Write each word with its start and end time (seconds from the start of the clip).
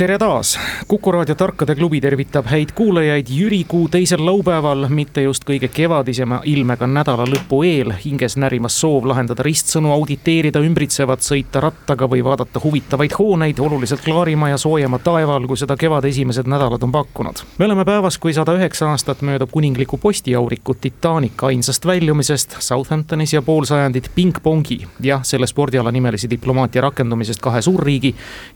tere 0.00 0.18
taas, 0.18 0.58
Kuku 0.88 1.12
raadio 1.12 1.34
Tarkade 1.34 1.74
klubi 1.74 1.98
tervitab 2.00 2.46
häid 2.48 2.70
kuulajaid 2.74 3.26
jürikuu 3.28 3.88
teisel 3.92 4.22
laupäeval, 4.24 4.86
mitte 4.88 5.20
just 5.22 5.44
kõige 5.44 5.68
kevadisema 5.68 6.38
ilmega 6.48 6.86
nädala 6.88 7.26
lõpu 7.28 7.58
eel, 7.68 7.92
hinges 8.04 8.38
närimas 8.40 8.78
soov 8.80 9.04
lahendada 9.10 9.44
ristsõnu, 9.44 9.90
auditeerida 9.92 10.62
ümbritsevat, 10.64 11.20
sõita 11.20 11.60
rattaga 11.60 12.08
või 12.08 12.24
vaadata 12.24 12.62
huvitavaid 12.64 13.12
hooneid 13.18 13.60
oluliselt 13.60 14.00
klaarima 14.06 14.48
ja 14.48 14.56
soojema 14.62 15.02
taeva 15.04 15.36
all, 15.36 15.50
kui 15.50 15.60
seda 15.60 15.76
kevade 15.76 16.08
esimesed 16.08 16.48
nädalad 16.48 16.88
on 16.88 16.96
pakkunud. 16.96 17.44
me 17.58 17.68
oleme 17.68 17.84
päevas, 17.84 18.18
kui 18.18 18.32
sada 18.32 18.56
üheksa 18.56 18.88
aastat 18.94 19.20
möödub 19.20 19.52
kuningliku 19.52 19.98
postiauriku 19.98 20.74
Titanic 20.80 21.44
ainsast 21.44 21.86
väljumisest 21.86 22.56
Southamptonis 22.58 23.36
ja 23.36 23.42
pool 23.42 23.68
sajandit 23.68 24.10
pingpongi. 24.14 24.80
Ja 25.00 25.20
selle 25.22 25.46
spordiala 25.46 25.92
nimelise 25.92 26.30
diplomaatia 26.30 26.88
rakendumisest 26.88 27.40
kahe 27.40 27.62
suurriigi, 27.62 28.14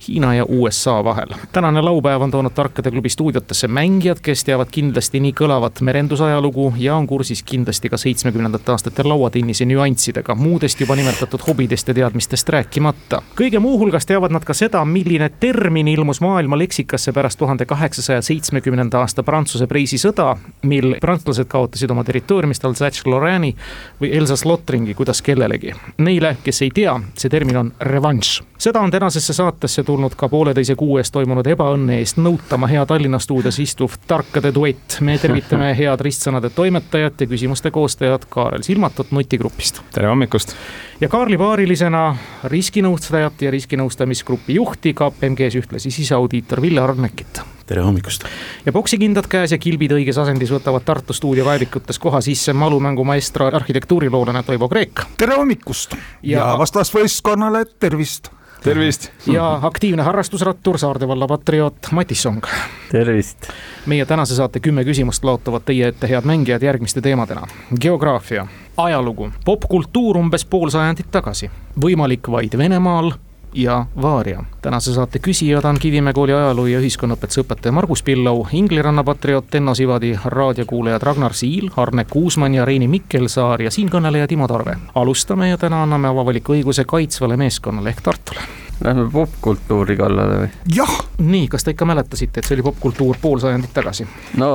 Hiina 0.08 0.34
ja 0.34 0.44
USA 0.48 1.04
vahel 1.04 1.33
tänane 1.52 1.80
laupäev 1.80 2.22
on 2.22 2.30
toonud 2.30 2.52
Tarkade 2.54 2.90
klubi 2.90 3.08
stuudiotesse 3.08 3.68
mängijad, 3.68 4.18
kes 4.22 4.44
teavad 4.44 4.68
kindlasti 4.70 5.20
nii 5.20 5.32
kõlavat 5.32 5.80
merendusajalugu 5.80 6.72
ja 6.78 6.96
on 6.96 7.06
kursis 7.06 7.42
kindlasti 7.42 7.88
ka 7.88 7.96
seitsmekümnendate 7.96 8.72
aastate 8.72 9.02
lauatennise 9.04 9.64
nüanssidega, 9.64 10.34
muudest 10.34 10.80
juba 10.80 10.96
nimetatud 10.96 11.40
hobidest 11.46 11.88
ja 11.88 11.94
teadmistest 11.94 12.48
rääkimata. 12.48 13.22
kõige 13.40 13.58
muuhulgas 13.58 14.06
teavad 14.06 14.32
nad 14.32 14.44
ka 14.44 14.54
seda, 14.54 14.84
milline 14.84 15.28
termin 15.40 15.88
ilmus 15.88 16.20
maailma 16.20 16.58
leksikasse 16.58 17.12
pärast 17.12 17.38
tuhande 17.38 17.66
kaheksasaja 17.66 18.22
seitsmekümnenda 18.22 18.98
aasta 18.98 19.22
Prantsuse 19.22 19.66
preisisõda, 19.66 20.36
mil 20.62 20.96
prantslased 21.00 21.48
kaotasid 21.48 21.90
oma 21.90 22.04
territooriumist 22.04 22.64
Alsace-Lorraine'i 22.64 23.54
või 24.00 24.12
Elsass-Lothringi, 24.16 24.94
kuidas 24.94 25.22
kellelegi. 25.22 25.72
Neile, 25.98 26.36
kes 26.44 26.62
ei 26.62 26.70
tea, 26.70 27.00
see 27.14 27.30
termin 27.30 27.56
on 27.56 27.72
revanš. 27.80 28.42
seda 28.58 28.80
on 28.80 28.90
tänasesse 28.90 29.32
saatesse 29.32 29.82
tulnud 29.82 30.14
ka 30.16 30.28
pooleteise 30.28 30.74
kuu 30.74 30.98
eest 30.98 31.12
toimunud 31.12 31.23
ebaõnne 31.24 31.98
eest 32.00 32.18
nõutama 32.20 32.68
hea 32.70 32.84
Tallinna 32.86 33.18
stuudios 33.18 33.58
istuv 33.58 33.96
tarkade 34.06 34.52
duett. 34.54 34.98
me 35.00 35.18
tervitame 35.18 35.72
head 35.78 36.00
ristsõnade 36.00 36.50
toimetajat 36.50 37.20
ja 37.20 37.26
küsimuste 37.26 37.70
koostajat 37.70 38.24
Kaarel 38.28 38.62
Silmatut 38.62 39.10
Nutigrupist. 39.10 39.80
tere 39.94 40.08
hommikust! 40.08 40.54
ja 41.00 41.08
Kaarli 41.08 41.38
paarilisena 41.38 42.16
riskinõustajat 42.44 43.42
ja 43.42 43.50
riskinõustamisgrupi 43.50 44.54
juhti 44.54 44.94
KPMG-s 44.94 45.58
ühtlasi 45.62 45.90
siseaudiitor 45.90 46.62
Ville 46.62 46.80
Arnekit 46.80 47.40
tere 47.66 47.82
hommikust! 47.82 48.24
ja 48.66 48.72
poksikindad 48.72 49.28
käes 49.30 49.52
ja 49.52 49.58
kilbid 49.58 49.96
õiges 49.96 50.20
asendis 50.20 50.52
võtavad 50.52 50.84
Tartu 50.84 51.16
stuudio 51.16 51.48
kaevikutes 51.48 51.98
koha 51.98 52.20
sisse 52.24 52.52
malumängumaestro 52.52 53.48
arhitektuuriloolane 53.48 54.42
Toivo 54.42 54.68
Kreek. 54.68 55.06
tere 55.16 55.40
hommikust 55.40 55.96
ja, 55.96 56.38
ja 56.38 56.48
vastasvõistkonnale 56.60 57.64
tervist 57.80 58.30
tervist! 58.64 59.10
ja 59.26 59.60
aktiivne 59.62 60.02
harrastusrattur, 60.02 60.78
Saarde 60.78 61.08
valla 61.08 61.26
patrioot 61.26 61.90
Matis 61.90 62.22
Song. 62.22 62.44
tervist! 62.90 63.50
meie 63.86 64.06
tänase 64.06 64.34
saate 64.34 64.60
kümme 64.60 64.84
küsimust 64.84 65.24
laotavad 65.24 65.66
teie 65.68 65.88
ette 65.92 66.08
head 66.08 66.24
mängijad 66.24 66.62
järgmiste 66.62 67.00
teemadena. 67.00 67.46
geograafia, 67.80 68.46
ajalugu, 68.76 69.30
popkultuur 69.44 70.18
umbes 70.18 70.44
pool 70.44 70.72
sajandit 70.72 71.10
tagasi, 71.10 71.50
võimalik 71.80 72.30
vaid 72.30 72.58
Venemaal 72.58 73.12
ja 73.54 73.86
Vaaria. 74.02 74.44
tänase 74.62 74.94
saate 74.94 75.18
küsijad 75.18 75.64
on 75.64 75.78
Kivimäe 75.78 76.12
kooli 76.12 76.32
ajaloo 76.32 76.66
ja 76.66 76.80
ühiskonnaõpetuse 76.80 77.44
õpetaja 77.44 77.72
Margus 77.72 78.02
Pillau, 78.02 78.46
Ingliranna 78.52 79.04
patrioot 79.04 79.54
Enno 79.54 79.74
Sivadi, 79.74 80.18
raadiokuulajad 80.24 81.02
Ragnar 81.02 81.32
Siil, 81.32 81.70
Arne 81.76 82.04
Kuusmann 82.10 82.54
ja 82.54 82.64
Reini 82.64 82.88
Mikkelsaar 82.88 83.62
ja 83.62 83.70
siinkõneleja 83.70 84.26
Timo 84.26 84.48
Tarve. 84.48 84.76
alustame 84.94 85.48
ja 85.48 85.58
täna 85.58 85.82
anname 85.82 86.08
avavaliku 86.08 86.52
õiguse 86.52 86.84
kaitsvale 86.84 87.36
meeskonnale 87.36 87.88
ehk 87.90 88.00
Tartule 88.02 88.63
Lähme 88.82 89.10
popkultuuri 89.12 89.96
kallale 89.96 90.38
või? 90.38 90.48
jah. 90.74 90.94
nii, 91.18 91.46
kas 91.48 91.64
te 91.64 91.74
ikka 91.74 91.86
mäletasite, 91.86 92.40
et 92.40 92.48
see 92.48 92.56
oli 92.56 92.64
popkultuur 92.66 93.18
pool 93.22 93.38
sajandit 93.42 93.70
tagasi? 93.74 94.06
no 94.40 94.48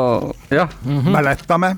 jah 0.52 0.70
mm, 0.86 1.00
-hmm. 1.00 1.12
mäletame 1.12 1.76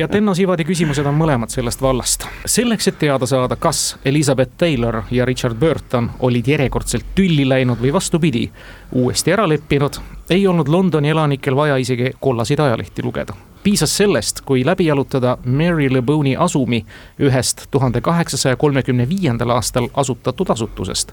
ja 0.00 0.08
Tenno 0.08 0.34
Sivadi 0.34 0.64
küsimused 0.64 1.06
on 1.06 1.18
mõlemad 1.18 1.52
sellest 1.52 1.82
vallast. 1.82 2.26
selleks, 2.46 2.88
et 2.88 2.98
teada 2.98 3.26
saada, 3.26 3.56
kas 3.56 3.98
Elizabeth 4.04 4.56
Taylor 4.56 5.02
ja 5.10 5.24
Richard 5.24 5.54
Burton 5.54 6.10
olid 6.18 6.48
järjekordselt 6.48 7.14
tülli 7.14 7.48
läinud 7.48 7.78
või 7.82 7.92
vastupidi, 7.92 8.50
uuesti 8.92 9.32
ära 9.32 9.48
leppinud, 9.48 10.00
ei 10.30 10.46
olnud 10.46 10.68
Londoni 10.68 11.08
elanikel 11.08 11.56
vaja 11.56 11.76
isegi 11.76 12.12
kollaseid 12.20 12.60
ajalehti 12.60 13.02
lugeda 13.02 13.34
piisas 13.62 13.96
sellest, 13.96 14.40
kui 14.40 14.64
läbi 14.66 14.86
jalutada 14.86 15.38
Mary 15.44 15.88
LeBone'i 15.92 16.36
asumi 16.36 16.84
ühest 17.20 17.66
tuhande 17.70 18.00
kaheksasaja 18.00 18.56
kolmekümne 18.56 19.08
viiendal 19.08 19.50
aastal 19.50 19.88
asutatud 19.94 20.50
asutusest, 20.50 21.12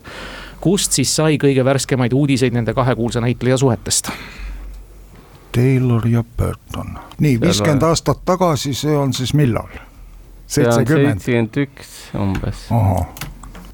kust 0.62 0.92
siis 0.92 1.16
sai 1.16 1.38
kõige 1.42 1.66
värskemaid 1.66 2.14
uudiseid 2.14 2.54
nende 2.54 2.74
kahe 2.74 2.96
kuulsa 2.96 3.22
näitleja 3.22 3.58
suhetest. 3.58 4.12
Taylor 5.52 6.08
ja 6.08 6.24
Burton, 6.38 6.98
nii 7.20 7.40
viiskümmend 7.42 7.84
aastat 7.84 8.26
tagasi, 8.26 8.74
see 8.74 8.98
on 8.98 9.14
siis 9.14 9.34
millal? 9.34 9.72
seitsekümmend. 10.48 11.20
seitsekümmend 11.20 11.58
üks 11.58 11.96
umbes. 12.16 12.68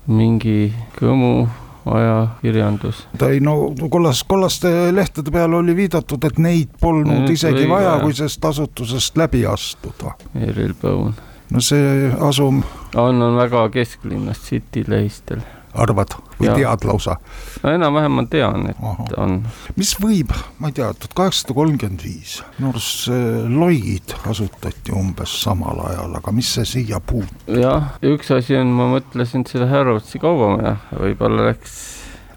mingi 0.08 0.74
Kõmu 0.98 1.48
ajakirjandus. 1.86 3.08
ta 3.18 3.30
ei 3.30 3.40
no 3.40 3.74
kollas, 3.90 4.24
kollaste 4.24 4.96
lehtede 4.96 5.32
peal 5.32 5.54
oli 5.54 5.76
viidatud, 5.76 6.24
et 6.24 6.40
neid 6.40 6.72
polnud 6.82 7.24
Nüüd 7.24 7.36
isegi 7.36 7.68
vaja, 7.70 7.98
kui 8.02 8.16
sellest 8.16 8.46
asutusest 8.46 9.18
läbi 9.18 9.46
astuda. 9.48 10.16
Eril 10.40 10.74
Põun. 10.80 11.14
no 11.52 11.62
see 11.62 12.12
asum. 12.20 12.64
on, 12.96 13.22
on 13.22 13.38
väga 13.38 13.68
kesklinnas, 13.70 14.42
City 14.50 14.86
lähistel 14.88 15.44
arvad 15.74 16.16
või 16.40 16.50
ja. 16.50 16.56
tead 16.58 16.86
lausa? 16.88 17.16
no 17.64 17.74
enam-vähem 17.74 18.18
ma 18.18 18.26
tean, 18.30 18.68
et 18.72 18.84
Aha. 18.84 19.08
on. 19.24 19.40
mis 19.80 19.94
võib, 20.02 20.34
ma 20.60 20.70
ei 20.70 20.78
tea, 20.78 20.90
tuhat 20.98 21.16
kaheksasada 21.18 21.56
kolmkümmend 21.58 22.04
viis, 22.06 22.36
minu 22.58 22.74
arust 22.74 23.08
see 23.08 23.32
Lloyd 23.50 24.16
asutati 24.30 24.94
umbes 24.96 25.34
samal 25.44 25.82
ajal, 25.88 26.14
aga 26.20 26.36
mis 26.36 26.52
see 26.58 26.68
siia 26.70 27.02
puutub? 27.04 27.50
jah, 27.60 27.94
üks 28.14 28.32
asi 28.36 28.58
on, 28.60 28.74
ma 28.78 28.90
mõtlesin 28.94 29.48
selle 29.50 29.70
Harrodsi 29.72 30.22
kaubamaja, 30.24 30.78
võib-olla 31.00 31.50
läks, 31.52 31.82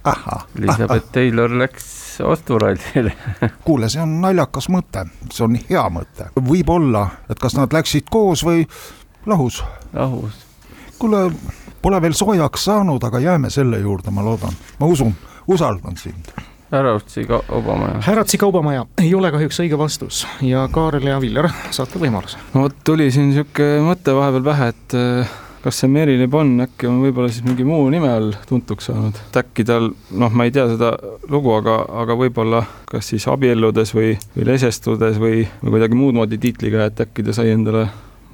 Elizabeth 0.06 1.10
Taylor 1.12 1.52
läks 1.58 2.20
osturallile 2.24 3.12
kuule, 3.66 3.90
see 3.92 4.02
on 4.02 4.18
naljakas 4.22 4.70
mõte, 4.72 5.06
see 5.30 5.44
on 5.46 5.58
hea 5.68 5.84
mõte, 5.92 6.30
võib-olla, 6.40 7.08
et 7.30 7.40
kas 7.42 7.58
nad 7.58 7.74
läksid 7.74 8.08
koos 8.12 8.44
või 8.46 8.64
lahus? 9.26 9.62
lahus. 9.92 10.44
kuule 10.98 11.26
Pole 11.86 12.00
veel 12.02 12.16
soojaks 12.18 12.64
saanud, 12.66 13.04
aga 13.06 13.20
jääme 13.22 13.46
selle 13.54 13.78
juurde, 13.78 14.10
ma 14.10 14.24
loodan, 14.26 14.54
ma 14.80 14.86
usun, 14.90 15.12
usaldan 15.46 15.94
sind. 15.94 16.32
Harrodsi 16.72 17.22
kaubamaja. 17.28 18.00
Harrodsi 18.02 18.40
kaubamaja 18.42 18.80
ei 18.98 19.12
ole 19.14 19.30
kahjuks 19.30 19.60
õige 19.62 19.78
vastus 19.78 20.24
ja 20.42 20.64
Kaarel 20.74 21.06
ja 21.06 21.20
Viljar, 21.22 21.46
saate 21.70 22.00
võimaluse. 22.02 22.40
no 22.56 22.64
vot, 22.64 22.74
tuli 22.82 23.06
siin 23.14 23.30
sihuke 23.36 23.76
mõte 23.86 24.16
vahepeal 24.18 24.42
pähe, 24.48 24.68
et 24.74 24.96
äh, 24.98 25.36
kas 25.62 25.78
see 25.84 25.92
Mary 25.94 26.16
Le 26.18 26.26
Bon 26.32 26.50
äkki 26.64 26.88
on 26.90 26.98
võib-olla 27.04 27.30
siis 27.30 27.46
mingi 27.46 27.62
muu 27.68 27.86
nime 27.94 28.10
all 28.10 28.34
tuntuks 28.50 28.90
saanud, 28.90 29.20
et 29.28 29.38
äkki 29.44 29.68
tal, 29.70 29.92
noh, 30.10 30.34
ma 30.34 30.48
ei 30.48 30.56
tea 30.56 30.66
seda 30.72 30.90
lugu, 31.30 31.54
aga, 31.54 31.76
aga 32.02 32.18
võib-olla 32.18 32.64
kas 32.90 33.12
siis 33.14 33.28
abielludes 33.30 33.94
või, 33.94 34.16
või 34.34 34.48
lesestudes 34.50 35.22
või, 35.22 35.46
või 35.62 35.76
kuidagi 35.76 36.02
muud 36.02 36.18
moodi 36.18 36.42
tiitliga, 36.42 36.90
et 36.90 37.06
äkki 37.06 37.28
ta 37.30 37.36
sai 37.38 37.54
endale 37.54 37.86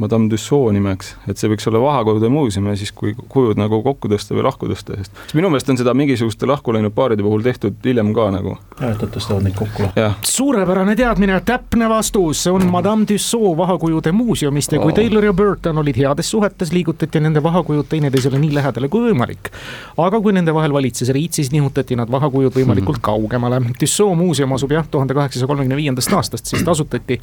Madame 0.02 0.28
Tussauds 0.32 0.74
nimeks, 0.74 1.14
et 1.30 1.40
see 1.40 1.50
võiks 1.52 1.66
olla 1.70 1.80
Vahakodude 1.82 2.30
muuseum 2.32 2.66
ja 2.70 2.76
siis, 2.78 2.90
kui 2.96 3.14
kujud 3.32 3.60
nagu 3.60 3.82
kokku 3.84 4.10
tõsta 4.10 4.34
või 4.36 4.46
lahku 4.46 4.68
tõsta, 4.70 4.96
sest 4.98 5.34
minu 5.38 5.50
meelest 5.52 5.70
on 5.70 5.78
seda 5.80 5.94
mingisuguste 5.96 6.48
lahku 6.48 6.74
läinud 6.74 6.94
paaride 6.96 7.24
puhul 7.24 7.44
tehtud 7.44 7.78
hiljem 7.84 8.12
ka 8.16 8.28
nagu. 8.34 8.56
jah, 8.80 8.92
et 8.94 9.04
nad 9.04 9.12
tõstavad 9.14 9.46
neid 9.46 9.56
kokku 9.58 9.88
suurepärane 10.26 10.96
teadmine, 10.98 11.38
täpne 11.46 11.88
vastus, 11.92 12.42
see 12.44 12.52
on 12.52 12.66
Madame 12.72 13.06
Tussauds 13.06 13.56
Vahakujude 13.58 14.12
muuseumist 14.16 14.74
ja 14.74 14.82
kui 14.82 14.92
oh. 14.92 14.96
Taylor 14.96 15.28
ja 15.28 15.32
Burton 15.36 15.78
olid 15.78 15.98
heades 16.02 16.30
suhetes, 16.30 16.72
liigutati 16.74 17.20
nende 17.22 17.42
vahakujud 17.42 17.88
teineteisele 17.88 18.40
nii 18.42 18.54
lähedale 18.58 18.90
kui 18.92 19.06
võimalik. 19.10 19.52
aga 19.96 20.20
kui 20.20 20.34
nende 20.34 20.54
vahel 20.54 20.74
valitses 20.74 21.12
riit, 21.14 21.38
siis 21.38 21.52
nihutati 21.54 21.96
nad 21.98 22.10
vahakujud 22.10 22.54
võimalikult 22.56 22.98
hmm. 22.98 23.08
kaugemale. 23.10 23.60
Tussauds 23.78 24.18
muuseum 24.18 24.56
asub 24.58 24.72
jah, 24.74 24.86
tuhande 24.90 25.14
kaheksasaja 25.14 25.50
kolmekümne 25.50 25.78
viiendast 25.78 26.12
aastast, 26.16 26.50
siis 26.50 26.62
ta 26.66 26.74
asutati 26.74 27.20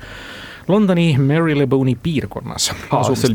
Londoni 0.70 1.18
Marylebone'i 1.18 1.98
piirkonnas. 2.04 2.72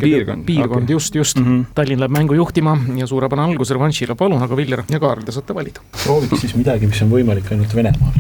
piirkond, 0.01 0.45
piirkond 0.45 0.83
okay. 0.83 0.95
just, 0.95 1.15
just 1.15 1.39
mm. 1.39 1.45
-hmm. 1.45 1.65
Tallinn 1.75 2.01
läheb 2.01 2.13
mängu 2.13 2.35
juhtima 2.35 2.79
ja 2.97 3.07
suurepärane 3.07 3.53
algus 3.53 3.71
revanšile, 3.71 4.15
palun, 4.15 4.43
aga 4.43 4.57
Viljar 4.57 4.85
ja 4.91 5.01
Kaarel, 5.01 5.25
te 5.25 5.33
saate 5.33 5.55
valida. 5.55 5.81
prooviks 6.05 6.41
siis 6.41 6.55
midagi, 6.55 6.87
mis 6.87 7.03
on 7.03 7.11
võimalik 7.11 7.51
ainult 7.51 7.75
Venemaal 7.75 8.13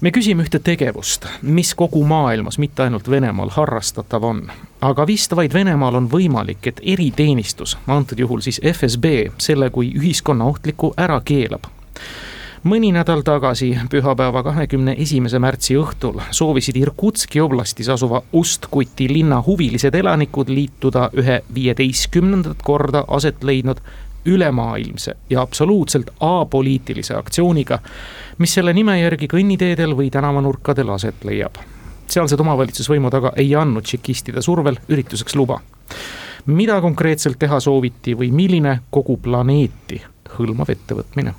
me 0.00 0.10
küsime 0.10 0.42
ühte 0.42 0.58
tegevust, 0.58 1.26
mis 1.42 1.74
kogu 1.74 2.04
maailmas, 2.04 2.58
mitte 2.58 2.82
ainult 2.82 3.10
Venemaal 3.10 3.48
harrastatav 3.50 4.24
on. 4.24 4.50
aga 4.80 5.06
vist 5.06 5.36
vaid 5.36 5.54
Venemaal 5.54 5.94
on 5.94 6.10
võimalik, 6.10 6.66
et 6.66 6.80
eriteenistus, 6.82 7.78
antud 7.86 8.18
juhul 8.18 8.40
siis 8.40 8.60
FSB, 8.72 9.04
selle 9.38 9.70
kui 9.70 9.92
ühiskonnaohtliku 9.96 10.92
ära 10.96 11.20
keelab 11.24 11.66
mõni 12.66 12.90
nädal 12.92 13.22
tagasi, 13.22 13.70
pühapäeva, 13.90 14.42
kahekümne 14.42 14.96
esimese 14.98 15.38
märtsi 15.38 15.76
õhtul 15.78 16.18
soovisid 16.34 16.76
Irkutski 16.80 17.40
oblastis 17.40 17.88
asuva 17.92 18.22
Ust-Kuti 18.34 19.06
linna 19.12 19.38
huvilised 19.46 19.94
elanikud 19.94 20.50
liituda 20.50 21.10
ühe 21.14 21.40
viieteistkümnendat 21.54 22.64
korda 22.66 23.04
aset 23.08 23.44
leidnud 23.44 23.80
ülemaailmse 24.26 25.14
ja 25.30 25.40
absoluutselt 25.40 26.10
apoliitilise 26.20 27.14
aktsiooniga, 27.14 27.78
mis 28.38 28.54
selle 28.58 28.74
nime 28.74 28.98
järgi 29.00 29.30
kõnniteedel 29.30 29.94
või 29.96 30.10
tänavanurkadel 30.10 30.90
aset 30.98 31.24
leiab. 31.24 31.62
sealsed 32.06 32.40
omavalitsusvõimud 32.40 33.14
aga 33.14 33.32
ei 33.36 33.54
andnud 33.54 33.84
tšekistide 33.84 34.42
survel 34.42 34.78
ürituseks 34.88 35.34
luba. 35.36 35.60
mida 36.46 36.80
konkreetselt 36.80 37.38
teha 37.38 37.60
sooviti 37.60 38.14
või 38.14 38.30
milline 38.32 38.80
kogu 38.90 39.16
planeeti 39.16 40.02
hõlmav 40.38 40.70
ettevõtmine 40.70 41.34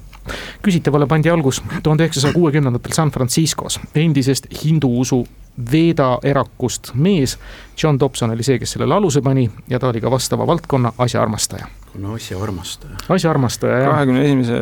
küsitavale 0.65 1.07
pandi 1.07 1.29
algus 1.29 1.61
tuhande 1.83 2.05
üheksasaja 2.05 2.33
kuuekümnendatel 2.33 2.95
San 2.95 3.11
Franciscos 3.11 3.79
endisest 3.95 4.47
hindu 4.63 4.91
usu 4.99 5.25
Veda 5.71 6.19
erakust 6.23 6.91
mees. 6.93 7.37
John 7.83 7.97
Dobson 7.99 8.29
oli 8.29 8.43
see, 8.45 8.59
kes 8.61 8.75
sellele 8.75 8.93
aluse 8.93 9.23
pani 9.25 9.47
ja 9.69 9.79
ta 9.81 9.89
oli 9.89 10.01
ka 10.01 10.11
vastava 10.11 10.45
valdkonna 10.47 10.93
asjaarmastaja. 10.97 11.67
no 11.97 12.13
asjaarmastaja. 12.13 12.99
asjaarmastaja, 13.09 13.79
jah. 13.79 13.95
kahekümne 13.95 14.25
esimese 14.25 14.59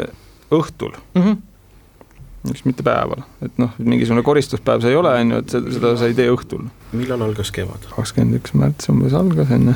õhtul 0.51 0.95
mm. 1.13 1.21
-hmm 1.21 1.43
miks 2.45 2.65
mitte 2.65 2.83
päeval, 2.83 3.23
et 3.41 3.55
noh, 3.57 3.71
mingisugune 3.77 4.21
koristuspäev 4.23 4.83
see 4.83 4.91
ei 4.93 4.95
ole, 4.95 5.09
on 5.19 5.31
ju, 5.31 5.37
et 5.41 5.49
seda, 5.49 5.71
seda 5.73 5.93
sa 5.97 6.05
ei 6.05 6.13
tee 6.13 6.27
õhtul. 6.29 6.67
millal 6.91 7.23
algas 7.25 7.51
kevad? 7.51 7.87
kakskümmend 7.95 8.37
üks 8.37 8.53
märts 8.53 8.89
umbes 8.93 9.13
algas, 9.17 9.49
on 9.55 9.71
ju 9.71 9.75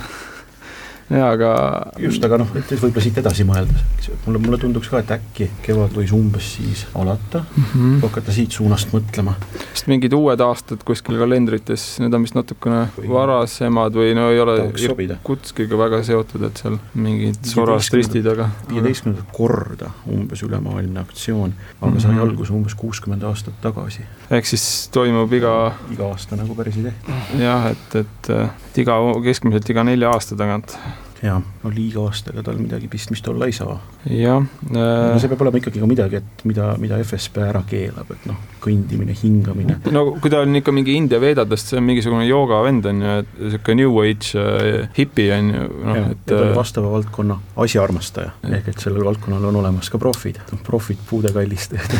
jaa, 1.10 1.30
aga. 1.34 1.52
just, 1.98 2.24
aga 2.26 2.38
noh, 2.42 2.50
et 2.58 2.70
võib-olla 2.70 3.04
siit 3.04 3.18
edasi 3.22 3.46
mõeldes, 3.48 4.10
mulle, 4.28 4.42
mulle 4.44 4.60
tunduks 4.62 4.90
ka, 4.92 5.02
et 5.02 5.14
äkki 5.16 5.48
kevad 5.66 5.96
võis 5.98 6.14
umbes 6.16 6.52
siis 6.58 6.86
alata 6.98 7.42
mm, 7.42 7.66
-hmm. 7.72 7.96
hakata 8.04 8.36
siit 8.36 8.54
suunast 8.54 8.94
mõtlema. 8.94 9.34
sest 9.74 9.90
mingid 9.90 10.14
uued 10.14 10.42
aastad 10.46 10.84
kuskil 10.86 11.18
kalendrites, 11.22 11.86
need 12.04 12.14
on 12.14 12.28
vist 12.28 12.38
natukene 12.38 12.84
või 12.98 13.10
varasemad 13.16 13.98
või 13.98 14.14
no 14.18 14.30
ei 14.34 14.42
ole 14.44 14.58
Irkutskiga 14.70 15.78
väga 15.80 16.04
seotud, 16.06 16.46
et 16.46 16.62
seal 16.62 16.78
mingid 16.94 17.42
sorostristid, 17.48 18.30
aga. 18.30 18.50
viieteistkümnendat 18.70 19.34
korda 19.34 19.92
umbes 20.10 20.44
ülemaailmne 20.46 21.02
aktsioon, 21.02 21.54
aga 21.82 21.92
mm 21.92 21.98
-hmm. 21.98 22.02
sai 22.06 22.20
alguse 22.20 22.54
umbes 22.54 22.76
kuuskümmend 22.76 23.24
aastat 23.24 23.58
tagasi. 23.62 24.06
ehk 24.30 24.46
siis 24.46 24.90
toimub 24.94 25.34
iga. 25.34 25.74
iga 25.92 26.14
aasta 26.14 26.36
nagu 26.36 26.56
päris 26.56 26.78
ei 26.78 26.84
tehta. 26.84 27.20
jah, 27.40 27.72
et, 27.72 27.96
et, 27.96 28.30
et 28.30 28.78
iga, 28.78 29.02
keskmiselt 29.24 29.70
iga 29.70 29.84
nelja 29.84 30.14
aasta 30.14 30.36
tagant 30.36 30.78
jaa, 31.24 31.40
no 31.40 31.72
liiga 31.74 32.04
aastaga 32.08 32.44
tal 32.46 32.60
midagi 32.62 32.88
pistmist 32.92 33.28
olla 33.28 33.48
ei 33.50 33.56
saa. 33.56 33.76
jah 34.06 34.40
äh.... 34.40 34.76
no 34.76 35.20
see 35.20 35.32
peab 35.32 35.44
olema 35.44 35.60
ikkagi 35.60 35.82
ka 35.82 35.90
midagi, 35.90 36.22
et 36.22 36.44
mida, 36.48 36.72
mida 36.82 37.00
FSB 37.04 37.42
ära 37.44 37.64
keelab, 37.68 38.12
et 38.16 38.28
noh, 38.30 38.38
kõndimine, 38.64 39.16
hingamine. 39.20 39.80
no 39.96 40.06
kui 40.22 40.32
ta 40.32 40.44
on 40.46 40.60
ikka 40.62 40.74
mingi 40.76 40.96
India 41.00 41.20
veedadest, 41.22 41.72
see 41.72 41.80
on 41.82 41.88
mingisugune 41.90 42.28
jooga 42.28 42.62
vend 42.66 42.88
on 42.90 43.04
ju, 43.04 43.16
et 43.24 43.34
sihuke 43.56 43.76
new 43.80 44.00
age 44.04 44.32
äh, 44.40 44.88
hipi 44.98 45.30
on 45.36 45.52
ju, 45.56 45.66
noh 45.90 46.00
et. 46.06 46.24
ta 46.30 46.40
on 46.40 46.54
äh, 46.54 46.56
vastava 46.60 46.94
valdkonna 46.96 47.40
asjaarmastaja, 47.66 48.38
ehk 48.60 48.72
et 48.74 48.86
sellel 48.88 49.08
valdkonnal 49.10 49.50
on 49.52 49.60
olemas 49.64 49.92
ka 49.92 50.02
profid, 50.02 50.40
noh 50.54 50.64
profid 50.66 51.04
puudekallistajad 51.10 52.00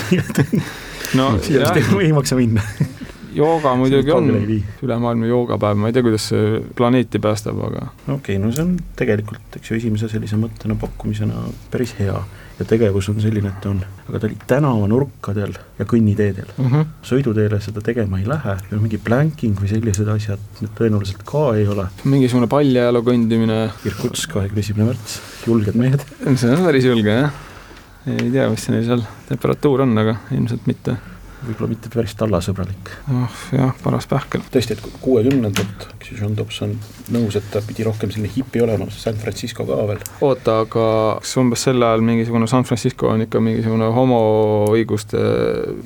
no 1.20 1.34
jah. 1.50 1.76
ei 2.00 2.14
maksa 2.16 2.40
minna 2.40 2.64
jooga 3.36 3.76
muidugi 3.80 4.12
on, 4.12 4.30
ülemaailmne 4.84 5.30
joogapäev, 5.30 5.80
ma 5.80 5.90
ei 5.90 5.96
tea, 5.96 6.06
kuidas 6.06 6.30
see 6.32 6.60
planeeti 6.76 7.22
päästab, 7.24 7.60
aga. 7.70 7.88
okei 8.08 8.16
okay,, 8.16 8.38
no 8.42 8.52
see 8.52 8.66
on 8.66 8.76
tegelikult, 9.00 9.60
eks 9.60 9.72
ju, 9.72 9.80
esimese 9.80 10.10
sellise 10.12 10.40
mõttena, 10.40 10.78
pakkumisena 10.80 11.48
päris 11.72 11.96
hea 12.00 12.18
ja 12.60 12.66
tegevus 12.68 13.08
on 13.12 13.20
selline, 13.24 13.52
et 13.54 13.66
on, 13.70 13.80
aga 14.10 14.20
ta 14.20 14.28
oli 14.28 14.38
tänavanurkadel 14.50 15.54
ja 15.80 15.88
kõnniteedel 15.88 16.50
uh. 16.52 16.72
-huh. 16.72 16.88
sõiduteele 17.08 17.62
seda 17.64 17.84
tegema 17.86 18.20
ei 18.20 18.28
lähe 18.28 18.56
mingi 18.74 19.00
planking 19.04 19.60
või 19.60 19.72
sellised 19.72 20.08
asjad 20.12 20.42
need 20.60 20.74
tõenäoliselt 20.80 21.24
ka 21.28 21.46
ei 21.60 21.68
ole. 21.68 21.88
mingisugune 22.04 22.50
paljajalu 22.52 23.04
kõndimine. 23.12 23.60
Irkutsk, 23.88 24.34
kahekümne 24.34 24.66
esimene 24.66 24.90
märts, 24.92 25.20
julged 25.48 25.80
mehed. 25.80 26.04
see 26.36 26.52
on 26.52 26.66
päris 26.66 26.90
julge 26.90 27.16
jah, 27.16 27.32
ei 28.08 28.32
tea, 28.32 28.50
mis 28.50 28.68
neil 28.70 28.86
seal 28.92 29.06
temperatuur 29.30 29.86
on, 29.88 29.98
aga 30.04 30.18
ilmselt 30.36 30.68
mitte 30.68 30.98
võib-olla 31.46 31.70
mitte 31.72 31.92
päris 31.94 32.16
tallasõbralik. 32.20 32.92
noh 33.08 33.44
jah, 33.56 33.74
paras 33.84 34.08
pähkel. 34.10 34.44
tõesti, 34.54 34.76
et 34.76 35.02
kuuekümnendat, 35.04 35.88
eks 35.96 36.12
ju, 36.12 36.18
John 36.22 36.36
Dobson 36.38 36.76
nõus, 37.14 37.38
et 37.40 37.48
ta 37.54 37.62
pidi 37.66 37.86
rohkem 37.88 38.12
selline 38.12 38.32
hipi 38.36 38.64
olema, 38.64 38.90
San 38.94 39.20
Francisco 39.22 39.66
ka 39.68 39.78
veel. 39.92 40.04
oota, 40.26 40.60
aga 40.66 40.88
kas 41.22 41.38
umbes 41.42 41.64
sel 41.68 41.84
ajal 41.84 42.04
mingisugune 42.06 42.50
San 42.52 42.68
Francisco 42.68 43.12
on 43.14 43.26
ikka 43.26 43.42
mingisugune 43.44 43.92
homoõiguste 43.96 45.24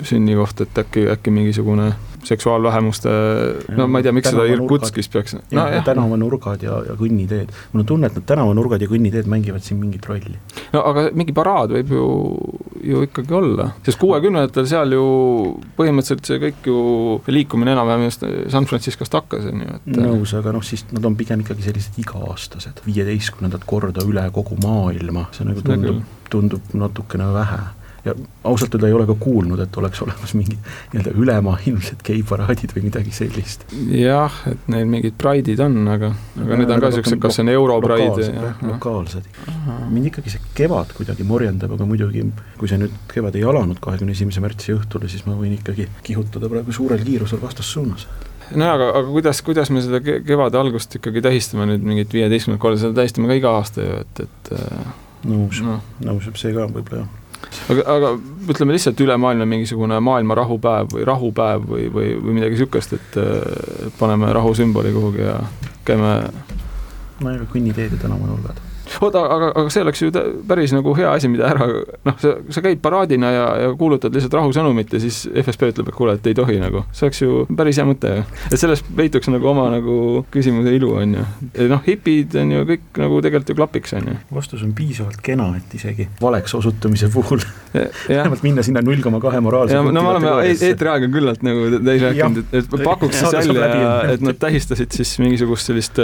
sünnikoht, 0.02 0.66
et 0.66 0.82
äkki, 0.84 1.06
äkki 1.14 1.34
mingisugune 1.34 1.92
seksuaalvähemuste, 2.24 3.10
no 3.76 3.86
ma 3.88 4.00
ei 4.00 4.06
tea, 4.06 4.14
miks 4.16 4.30
seda 4.32 4.46
Irkutskis 4.48 5.10
peaks. 5.12 5.36
No, 5.54 5.66
tänavanurgad 5.84 6.62
ja, 6.64 6.78
ja 6.88 6.96
kõnniteed, 6.98 7.52
mul 7.72 7.84
on 7.84 7.88
tunne, 7.88 8.08
et 8.08 8.16
need 8.16 8.26
tänavanurgad 8.28 8.84
ja 8.84 8.88
kõnniteed 8.90 9.28
mängivad 9.30 9.64
siin 9.64 9.80
mingit 9.82 10.06
rolli. 10.08 10.38
no 10.72 10.84
aga 10.88 11.08
mingi 11.16 11.36
paraad 11.36 11.74
võib 11.76 11.92
ju, 11.94 12.06
ju 12.84 13.04
ikkagi 13.06 13.36
olla, 13.36 13.68
sest 13.86 14.00
kuuekümnendatel 14.02 14.66
seal 14.70 14.94
ju 14.96 15.04
põhimõtteliselt 15.78 16.28
see 16.28 16.40
kõik 16.42 16.68
ju, 16.68 16.78
liikumine 17.32 17.74
enam-vähem 17.74 18.06
just 18.08 18.26
San 18.52 18.68
Franciscost 18.70 19.16
hakkas, 19.16 19.46
on 19.50 19.64
ju, 19.64 19.78
et. 19.78 19.88
nõus, 20.00 20.34
aga 20.38 20.54
noh, 20.54 20.64
siis 20.64 20.86
nad 20.92 21.06
on 21.08 21.16
pigem 21.18 21.44
ikkagi 21.44 21.66
sellised 21.68 21.96
iga-aastased, 22.02 22.84
viieteistkümnendat 22.88 23.66
korda 23.68 24.04
üle 24.08 24.26
kogu 24.34 24.58
maailma, 24.64 25.28
see 25.36 25.48
nagu 25.48 25.64
tundub, 25.64 26.04
tundub 26.32 26.76
natukene 26.76 27.30
vähe 27.34 27.62
ja 28.04 28.14
ausalt 28.44 28.74
öelda 28.74 28.88
ei 28.88 28.94
ole 28.96 29.06
ka 29.08 29.14
kuulnud, 29.20 29.60
et 29.64 29.76
oleks 29.80 30.02
olemas 30.04 30.34
mingid 30.36 30.58
nii-öelda 30.92 31.12
ülemaailmsed 31.20 32.02
geiparaadid 32.04 32.74
või 32.76 32.84
midagi 32.88 33.14
sellist. 33.16 33.64
jah, 33.88 34.36
et 34.50 34.68
neil 34.72 34.88
mingid 34.90 35.16
pride'id 35.20 35.62
on, 35.64 35.78
aga, 35.94 36.12
aga 36.44 36.58
need 36.60 36.74
on 36.74 36.82
ka 36.82 36.90
niisugused, 36.92 37.20
kas 37.22 37.38
see 37.38 37.46
on 37.46 37.52
Europride. 37.54 38.10
lokaalsed, 38.10 38.68
lokaalsed. 38.68 39.30
mind 39.94 40.10
ikkagi 40.12 40.34
see 40.34 40.52
kevad 40.58 40.92
kuidagi 40.98 41.24
morjendab, 41.28 41.72
aga 41.78 41.88
muidugi 41.88 42.26
kui 42.60 42.70
see 42.70 42.82
nüüd 42.82 43.00
kevad 43.12 43.40
ei 43.40 43.46
alanud 43.48 43.80
kahekümne 43.84 44.12
esimese 44.16 44.44
märtsi 44.44 44.76
õhtule, 44.76 45.08
siis 45.08 45.24
ma 45.28 45.38
võin 45.38 45.56
ikkagi 45.56 45.88
kihutada 46.04 46.52
praegu 46.52 46.76
suurel 46.76 47.00
kiirusel 47.06 47.40
vastassuunas 47.42 48.06
nojah, 48.52 48.76
aga, 48.76 48.90
aga 49.00 49.08
kuidas, 49.08 49.40
kuidas 49.46 49.72
me 49.72 49.80
seda 49.80 50.02
kevade 50.04 50.60
algust 50.60 51.00
ikkagi 51.00 51.24
tähistame 51.24 51.70
nüüd 51.72 51.88
mingit 51.88 52.12
viieteistkümnendat 52.12 52.60
korda, 52.60 52.84
seda 52.84 53.00
tähistame 53.00 53.32
ka 53.32 53.40
iga 53.40 53.56
aasta 53.56 53.86
ju, 53.86 53.98
et, 54.04 54.24
et 54.26 54.56
nõus 55.24 55.64
no., 55.64 55.80
nõus, 56.04 56.28
see 56.36 56.52
ka 56.52 56.68
võib-olla 56.68 57.06
jah 57.06 57.20
aga, 57.70 57.86
aga 57.96 58.12
ütleme 58.50 58.76
lihtsalt 58.76 59.00
ülemaailmne 59.00 59.46
mingisugune 59.48 60.00
maailma 60.00 60.36
rahupäev 60.40 60.92
või 60.96 61.08
rahupäev 61.08 61.66
või, 61.70 61.88
või, 61.94 62.12
või 62.20 62.38
midagi 62.40 62.60
sihukest, 62.60 62.98
et 62.98 63.18
paneme 63.98 64.32
rahusümboli 64.32 64.92
kuhugi 64.92 65.26
ja 65.26 65.40
käime. 65.84 66.14
nojah, 67.20 67.44
kõnniteed 67.52 67.96
ja 67.96 68.04
tänavanurgad 68.06 68.73
oota, 69.00 69.24
aga, 69.36 69.50
aga 69.54 69.72
see 69.72 69.82
oleks 69.84 70.02
ju 70.02 70.10
päris 70.48 70.74
nagu 70.74 70.94
hea 70.98 71.10
asi, 71.10 71.30
mida 71.32 71.48
ära, 71.50 71.68
noh, 72.06 72.18
sa, 72.20 72.34
sa 72.54 72.62
käid 72.64 72.82
paraadina 72.84 73.30
ja, 73.34 73.46
ja 73.64 73.72
kuulutad 73.78 74.14
lihtsalt 74.14 74.36
rahusõnumit 74.38 74.94
ja 74.94 75.00
siis 75.02 75.24
FSB 75.44 75.70
ütleb, 75.72 75.90
et 75.90 75.98
kuule, 75.98 76.16
et 76.18 76.28
ei 76.30 76.36
tohi 76.36 76.58
nagu. 76.62 76.84
see 76.94 77.08
oleks 77.08 77.22
ju 77.22 77.44
päris 77.56 77.80
hea 77.80 77.88
mõte 77.88 78.12
ju. 78.18 78.24
et 78.50 78.60
selles 78.60 78.84
peituks 78.96 79.30
nagu 79.32 79.50
oma 79.50 79.66
nagu 79.74 80.24
küsimuse 80.34 80.74
ilu, 80.76 80.92
on 81.00 81.16
ju. 81.18 81.26
noh, 81.70 81.82
hipid 81.86 82.36
on 82.40 82.54
ju 82.54 82.66
kõik 82.72 83.02
nagu 83.02 83.20
tegelikult 83.24 83.54
ju 83.54 83.58
klapiks, 83.58 83.96
on 83.98 84.10
ju. 84.12 84.16
vastus 84.34 84.64
on 84.66 84.74
piisavalt 84.76 85.20
kena, 85.24 85.50
et 85.58 85.78
isegi 85.78 86.08
valeks 86.22 86.56
osutumise 86.60 87.10
puhul 87.14 87.42
vähemalt 88.08 88.44
minna 88.46 88.64
sinna 88.66 88.82
null 88.84 89.02
koma 89.04 89.20
kahe 89.22 89.40
moraalse 89.44 89.78
no 89.78 89.90
me 89.90 90.12
oleme 90.14 90.34
eetriaega 90.54 91.10
küllalt 91.12 91.44
nagu 91.46 91.66
täis 91.78 92.02
rääkinud, 92.04 92.42
et, 92.44 92.58
et 92.60 92.84
pakuks 92.84 93.20
siis 93.20 93.34
välja, 93.34 93.94
et 94.14 94.24
nad 94.24 94.38
tähistasid 94.40 94.94
siis 94.94 95.16
mingisugust 95.22 95.70
sellist, 95.70 96.00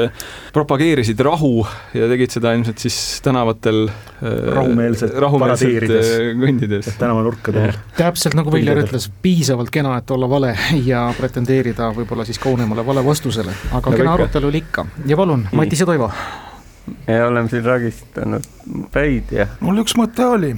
propageerisid 0.54 1.20
rahu 1.24 1.64
ja 1.96 2.08
tegid 2.10 2.34
seda 2.34 2.54
ilmselt 2.56 2.79
siis 2.80 3.20
tänavatel 3.24 3.88
äh, 3.88 4.54
rahumeelselt, 4.54 5.14
rahumeelselt 5.20 5.90
äh, 5.90 6.30
kõndides. 6.40 6.90
tänavanurkadel. 6.98 7.72
täpselt 7.96 8.36
nagu 8.38 8.52
Viljar 8.52 8.82
ütles, 8.84 9.10
piisavalt 9.22 9.72
kena, 9.74 9.96
et 10.00 10.10
olla 10.10 10.28
vale 10.30 10.54
ja 10.84 11.06
pretendeerida 11.18 11.90
võib-olla 11.96 12.26
siis 12.28 12.40
kaunemale 12.42 12.84
vale 12.86 13.04
vastusele, 13.04 13.54
aga 13.72 13.92
no, 13.92 14.00
kena 14.02 14.14
arutelu 14.18 14.50
oli 14.50 14.64
ikka 14.64 14.86
ja 15.10 15.18
palun, 15.20 15.46
Matis 15.52 15.84
ja 15.84 15.88
Toivo. 15.90 16.10
ja 17.06 17.26
oleme 17.28 17.52
siin 17.52 17.64
ragistanud 17.64 18.50
päid 18.92 19.32
ja. 19.34 19.46
mul 19.60 19.84
üks 19.84 19.96
mõte 19.98 20.26
oli 20.26 20.54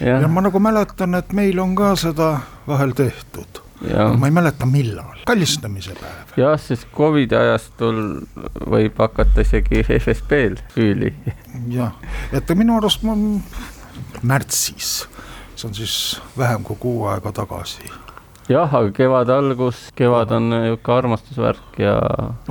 ja. 0.00 0.20
ja 0.20 0.28
ma 0.28 0.44
nagu 0.44 0.62
mäletan, 0.62 1.16
et 1.18 1.32
meil 1.36 1.58
on 1.62 1.76
ka 1.78 1.94
seda 2.00 2.34
vahel 2.68 2.94
tehtud 2.96 3.62
ma 3.90 4.28
ei 4.28 4.34
mäleta, 4.34 4.66
millal, 4.68 5.22
kallistamise 5.26 5.96
päev. 5.98 6.36
jah, 6.38 6.54
sest 6.60 6.88
Covidi 6.96 7.36
ajastul 7.38 8.02
võib 8.70 9.00
hakata 9.02 9.44
isegi 9.46 9.82
FSB-l 9.86 10.60
üüli. 10.78 11.12
jah, 11.72 11.96
et 12.32 12.54
minu 12.58 12.78
arust 12.78 13.04
ma 13.06 13.16
märtsis, 14.22 14.94
see 15.56 15.68
on 15.68 15.76
siis 15.76 15.98
vähem 16.38 16.64
kui 16.66 16.78
kuu 16.80 17.06
aega 17.10 17.34
tagasi 17.42 17.90
jah, 18.50 18.72
aga 18.74 18.90
kevad 18.94 19.30
algus, 19.32 19.86
kevad 19.98 20.32
on 20.34 20.50
niisugune 20.52 20.96
armastusvärk 20.96 21.78
ja. 21.82 21.94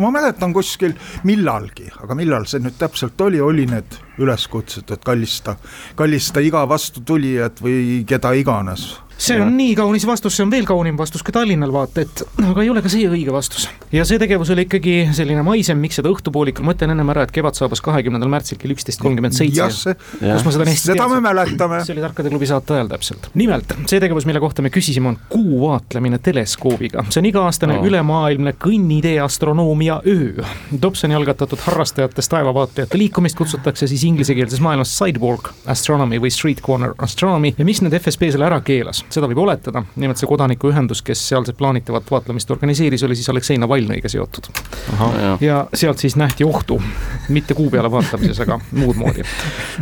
ma 0.02 0.12
mäletan 0.14 0.54
kuskil 0.56 0.96
millalgi, 1.28 1.90
aga 2.04 2.16
millal 2.18 2.48
see 2.50 2.64
nüüd 2.64 2.78
täpselt 2.80 3.20
oli, 3.22 3.42
oli 3.44 3.68
need 3.70 4.00
üleskutsed, 4.22 4.92
et 4.94 5.06
kallista, 5.06 5.58
kallista 6.00 6.44
iga 6.44 6.64
vastutulijat 6.70 7.64
või 7.64 8.04
keda 8.08 8.34
iganes 8.38 8.92
see 9.22 9.38
on 9.42 9.54
nii 9.58 9.76
kaunis 9.78 10.06
vastus, 10.08 10.36
see 10.38 10.46
on 10.46 10.52
veel 10.52 10.66
kaunim 10.68 10.98
vastus 10.98 11.24
kui 11.26 11.34
Tallinnal 11.36 11.72
vaata, 11.74 12.06
et 12.06 12.24
aga 12.42 12.64
ei 12.64 12.70
ole 12.72 12.82
ka 12.84 12.90
see 12.92 13.08
õige 13.10 13.34
vastus. 13.34 13.68
ja 13.94 14.06
see 14.08 14.20
tegevus 14.22 14.50
oli 14.54 14.66
ikkagi 14.68 14.96
selline 15.16 15.44
maisem, 15.46 15.80
miks 15.82 16.00
seda 16.00 16.10
õhtupoolikul, 16.12 16.66
ma 16.66 16.76
ütlen 16.76 16.94
ennem 16.96 17.12
ära, 17.14 17.26
et 17.28 17.34
kevad 17.36 17.58
saabus 17.58 17.84
kahekümnendal 17.86 18.32
märtsil 18.32 18.60
kell 18.62 18.74
üksteist 18.76 19.02
kolmkümmend 19.04 19.38
seitse. 19.38 19.96
kus 20.18 20.48
ma 20.48 20.56
seda 20.56 20.68
hästi 20.70 20.94
seda 20.94 21.08
me 21.12 21.22
mäletame. 21.24 21.84
see 21.86 21.96
oli 21.96 22.06
Tarkade 22.06 22.32
klubi 22.34 22.50
saate 22.50 22.78
ajal 22.78 22.90
täpselt. 22.92 23.30
nimelt, 23.38 23.76
see 23.86 24.02
tegevus, 24.02 24.26
mille 24.30 24.42
kohta 24.44 24.66
me 24.66 24.74
küsisime, 24.74 25.14
on 25.14 25.20
kuu 25.30 25.62
vaatlemine 25.68 26.22
teleskoobiga. 26.24 27.06
see 27.10 27.22
on 27.22 27.30
iga-aastane 27.30 27.78
oh. 27.78 27.86
ülemaailmne 27.92 28.56
kõnnitee 28.62 29.20
astronoomia 29.24 30.02
öö. 30.08 30.46
Dobsoni 30.82 31.16
algatatud 31.18 31.62
harrastajatest 31.68 32.32
taevavaatajate 32.34 32.98
liikumist 32.98 33.38
kutsutakse 33.38 33.88
siis 33.92 34.04
inglisekeelses 34.08 34.62
maailmas 34.64 34.94
sidewalk 34.98 35.52
astronomy 35.70 36.20
või 36.22 36.34
street 36.34 36.62
corner 36.66 36.96
astronomy 36.98 37.54
ja 37.58 37.68
miks 37.68 37.84
nüüd 37.86 37.96
FSB 38.00 38.32
selle 38.34 38.50
ära 38.50 38.62
keelas? 38.66 39.04
Seda 39.16 39.28
võib 39.30 39.42
oletada, 39.44 39.84
nimelt 39.96 40.20
see 40.20 40.30
kodanikuühendus, 40.30 41.02
kes 41.06 41.22
sealset 41.32 41.58
plaanitavat 41.58 42.10
vaatlemist 42.12 42.52
organiseeris, 42.52 43.04
oli 43.08 43.18
siis 43.20 43.30
Aleksei 43.34 43.60
Navalnõiga 43.62 44.10
seotud. 44.12 44.50
ja 45.42 45.66
sealt 45.74 46.02
siis 46.04 46.16
nähti 46.20 46.48
ohtu, 46.48 46.82
mitte 47.30 47.54
kuu 47.58 47.70
peale 47.70 47.92
vaatamises, 47.92 48.40
aga 48.46 48.60
muud 48.72 49.00
moodi. 49.00 49.26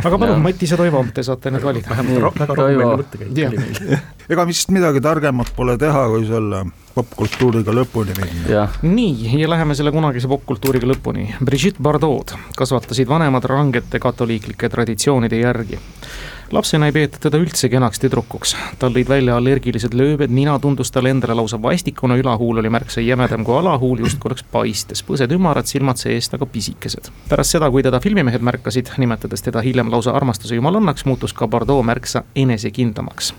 aga 0.04 0.18
palun, 0.18 0.42
Matis 0.44 0.74
ja 0.74 0.80
Toivo, 0.80 1.04
te 1.14 1.22
saate 1.26 1.50
nüüd 1.54 1.64
valida. 1.64 1.96
väga 1.96 2.54
rahumeelne 2.54 3.00
mõttekäik 3.02 3.42
oli 3.48 3.64
meil. 3.64 3.98
ega 4.30 4.46
vist 4.46 4.70
midagi 4.74 5.02
targemat 5.04 5.52
pole 5.56 5.76
teha, 5.78 6.06
kui 6.12 6.26
selle 6.28 6.64
popkultuuriga 6.94 7.74
lõpuni 7.74 8.16
minna. 8.18 8.66
nii, 8.82 9.34
ja 9.40 9.50
läheme 9.50 9.76
selle 9.78 9.92
kunagise 9.94 10.28
popkultuuriga 10.30 10.88
lõpuni. 10.90 11.28
Brigitte 11.44 11.82
Bardot 11.82 12.34
kasvatasid 12.58 13.08
vanemad 13.08 13.46
rangete 13.50 14.02
katoliiklike 14.02 14.68
traditsioonide 14.68 15.40
järgi 15.40 15.78
lapsena 16.52 16.86
ei 16.86 16.92
peetud 16.92 17.22
teda 17.22 17.38
üldse 17.38 17.68
kenaks 17.70 18.00
tüdrukuks, 18.02 18.54
tal 18.80 18.92
lõid 18.94 19.08
välja 19.08 19.36
allergilised 19.38 19.94
lööbed, 19.94 20.32
nina 20.34 20.56
tundus 20.58 20.90
talle 20.90 21.12
endale 21.14 21.36
lausa 21.38 21.60
vastikuna, 21.62 22.16
ülahuul 22.18 22.58
oli 22.62 22.72
märksa 22.72 23.02
jämedam 23.04 23.44
kui 23.46 23.54
alahuul, 23.58 24.02
justkui 24.02 24.30
oleks 24.30 24.44
paistes, 24.52 25.04
põsed 25.06 25.30
ümarad, 25.36 25.70
silmad 25.70 26.00
see-eest 26.00 26.34
aga 26.34 26.46
pisikesed. 26.50 27.10
pärast 27.28 27.56
seda, 27.56 27.70
kui 27.70 27.84
teda 27.86 28.00
filmimehed 28.02 28.42
märkasid, 28.42 28.90
nimetades 28.98 29.46
teda 29.46 29.62
hiljem 29.62 29.90
lausa 29.92 30.14
armastuse 30.18 30.58
jumalannaks, 30.58 31.06
muutus 31.06 31.32
ka 31.32 31.48
Bardot 31.48 31.84
märksa 31.86 32.24
enesekindlamaks. 32.34 33.34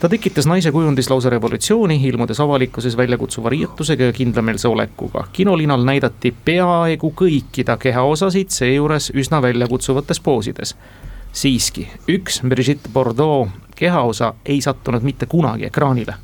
ta 0.00 0.08
tekitas 0.08 0.46
naise 0.46 0.72
kujundis 0.72 1.10
lausa 1.10 1.30
revolutsiooni, 1.30 2.00
ilmudes 2.08 2.40
avalikkuses 2.40 2.96
väljakutsuva 2.96 3.48
riietusega 3.48 4.04
ja 4.04 4.12
kindlameelse 4.12 4.68
olekuga. 4.68 5.26
kinolinal 5.32 5.84
näidati 5.84 6.34
peaaegu 6.44 7.14
kõiki 7.16 7.64
ta 7.64 7.76
kehaosasid, 7.76 8.50
seejuures 8.50 9.12
üsna 9.14 9.42
väljakutsuvates 9.42 10.20
poosides 10.20 10.76
siiski, 11.32 11.88
üks 12.08 12.40
Brigitte 12.48 12.90
Bordeaux 12.92 13.50
kehaosa 13.76 14.34
ei 14.46 14.60
sattunud 14.60 15.02
mitte 15.02 15.26
kunagi 15.26 15.66
ekraanile. 15.66 16.14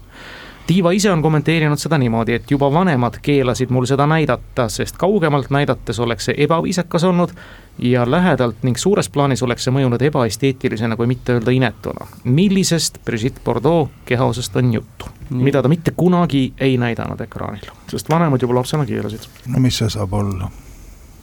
Tiiva 0.66 0.90
ise 0.90 1.12
on 1.12 1.22
kommenteerinud 1.22 1.78
seda 1.78 1.98
niimoodi, 1.98 2.34
et 2.34 2.50
juba 2.50 2.66
vanemad 2.72 3.20
keelasid 3.22 3.70
mul 3.70 3.86
seda 3.86 4.06
näidata, 4.10 4.66
sest 4.68 4.96
kaugemalt 4.98 5.50
näidates 5.54 6.00
oleks 6.02 6.26
see 6.26 6.34
ebaviisakas 6.42 7.04
olnud 7.06 7.30
ja 7.78 8.02
lähedalt 8.10 8.66
ning 8.66 8.76
suures 8.76 9.08
plaanis 9.08 9.44
oleks 9.46 9.64
see 9.64 9.75
mõjunud 9.76 10.02
ebaesteetilisena, 10.08 10.98
kui 10.98 11.06
mitte 11.06 11.36
öelda 11.38 11.54
inetuna. 11.54 12.06
millisest 12.25 12.98
Brigitte 13.04 13.40
Bordeaux 13.44 13.90
kehaosast 14.04 14.56
on 14.56 14.75
juttu? 14.75 15.06
mida 15.30 15.62
ta 15.62 15.68
mitte 15.68 15.90
kunagi 15.90 16.52
ei 16.58 16.78
näidanud 16.78 17.20
ekraanil, 17.20 17.70
sest 17.90 18.10
vanemad 18.10 18.42
juba 18.42 18.54
lapsena 18.54 18.86
keelasid. 18.86 19.30
no 19.46 19.60
mis 19.60 19.78
see 19.78 19.90
saab 19.90 20.12
olla? 20.12 20.50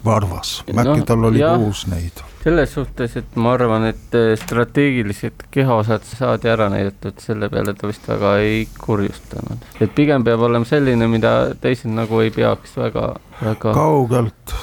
varvas, 0.06 0.64
äkki 0.70 1.00
no, 1.00 1.06
tal 1.06 1.24
oli 1.24 1.40
kuus 1.44 1.88
neid 1.88 2.24
selles 2.44 2.74
suhtes, 2.74 3.16
et 3.20 3.36
ma 3.40 3.54
arvan, 3.56 3.88
et 3.88 4.16
äh, 4.18 4.34
strateegilised 4.40 5.46
kehaosad 5.54 6.04
saadi 6.08 6.52
ära 6.52 6.68
näidatud, 6.74 7.16
selle 7.24 7.50
peale 7.52 7.76
ta 7.78 7.88
vist 7.88 8.08
väga 8.10 8.36
ei 8.44 8.66
kurjustanud. 8.80 9.64
et 9.80 9.96
pigem 9.96 10.26
peab 10.28 10.44
olema 10.50 10.68
selline, 10.68 11.08
mida 11.08 11.34
teised 11.64 11.92
nagu 11.94 12.20
ei 12.24 12.32
peaks 12.36 12.76
väga, 12.78 13.14
väga. 13.42 13.74
kaugelt 13.74 14.56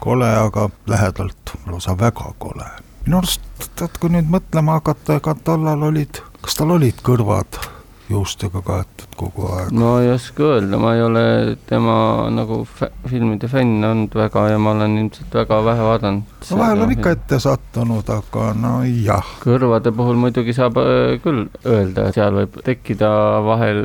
kole, 0.00 0.28
aga 0.28 0.68
lähedalt 0.86 1.56
lausa 1.66 1.98
väga 1.98 2.32
kole. 2.38 2.68
minu 3.04 3.20
arust, 3.20 3.44
tead, 3.76 4.00
kui 4.00 4.12
nüüd 4.14 4.30
mõtlema 4.32 4.78
hakata, 4.80 5.20
ega 5.20 5.36
tollal 5.44 5.90
olid, 5.90 6.22
kas 6.40 6.56
tal 6.60 6.72
olid 6.78 7.04
kõrvad 7.04 7.60
juustega 8.08 8.62
kaetud 8.64 9.16
kogu 9.18 9.46
aeg. 9.52 9.72
no 9.76 9.98
ei 10.00 10.10
oska 10.12 10.46
öelda, 10.54 10.78
ma 10.80 10.94
ei 10.96 11.02
ole 11.04 11.24
tema 11.68 11.96
nagu 12.32 12.62
filmide 13.08 13.50
fänn 13.50 13.84
olnud 13.84 14.14
väga 14.16 14.46
ja 14.52 14.60
ma 14.62 14.72
olen 14.76 14.96
ilmselt 15.02 15.34
väga 15.34 15.58
vähe 15.66 15.84
vaadanud. 15.84 16.36
no 16.50 16.58
vahel 16.60 16.84
on 16.86 16.94
ikka 16.94 17.12
ette 17.16 17.40
sattunud, 17.42 18.08
aga 18.14 18.46
no 18.56 18.72
jah. 18.86 19.32
kõrvade 19.42 19.92
puhul 19.96 20.20
muidugi 20.22 20.54
saab 20.56 20.80
äh, 20.80 21.18
küll 21.24 21.44
öelda, 21.66 22.08
seal 22.16 22.38
võib 22.40 22.56
tekkida 22.64 23.10
vahel 23.44 23.82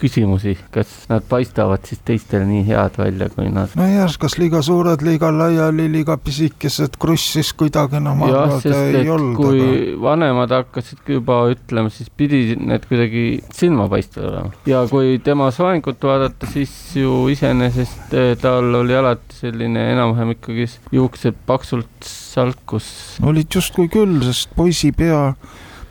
küsimusi, 0.00 0.56
kas 0.74 0.94
nad 1.12 1.26
paistavad 1.28 1.84
siis 1.88 2.00
teistele 2.06 2.48
nii 2.48 2.64
head 2.70 2.96
välja, 3.00 3.28
kui 3.34 3.50
nad. 3.52 3.76
no 3.78 3.88
jah, 3.90 4.16
kas 4.20 4.38
liiga 4.40 4.62
suured, 4.64 5.04
liiga 5.04 5.32
laiali, 5.34 5.90
liiga 5.98 6.16
pisikesed, 6.22 6.96
krussis 7.00 7.52
kuidagi, 7.58 8.00
no 8.00 8.16
ma 8.18 8.32
arvan, 8.32 8.56
et 8.62 9.02
ei 9.02 9.12
olnud. 9.12 9.36
kui 9.36 9.60
aga... 9.60 10.00
vanemad 10.08 10.56
hakkasid 10.60 11.14
juba 11.18 11.42
ütlema, 11.52 11.92
siis 11.92 12.08
pidi 12.08 12.56
need 12.56 12.88
kuidagi 12.88 13.26
silmapaistev 13.58 14.28
olema. 14.30 14.52
ja 14.68 14.82
kui 14.90 15.18
tema 15.24 15.50
soengut 15.54 16.02
vaadata, 16.04 16.48
siis 16.50 16.72
ju 16.96 17.26
iseenesest 17.32 18.14
eh, 18.16 18.34
tal 18.40 18.74
oli 18.82 18.96
alati 18.96 19.40
selline 19.42 19.88
enam-vähem 19.94 20.36
ikkagi 20.36 20.68
juuksed 20.94 21.40
paksult 21.46 22.08
salkus. 22.08 22.90
olid 23.22 23.58
justkui 23.58 23.90
küll, 23.92 24.20
sest 24.26 24.54
poisi 24.56 24.92
pea 24.96 25.32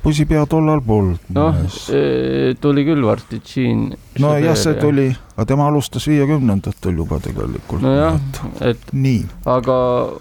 poisipea 0.08 0.46
tollal 0.48 0.82
polnud. 0.86 1.24
noh, 1.36 1.56
eh, 1.92 2.54
tuli 2.62 2.86
küll 2.88 3.04
varsti 3.06 3.42
džiin. 3.44 3.82
nojah, 4.24 4.56
see 4.56 4.78
tuli, 4.80 5.08
aga 5.36 5.48
tema 5.50 5.68
alustas 5.68 6.08
viiekümnendatel 6.08 7.02
juba 7.02 7.20
tegelikult. 7.24 7.84
nojah, 7.84 8.20
et 8.62 8.94
nii. 8.94 9.26
aga 9.46 9.80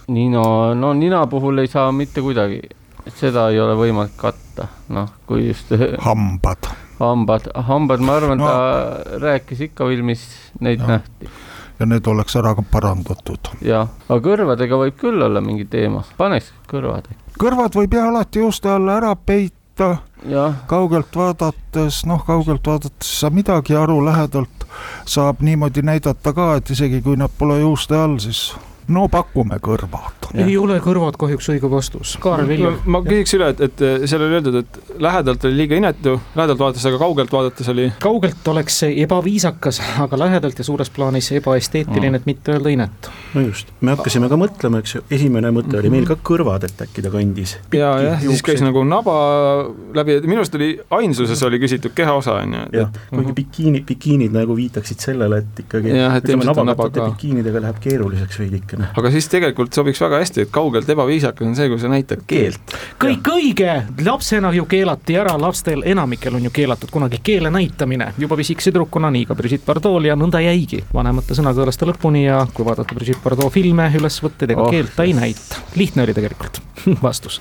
nina, 0.09 0.47
no 0.75 0.95
nina 0.95 1.27
puhul 1.31 1.63
ei 1.63 1.71
saa 1.71 1.93
mitte 1.93 2.25
kuidagi, 2.25 2.63
seda 3.21 3.51
ei 3.53 3.61
ole 3.63 3.79
võimalik 3.79 4.19
katta, 4.19 4.67
noh, 4.89 5.13
kui 5.29 5.47
just 5.53 5.71
hambad 6.09 6.73
hambad, 6.99 7.51
hambad, 7.55 8.01
ma 8.01 8.17
arvan 8.21 8.39
no., 8.39 8.47
ta 8.47 9.19
rääkis 9.21 9.61
ikka 9.69 9.89
filmis, 9.89 10.25
neid 10.61 10.81
ja. 10.81 10.97
nähti. 10.97 11.31
ja 11.79 11.87
need 11.87 12.07
oleks 12.07 12.37
ära 12.37 12.55
parandatud. 12.71 13.53
jah, 13.65 13.89
aga 14.09 14.21
kõrvadega 14.29 14.81
võib 14.81 14.99
küll 15.01 15.23
olla 15.29 15.41
mingi 15.45 15.65
teema, 15.71 16.05
paneks 16.17 16.53
kõrvad. 16.71 17.11
kõrvad 17.39 17.77
võib 17.77 17.95
jah 17.95 18.11
alati 18.13 18.45
juuste 18.45 18.71
alla 18.73 19.01
ära 19.01 19.15
peita. 19.17 19.97
kaugelt 20.67 21.17
vaadates, 21.17 22.05
noh, 22.07 22.25
kaugelt 22.27 22.67
vaadates 22.67 23.21
saa 23.21 23.31
midagi 23.31 23.77
aru, 23.77 24.01
lähedalt 24.05 24.65
saab 25.07 25.41
niimoodi 25.41 25.83
näidata 25.83 26.33
ka, 26.33 26.55
et 26.57 26.71
isegi 26.71 27.03
kui 27.03 27.17
nad 27.17 27.31
pole 27.39 27.61
juuste 27.61 27.97
all, 27.97 28.19
siis 28.19 28.55
no 28.93 29.07
pakume 29.11 29.59
kõrvad. 29.63 30.29
ei 30.37 30.57
ole 30.59 30.79
kõrvad 30.85 31.17
kahjuks 31.19 31.49
õige 31.55 31.71
vastus. 31.71 32.15
Kaarel 32.23 32.49
Vilja. 32.49 32.73
ma 32.87 33.01
küsiks 33.05 33.35
üle, 33.39 33.49
et, 33.55 33.63
et 33.67 34.07
seal 34.09 34.23
oli 34.23 34.39
öeldud, 34.39 34.59
et 34.63 35.01
lähedalt 35.03 35.45
oli 35.49 35.59
liiga 35.63 35.79
inetu, 35.79 36.17
lähedalt 36.37 36.61
vaadates, 36.61 36.87
aga 36.91 37.01
kaugelt 37.01 37.33
vaadates 37.33 37.71
oli. 37.73 37.89
kaugelt 38.03 38.49
oleks 38.53 38.81
see 38.85 38.95
ebaviisakas, 39.03 39.81
aga 40.05 40.19
lähedalt 40.21 40.59
ja 40.59 40.67
suures 40.67 40.91
plaanis 40.95 41.33
ebaesteetiline, 41.39 42.21
et 42.21 42.29
mitte 42.29 42.55
öelda 42.55 42.73
inetu. 42.75 43.15
no 43.35 43.47
just, 43.49 43.73
me 43.81 43.97
hakkasime 43.97 44.31
ka 44.33 44.39
mõtlema, 44.41 44.83
eks 44.85 44.97
ju, 44.99 45.03
esimene 45.11 45.51
mõte 45.51 45.73
mm 45.73 45.73
-hmm. 45.73 45.83
oli 45.83 45.95
meil 45.97 46.07
ka 46.11 46.19
kõrvad, 46.31 46.69
et 46.69 46.87
äkki 46.87 47.03
ta 47.03 47.11
kandis. 47.15 47.57
ja, 47.73 47.91
jah, 48.03 48.21
siis 48.23 48.43
käis 48.47 48.63
nagu 48.63 48.85
naba 48.85 49.17
läbi, 49.95 50.21
minu 50.27 50.43
arust 50.45 50.55
oli 50.55 50.73
ainsuses 50.91 51.43
oli 51.43 51.59
küsitud 51.63 51.95
kehaosa 51.95 52.39
on 52.43 52.55
ju. 52.55 52.65
jah, 52.81 52.91
kuigi 53.11 53.33
bikiini, 53.33 53.83
bikiinid 53.87 54.33
nagu 54.37 54.57
viitaksid 54.57 55.03
sellele, 55.03 55.43
et 55.43 55.65
ikkagi. 55.67 55.91
jah, 55.97 56.17
et 56.17 56.29
ilmselt 56.29 56.63
on 56.63 56.73
naba 56.73 56.91
ka. 56.91 57.11
bikiinidega 57.11 57.63
läheb 57.67 57.83
keeruliseks 57.83 58.39
veidike 58.39 58.76
natukene. 58.77 59.01
aga 59.01 59.11
siis 59.11 59.29
tegelikult 59.29 59.73
sobiks 59.73 60.01
väga 60.01 60.21
hästi, 60.23 60.47
et 60.47 60.53
kaugelt 60.55 60.89
ebaviisakas 60.89 61.47
on 61.47 61.57
see, 61.59 61.69
kui 61.69 61.81
sa 61.81 61.91
näitad 61.93 62.23
keelt. 62.27 62.77
kõik 63.03 63.31
õige, 63.33 63.73
lapsena 64.05 64.53
ju 64.57 64.67
keelati 64.71 65.19
ära, 65.21 65.37
lastel 65.41 65.83
enamikel 65.87 66.35
on 66.35 66.45
ju 66.49 66.53
keelatud 66.55 66.93
kunagi 66.93 67.21
keele 67.23 67.51
näitamine, 67.51 68.13
juba 68.19 68.37
pisikese 68.37 68.73
tüdrukuna, 68.73 69.11
nii 69.11 69.27
ka 69.27 69.39
Brigitte 69.39 69.67
Bardot'l 69.67 70.11
ja 70.11 70.17
nõnda 70.17 70.43
jäigi. 70.45 70.85
vanemate 70.95 71.35
sõnakõelaste 71.39 71.89
lõpuni 71.93 72.27
ja 72.27 72.47
kui 72.55 72.67
vaadata 72.67 72.95
Brigitte 72.95 73.25
Bardot 73.25 73.53
filme, 73.53 73.91
ülesvõtteid, 73.99 74.57
ega 74.57 74.67
oh. 74.67 74.71
keelt 74.71 74.97
ta 74.97 75.09
ei 75.09 75.17
näita. 75.17 75.63
lihtne 75.77 76.07
oli 76.07 76.17
tegelikult 76.17 76.63
vastus 77.07 77.41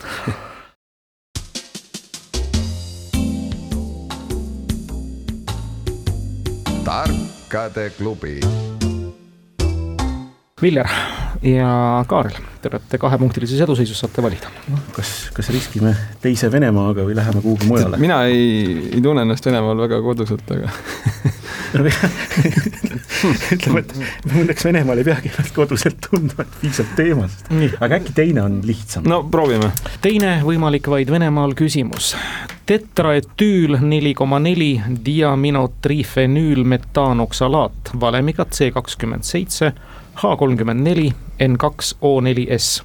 tarkade 6.85 7.89
klubi 7.97 8.39
Viljar 10.61 11.24
ja 11.45 12.03
Kaarel, 12.07 12.33
te 12.61 12.69
olete 12.71 12.97
kahepunktilises 12.97 13.59
eduseisus, 13.61 13.99
saate 14.01 14.23
valida. 14.25 14.49
noh, 14.71 14.79
kas, 14.95 15.09
kas 15.33 15.49
riskime 15.53 15.93
teise 16.23 16.49
Venemaaga 16.51 17.01
või 17.05 17.15
läheme 17.17 17.41
kuhugi 17.43 17.65
mujale? 17.69 17.97
mina 18.01 18.23
ei, 18.29 18.41
ei 18.95 19.01
tunne 19.03 19.21
ennast 19.25 19.45
Venemaal 19.45 19.77
väga 19.83 19.97
koduselt, 20.01 20.51
aga 20.55 20.67
ütleme, 23.55 23.79
et 23.83 23.89
õnneks 24.31 24.63
Venemaal 24.65 24.97
ei 25.01 25.07
peagi 25.07 25.27
ennast 25.33 25.53
koduselt 25.55 25.99
tundma, 26.09 26.39
et 26.45 26.53
piisab 26.63 26.89
teemast. 26.97 27.39
aga 27.77 27.93
äkki 27.99 28.11
teine 28.17 28.41
on 28.45 28.53
lihtsam? 28.65 29.03
no 29.09 29.17
proovime. 29.29 29.69
teine 30.01 30.31
võimalik 30.45 30.85
vaid 30.89 31.09
Venemaal 31.13 31.51
küsimus. 31.57 32.05
tetraetüül 32.65 33.77
neli 33.85 34.13
koma 34.17 34.39
neli 34.41 34.81
diaminotrifenüülmetaanoksalaat 35.05 37.91
valemiga 38.01 38.45
C 38.49 38.71
kakskümmend 38.73 39.23
seitse 39.27 39.73
H 40.15 40.35
kolmkümmend 40.39 40.83
neli 40.83 41.09
N 41.43 41.57
kaks 41.59 41.95
O 42.01 42.21
neli 42.23 42.47
S 42.57 42.83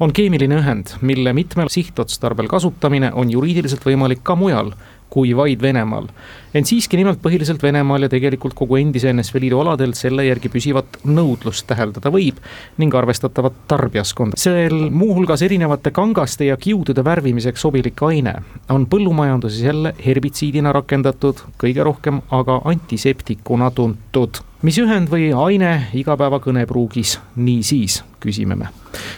on 0.00 0.12
keemiline 0.16 0.56
ühend, 0.62 0.94
mille 1.04 1.32
mitmel 1.36 1.68
sihtotstarbel 1.68 2.48
kasutamine 2.48 3.12
on 3.12 3.30
juriidiliselt 3.30 3.84
võimalik 3.84 4.24
ka 4.24 4.36
mujal 4.38 4.72
kui 5.10 5.36
vaid 5.36 5.62
Venemaal. 5.62 6.06
ent 6.54 6.66
siiski 6.66 6.98
nimelt 6.98 7.20
põhiliselt 7.22 7.62
Venemaal 7.62 8.06
ja 8.06 8.08
tegelikult 8.10 8.54
kogu 8.58 8.78
endise 8.78 9.12
NSV 9.12 9.42
Liidu 9.42 9.60
aladel 9.62 9.92
selle 9.98 10.24
järgi 10.26 10.50
püsivat 10.50 11.00
nõudlust 11.04 11.66
täheldada 11.66 12.10
võib 12.14 12.38
ning 12.78 12.94
arvestatavat 12.94 13.64
tarbijaskonda. 13.70 14.38
sel 14.38 14.88
muuhulgas 14.90 15.42
erinevate 15.42 15.90
kangaste 15.90 16.46
ja 16.48 16.56
kiudude 16.56 17.04
värvimiseks 17.04 17.66
sobilik 17.66 18.02
aine 18.02 18.34
on 18.70 18.86
põllumajanduses 18.86 19.62
jälle 19.66 19.94
herbitsiidina 20.06 20.72
rakendatud, 20.72 21.42
kõige 21.58 21.84
rohkem 21.84 22.22
aga 22.30 22.60
antiseptikuna 22.64 23.70
tuntud 23.70 24.42
mis 24.66 24.76
ühend 24.80 25.08
või 25.08 25.30
aine 25.32 25.88
igapäevakõnepruugis 25.96 27.16
niisiis, 27.40 28.02
küsime 28.20 28.56
me. 28.58 28.68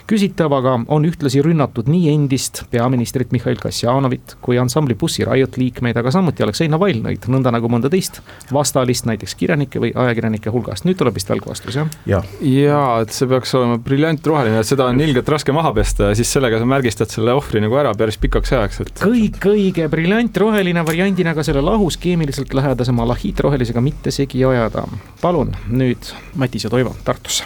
küsitavaga 0.07 0.75
on 0.93 1.07
ühtlasi 1.09 1.41
rünnatud 1.43 1.87
nii 1.91 2.11
endist 2.13 2.61
peaministrit 2.71 3.33
Mihhail 3.33 3.57
Kassjanovit 3.59 4.37
kui 4.45 4.59
ansambli 4.61 4.95
Bussi 4.99 5.25
Riot 5.25 5.57
liikmeid, 5.57 5.97
aga 5.97 6.13
samuti 6.13 6.45
Aleksei 6.45 6.69
Navalnõid, 6.71 7.27
nõnda 7.33 7.51
nagu 7.55 7.71
mõnda 7.73 7.91
teist 7.91 8.21
vastalist 8.53 9.09
näiteks 9.09 9.35
kirjanike 9.41 9.81
või 9.83 9.91
ajakirjanike 9.97 10.53
hulgast. 10.53 10.87
nüüd 10.87 11.01
tuleb 11.01 11.17
vist 11.19 11.33
välgvastus, 11.33 11.79
jah? 11.81 11.91
ja, 12.07 12.21
ja, 12.47 12.83
et 13.03 13.17
see 13.17 13.27
peaks 13.31 13.55
olema 13.59 13.81
briljantroheline, 13.83 14.61
et 14.61 14.69
seda 14.69 14.87
on 14.93 15.01
ilgelt 15.01 15.33
raske 15.35 15.57
maha 15.57 15.73
pesta 15.75 16.13
ja 16.13 16.21
siis 16.21 16.31
sellega 16.37 16.61
sa 16.61 16.69
märgistad 16.69 17.11
selle 17.11 17.35
ohvri 17.35 17.65
nagu 17.65 17.81
ära 17.81 17.95
päris 17.99 18.21
pikaks 18.23 18.55
ajaks, 18.59 18.83
et. 18.85 18.95
kõik 19.03 19.49
õige, 19.51 19.89
briljantroheline 19.91 20.87
variandina 20.87 21.35
ka 21.35 21.47
selle 21.49 21.65
lahus 21.65 21.99
keemiliselt 21.99 22.55
lähedase 22.55 22.95
malahiitrohelisega 22.95 23.83
mitte 23.83 24.15
segi 24.15 24.45
ajada 24.47 24.87
palun 25.33 25.53
nüüd 25.73 26.12
Matis 26.37 26.65
ja 26.65 26.71
Toivo 26.71 26.97
Tartusse. 27.05 27.45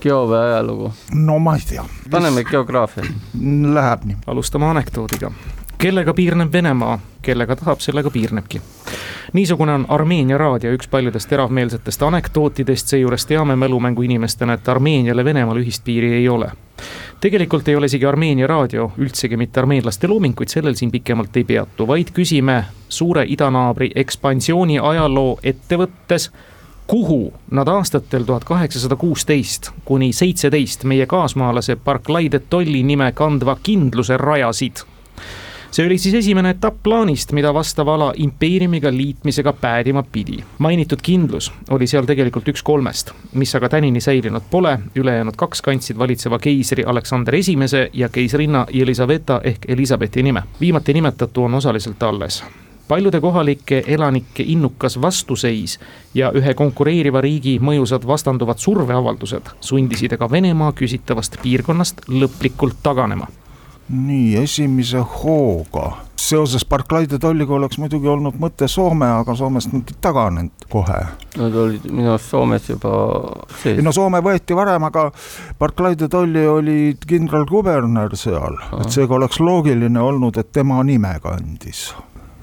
geo 0.00 0.26
või 0.30 0.38
ajalugu? 0.38 0.92
no 1.14 1.38
ma 1.42 1.56
ei 1.56 1.64
tea. 1.68 1.84
paneme 2.10 2.44
geograafia. 2.44 3.02
Läheb 3.74 4.04
nii. 4.04 4.16
alustame 4.26 4.66
anekdoodiga. 4.66 5.30
kellega 5.78 6.14
piirneb 6.14 6.52
Venemaa, 6.52 6.98
kellega 7.22 7.56
tahab, 7.56 7.82
sellega 7.82 8.10
piirnebki. 8.10 8.60
niisugune 9.32 9.72
on 9.72 9.86
Armeenia 9.88 10.38
raadio 10.38 10.70
üks 10.78 10.88
paljudest 10.88 11.28
teravmeelsetest 11.28 12.02
anekdootidest, 12.02 12.94
seejuures 12.94 13.26
teame 13.26 13.56
mälumängu 13.56 14.02
inimestena, 14.02 14.52
et 14.52 14.68
Armeenial 14.68 15.18
ja 15.18 15.24
Venemaal 15.24 15.58
ühist 15.64 15.84
piiri 15.84 16.12
ei 16.12 16.28
ole 16.28 16.52
tegelikult 17.20 17.68
ei 17.68 17.76
ole 17.76 17.86
isegi 17.86 18.06
Armeenia 18.06 18.46
raadio 18.46 18.92
üldsegi 18.98 19.36
mitte 19.36 19.60
armeenlaste 19.60 20.08
looming, 20.08 20.34
kuid 20.36 20.48
sellel 20.48 20.74
siin 20.74 20.90
pikemalt 20.90 21.36
ei 21.36 21.44
peatu, 21.44 21.86
vaid 21.86 22.14
küsime 22.14 22.64
suure 22.88 23.24
idanaabri 23.28 23.90
ekspansiooni 23.94 24.78
ajaloo 24.78 25.38
ettevõttes 25.42 26.30
kuhu 26.86 27.32
nad 27.50 27.68
aastatel 27.68 28.24
tuhat 28.24 28.44
kaheksasada 28.44 28.96
kuusteist 28.96 29.70
kuni 29.84 30.12
seitseteist 30.12 30.84
meie 30.84 31.06
kaasmaalase 31.06 31.76
Barclay 31.76 32.30
de 32.30 32.38
Tolli 32.38 32.82
nime 32.82 33.12
kandva 33.12 33.56
kindluse 33.62 34.16
rajasid 34.16 34.86
see 35.70 35.86
oli 35.86 35.98
siis 35.98 36.14
esimene 36.14 36.50
etapp 36.50 36.78
plaanist, 36.82 37.32
mida 37.32 37.54
vastava 37.54 37.94
ala 37.94 38.12
impeeriumiga 38.16 38.92
liitmisega 38.92 39.52
päädima 39.52 40.02
pidi. 40.12 40.44
mainitud 40.58 40.98
kindlus 41.02 41.52
oli 41.70 41.86
seal 41.86 42.06
tegelikult 42.06 42.48
üks 42.48 42.62
kolmest, 42.62 43.10
mis 43.34 43.54
aga 43.54 43.68
tänini 43.68 44.00
säilinud 44.00 44.42
pole, 44.50 44.78
ülejäänud 44.94 45.36
kaks 45.36 45.62
kandsid 45.62 45.98
valitseva 45.98 46.38
keisri 46.38 46.84
Aleksander 46.84 47.34
Esimese 47.34 47.90
ja 47.92 48.08
keisrinna 48.08 48.66
Elisaveta 48.82 49.40
ehk 49.44 49.68
Elizabethi 49.68 50.22
nime. 50.22 50.42
viimati 50.60 50.94
nimetatu 50.94 51.44
on 51.44 51.54
osaliselt 51.54 52.02
alles 52.02 52.44
paljude 52.88 53.20
kohalike 53.20 53.82
elanike 53.86 54.44
innukas 54.46 55.00
vastuseis 55.02 55.78
ja 56.14 56.32
ühe 56.34 56.54
konkureeriva 56.54 57.20
riigi 57.20 57.58
mõjusad 57.62 58.06
vastanduvad 58.06 58.62
surveavaldused 58.62 59.56
sundisid 59.60 60.12
aga 60.16 60.30
Venemaa 60.30 60.72
küsitavast 60.76 61.40
piirkonnast 61.42 62.06
lõplikult 62.08 62.82
taganema 62.82 63.28
nii, 63.88 64.36
esimese 64.42 64.98
hooga. 64.98 65.92
seoses 66.16 66.64
Barclayde 66.66 67.18
tolliga 67.22 67.54
oleks 67.54 67.78
muidugi 67.78 68.08
olnud 68.08 68.38
mõte 68.40 68.66
Soome, 68.68 69.06
aga 69.20 69.34
Soomest 69.36 69.70
nad 69.70 69.92
ei 69.92 69.98
taganenud 70.02 70.64
kohe. 70.72 70.96
Nad 71.36 71.54
olid 71.54 71.84
minu 71.86 72.10
arust 72.14 72.32
Soomes 72.32 72.66
juba 72.70 72.94
sees. 73.60 73.78
no 73.84 73.92
Soome 73.94 74.22
võeti 74.24 74.56
varem, 74.56 74.88
aga 74.88 75.10
Barclayde 75.60 76.08
tolli 76.10 76.42
oli 76.50 76.96
kindralkuberner 77.06 78.16
seal, 78.18 78.58
et 78.80 78.90
seega 78.90 79.14
oleks 79.20 79.38
loogiline 79.40 80.02
olnud, 80.02 80.40
et 80.40 80.50
tema 80.52 80.82
nime 80.82 81.14
kandis 81.22 81.92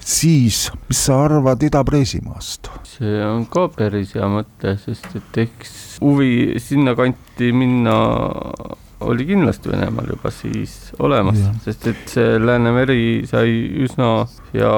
siis, 0.04 0.68
mis 0.88 1.00
sa 1.06 1.24
arvad 1.24 1.62
Ida-Preisimaast? 1.64 2.70
see 2.94 3.18
on 3.26 3.46
ka 3.50 3.66
päris 3.74 4.14
hea 4.14 4.28
mõte, 4.30 4.76
sest 4.78 5.16
et 5.18 5.42
eks 5.46 5.98
huvi 6.04 6.60
sinnakanti 6.62 7.50
minna 7.56 7.96
oli 9.04 9.26
kindlasti 9.26 9.68
Venemaal 9.68 10.12
juba 10.14 10.30
siis 10.30 10.92
olemas, 10.98 11.40
sest 11.64 11.86
et 11.90 12.12
see 12.12 12.38
Läänemeri 12.40 13.24
sai 13.28 13.56
üsna 13.84 14.26
ja 14.56 14.70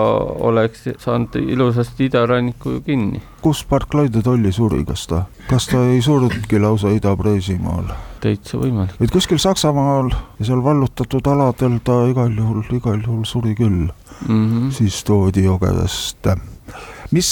oleks 0.49 0.87
saanud 1.03 1.37
ilusasti 1.43 2.09
idaranniku 2.11 2.81
kinni. 2.87 3.23
kus 3.43 3.67
Barclay 3.69 4.09
de 4.13 4.23
Tolly 4.23 4.53
suri, 4.53 4.85
kas 4.85 5.07
ta, 5.07 5.25
kas 5.51 5.69
ta 5.71 5.85
ei 5.91 6.01
surnudki 6.03 6.59
lausa 6.63 6.95
Ida-Preisimaal? 6.97 7.93
täitsa 8.21 8.59
võimalik. 8.59 8.97
et 9.01 9.13
kuskil 9.13 9.39
Saksamaal 9.39 10.11
ja 10.39 10.49
seal 10.49 10.65
vallutatud 10.65 11.27
aladel 11.27 11.79
ta 11.85 12.07
igal 12.11 12.33
juhul, 12.33 12.65
igal 12.73 13.03
juhul 13.03 13.25
suri 13.29 13.55
küll 13.55 13.91
mm. 14.29 14.47
-hmm. 14.51 14.71
siis 14.73 15.05
toodi 15.05 15.45
jogedest. 15.45 16.27
mis 17.11 17.31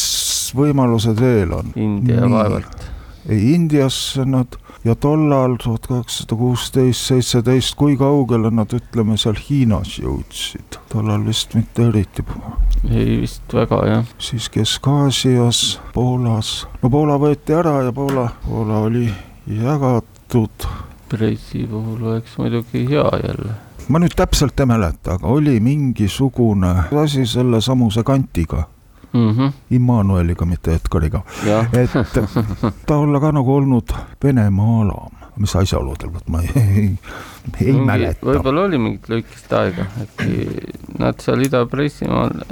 võimalused 0.56 1.20
veel 1.20 1.52
on? 1.52 1.72
India 1.76 2.30
vaevalt. 2.30 2.90
ei, 3.28 3.54
Indiasse 3.54 4.24
nad 4.24 4.58
ja 4.84 4.94
tollal 4.94 5.56
tuhat 5.62 5.86
kaheksasada 5.86 6.36
kuusteist, 6.36 7.06
seitseteist, 7.08 7.74
kui 7.74 7.96
kaugele 7.96 8.50
nad 8.52 8.72
ütleme 8.76 9.16
seal 9.20 9.38
Hiinas 9.48 9.96
jõudsid, 9.98 10.78
tollal 10.92 11.24
vist 11.26 11.54
mitte 11.56 11.88
eriti. 11.88 12.24
ei 12.90 13.20
vist 13.22 13.54
väga 13.54 13.80
jah. 13.88 14.14
siis 14.18 14.48
Kesk-Aasias, 14.48 15.80
Poolas, 15.94 16.66
no 16.82 16.90
Poola 16.90 17.18
võeti 17.18 17.56
ära 17.56 17.80
ja 17.88 17.92
Poola, 17.92 18.28
Poola 18.48 18.84
oli 18.88 19.08
jagatud. 19.46 20.68
Preissi 21.08 21.66
puhul 21.70 22.02
oleks 22.02 22.38
muidugi 22.38 22.86
hea 22.90 23.08
jälle 23.22 23.54
ma 23.88 24.00
nüüd 24.00 24.14
täpselt 24.16 24.60
ei 24.60 24.68
mäleta, 24.68 25.18
aga 25.18 25.28
oli 25.28 25.58
mingisugune 25.60 26.74
asi 27.02 27.26
selle 27.26 27.60
samuse 27.60 28.02
kantiga 28.02 28.64
mm. 29.12 29.30
-hmm. 29.30 29.52
Immanueliga, 29.70 30.44
mitte 30.44 30.74
Edgariga. 30.74 31.22
et 31.72 31.90
ta 32.86 32.96
olla 32.96 33.20
ka 33.20 33.32
nagu 33.32 33.54
olnud 33.54 33.94
Venemaa 34.24 34.80
alam, 34.80 35.10
mis 35.36 35.56
asjaoludel, 35.56 36.12
vot 36.12 36.28
ma 36.28 36.40
ei, 36.40 36.50
ei, 36.56 36.98
ei 37.60 37.72
Mingi, 37.72 37.84
mäleta. 37.86 38.26
võib-olla 38.26 38.60
oli 38.60 38.78
mingit 38.78 39.08
lühikest 39.08 39.52
aega, 39.52 39.86
äkki 40.02 40.48
nad 40.98 41.20
seal 41.20 41.44
Ida-Pressimaal 41.44 42.44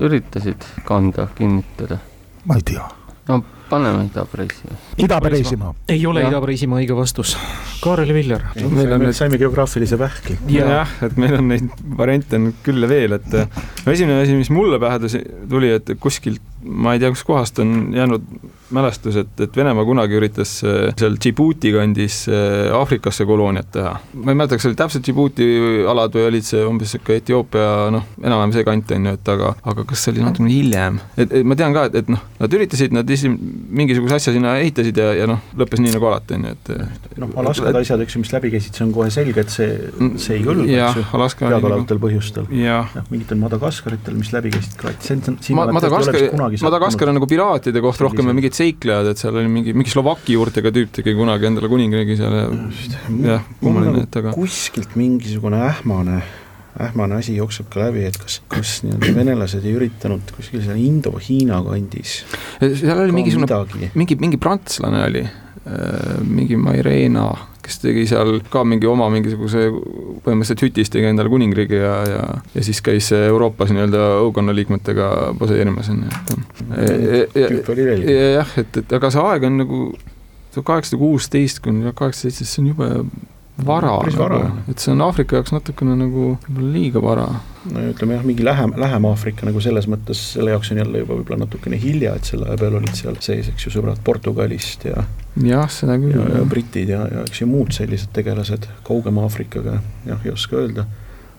üritasid 0.00 0.64
kanda, 0.84 1.28
kinnitada. 1.34 1.98
ma 2.44 2.54
ei 2.54 2.62
tea. 2.62 2.88
no 3.28 3.42
paneme 3.70 4.06
Ida-Preisimaa. 4.06 4.78
Ida-Preisimaa. 5.02 5.74
ei 5.88 6.06
ole 6.06 6.24
Ida-Preisimaa 6.28 6.80
õige 6.82 6.96
vastus. 6.96 7.36
Kaarel 7.82 8.12
Viljar. 8.14 8.48
meil 8.70 8.92
on 8.96 9.06
nüüd 9.06 9.16
saime 9.16 9.38
geograafilise 9.40 9.98
vähki. 9.98 10.38
jah, 10.52 10.90
et 11.02 11.16
meil 11.16 11.38
on 11.40 11.48
neid 11.52 11.86
variante 11.98 12.40
on 12.40 12.52
küll 12.66 12.86
ja 12.86 12.90
veel, 12.90 13.18
et 13.18 13.32
no 13.36 13.92
esimene 13.94 14.22
asi, 14.22 14.36
mis 14.38 14.50
mulle 14.50 14.80
pähe 14.82 15.22
tuli, 15.50 15.72
et 15.78 15.96
kuskilt 16.00 16.42
ma 16.64 16.94
ei 16.94 17.02
tea, 17.02 17.10
kuskohast 17.14 17.58
on 17.58 17.94
jäänud 17.94 18.22
mälestus, 18.70 19.16
et, 19.16 19.40
et 19.40 19.56
Venemaa 19.56 19.84
kunagi 19.86 20.16
üritas 20.18 20.58
äh, 20.66 20.90
seal 20.98 21.14
Djibouti 21.22 21.70
kandis 21.74 22.24
äh, 22.30 22.72
Aafrikasse 22.74 23.26
kolooniat 23.28 23.68
teha. 23.76 23.92
ma 24.14 24.32
ei 24.32 24.38
mäleta, 24.38 24.56
kas 24.56 24.66
see 24.66 24.72
oli 24.72 24.78
täpselt 24.80 25.04
Djibouti 25.06 25.46
alad 25.86 26.16
või 26.16 26.26
olid 26.32 26.46
see 26.46 26.64
umbes 26.66 26.94
sihuke 26.96 27.20
Etioopia, 27.20 27.68
noh, 27.94 28.08
enam-vähem 28.22 28.54
see 28.56 28.66
kant 28.66 28.94
on 28.96 29.06
ju, 29.06 29.12
et 29.18 29.30
aga, 29.36 29.52
aga 29.72 29.84
kas 29.86 30.02
see 30.02 30.14
oli 30.14 30.24
natukene 30.24 30.50
hiljem, 30.50 30.98
et, 31.14 31.30
et 31.30 31.46
ma 31.46 31.58
tean 31.58 31.76
ka, 31.76 31.86
et, 31.90 32.00
et 32.02 32.10
noh, 32.10 32.24
nad 32.40 32.56
üritasid, 32.58 32.96
nad 32.96 33.14
esi-, 33.16 33.30
mingisuguse 33.30 34.18
asja 34.18 34.34
sinna 34.34 34.56
ehitasid 34.62 34.98
ja, 34.98 35.12
ja 35.20 35.30
noh, 35.30 35.44
lõppes 35.60 35.82
nii 35.84 35.94
nagu 35.94 36.10
alati, 36.10 36.40
on 36.40 36.48
ju, 36.48 36.56
et 36.56 37.22
noh, 37.22 37.36
Alaskad 37.44 37.78
asjad, 37.82 38.02
eks 38.02 38.18
ju, 38.18 38.24
mis 38.24 38.34
läbi 38.34 38.50
käisid, 38.56 38.74
see 38.74 38.86
on 38.88 38.96
kohe 38.96 39.12
selge, 39.14 39.46
et 39.46 39.54
see, 39.54 39.70
see 40.18 40.40
ei 40.40 40.42
kõlba, 40.46 40.66
eks 40.66 40.98
ju, 40.98 41.06
teadaolevatel 41.44 42.02
põhjustel. 42.02 42.50
jah, 42.58 42.90
mingitel 43.12 43.38
Madagaskaritel, 43.44 44.18
mis 44.18 44.34
läbi 44.34 44.50
käisid 44.56 44.74
ka, 44.80 44.90
et 44.90 45.06
see 45.06 45.20
on, 45.20 45.38
siin 45.38 45.62
Madagaskar, 46.56 46.72
Madagaskar 46.72 47.10
on 47.12 47.18
nagu 47.18 47.28
piraatide 47.30 47.82
koht 47.84 48.00
rohkem 48.06 48.30
ja 48.30 48.36
mingid 48.36 48.56
seiklejad, 48.56 49.10
et 49.12 49.20
seal 49.20 49.36
oli 49.36 49.50
mingi, 49.52 49.74
mingi 49.76 49.92
Slovaki 49.92 50.36
juurtega 50.36 50.72
tüüp 50.74 50.94
tegi 50.98 51.14
kunagi 51.18 51.48
endale 51.50 51.70
kuningriigi 51.72 52.18
seal 52.18 52.36
ja 52.36 52.48
jah, 53.36 53.46
kummaline, 53.60 54.06
et 54.06 54.18
aga 54.22 54.34
kuskilt 54.36 54.96
mingisugune 54.98 55.60
ähmane 55.68 56.20
ähmane 56.82 57.16
asi 57.16 57.36
jookseb 57.38 57.70
ka 57.72 57.86
läbi, 57.86 58.04
et 58.08 58.18
kas, 58.20 58.40
kas 58.52 58.78
nii-öelda 58.84 59.14
venelased 59.16 59.64
ei 59.64 59.76
üritanud 59.78 60.32
kuskil 60.36 60.60
seal 60.64 60.80
Indo-Hiina 60.80 61.62
kandis 61.64 62.18
seal 62.60 63.00
oli 63.00 63.16
mingisugune, 63.16 63.90
mingi, 63.96 64.18
mingi 64.20 64.40
prantslane 64.40 65.04
oli, 65.06 65.24
mingi 66.26 66.58
Mairena, 66.60 67.30
kes 67.66 67.80
tegi 67.82 68.06
seal 68.08 68.40
ka 68.52 68.62
mingi 68.68 68.88
oma 68.90 69.08
mingisuguse, 69.12 69.68
põhimõtteliselt 70.24 70.64
hütis 70.66 70.92
tegi 70.92 71.10
endale 71.10 71.32
kuningriigi 71.32 71.80
ja, 71.80 71.94
ja, 72.08 72.24
ja 72.54 72.66
siis 72.66 72.82
käis 72.84 73.10
Euroopas 73.16 73.72
nii-öelda 73.74 74.02
õukonna 74.24 74.54
liikmetega 74.56 75.12
poseerimas, 75.40 75.90
on 75.92 76.04
ju, 76.06 76.42
et 77.36 77.70
jah, 78.36 78.58
et, 78.62 78.82
et 78.82 78.98
aga 78.98 79.12
see 79.12 79.24
aeg 79.30 79.48
on 79.50 79.58
nagu 79.62 79.80
tuhat 80.54 80.68
kaheksasada 80.72 81.00
kuusteist 81.02 81.62
kuni 81.64 81.90
kaheksasada 81.92 82.30
seitseteist, 82.30 82.54
see 82.54 82.62
on 82.64 82.70
jube 82.72 83.34
vara, 83.64 83.98
nagu, 84.04 84.48
et 84.68 84.82
see 84.82 84.92
on 84.92 85.00
Aafrika 85.06 85.38
jaoks 85.38 85.52
natukene 85.54 85.94
nagu 85.96 86.26
liiga 86.60 87.00
vara. 87.00 87.26
no 87.72 87.84
ütleme 87.90 88.18
jah, 88.18 88.24
mingi 88.26 88.44
lähem, 88.44 88.74
lähem 88.76 89.06
Aafrika 89.08 89.46
nagu 89.48 89.62
selles 89.64 89.88
mõttes, 89.90 90.20
selle 90.34 90.52
jaoks 90.52 90.70
on 90.74 90.82
jälle 90.82 91.00
juba 91.02 91.16
võib-olla 91.16 91.46
natukene 91.46 91.78
hilja, 91.80 92.14
et 92.18 92.28
selle 92.28 92.50
aja 92.50 92.60
peal 92.60 92.76
olid 92.78 92.92
seal 92.98 93.16
sees, 93.24 93.48
eks 93.52 93.66
ju, 93.66 93.72
sõbrad 93.78 94.02
Portugalist 94.04 94.84
ja 94.84 95.06
jah, 95.42 95.70
seda 95.72 95.96
küll. 96.02 96.18
ja, 96.18 96.26
ja 96.36 96.44
britid 96.48 96.92
ja, 96.92 97.06
ja 97.12 97.24
eks 97.24 97.42
ju 97.42 97.48
muud 97.50 97.72
sellised 97.76 98.12
tegelased 98.16 98.68
kaugema 98.86 99.24
Aafrikaga, 99.24 99.80
jah, 100.06 100.20
ei 100.24 100.34
oska 100.34 100.60
öelda. 100.60 100.84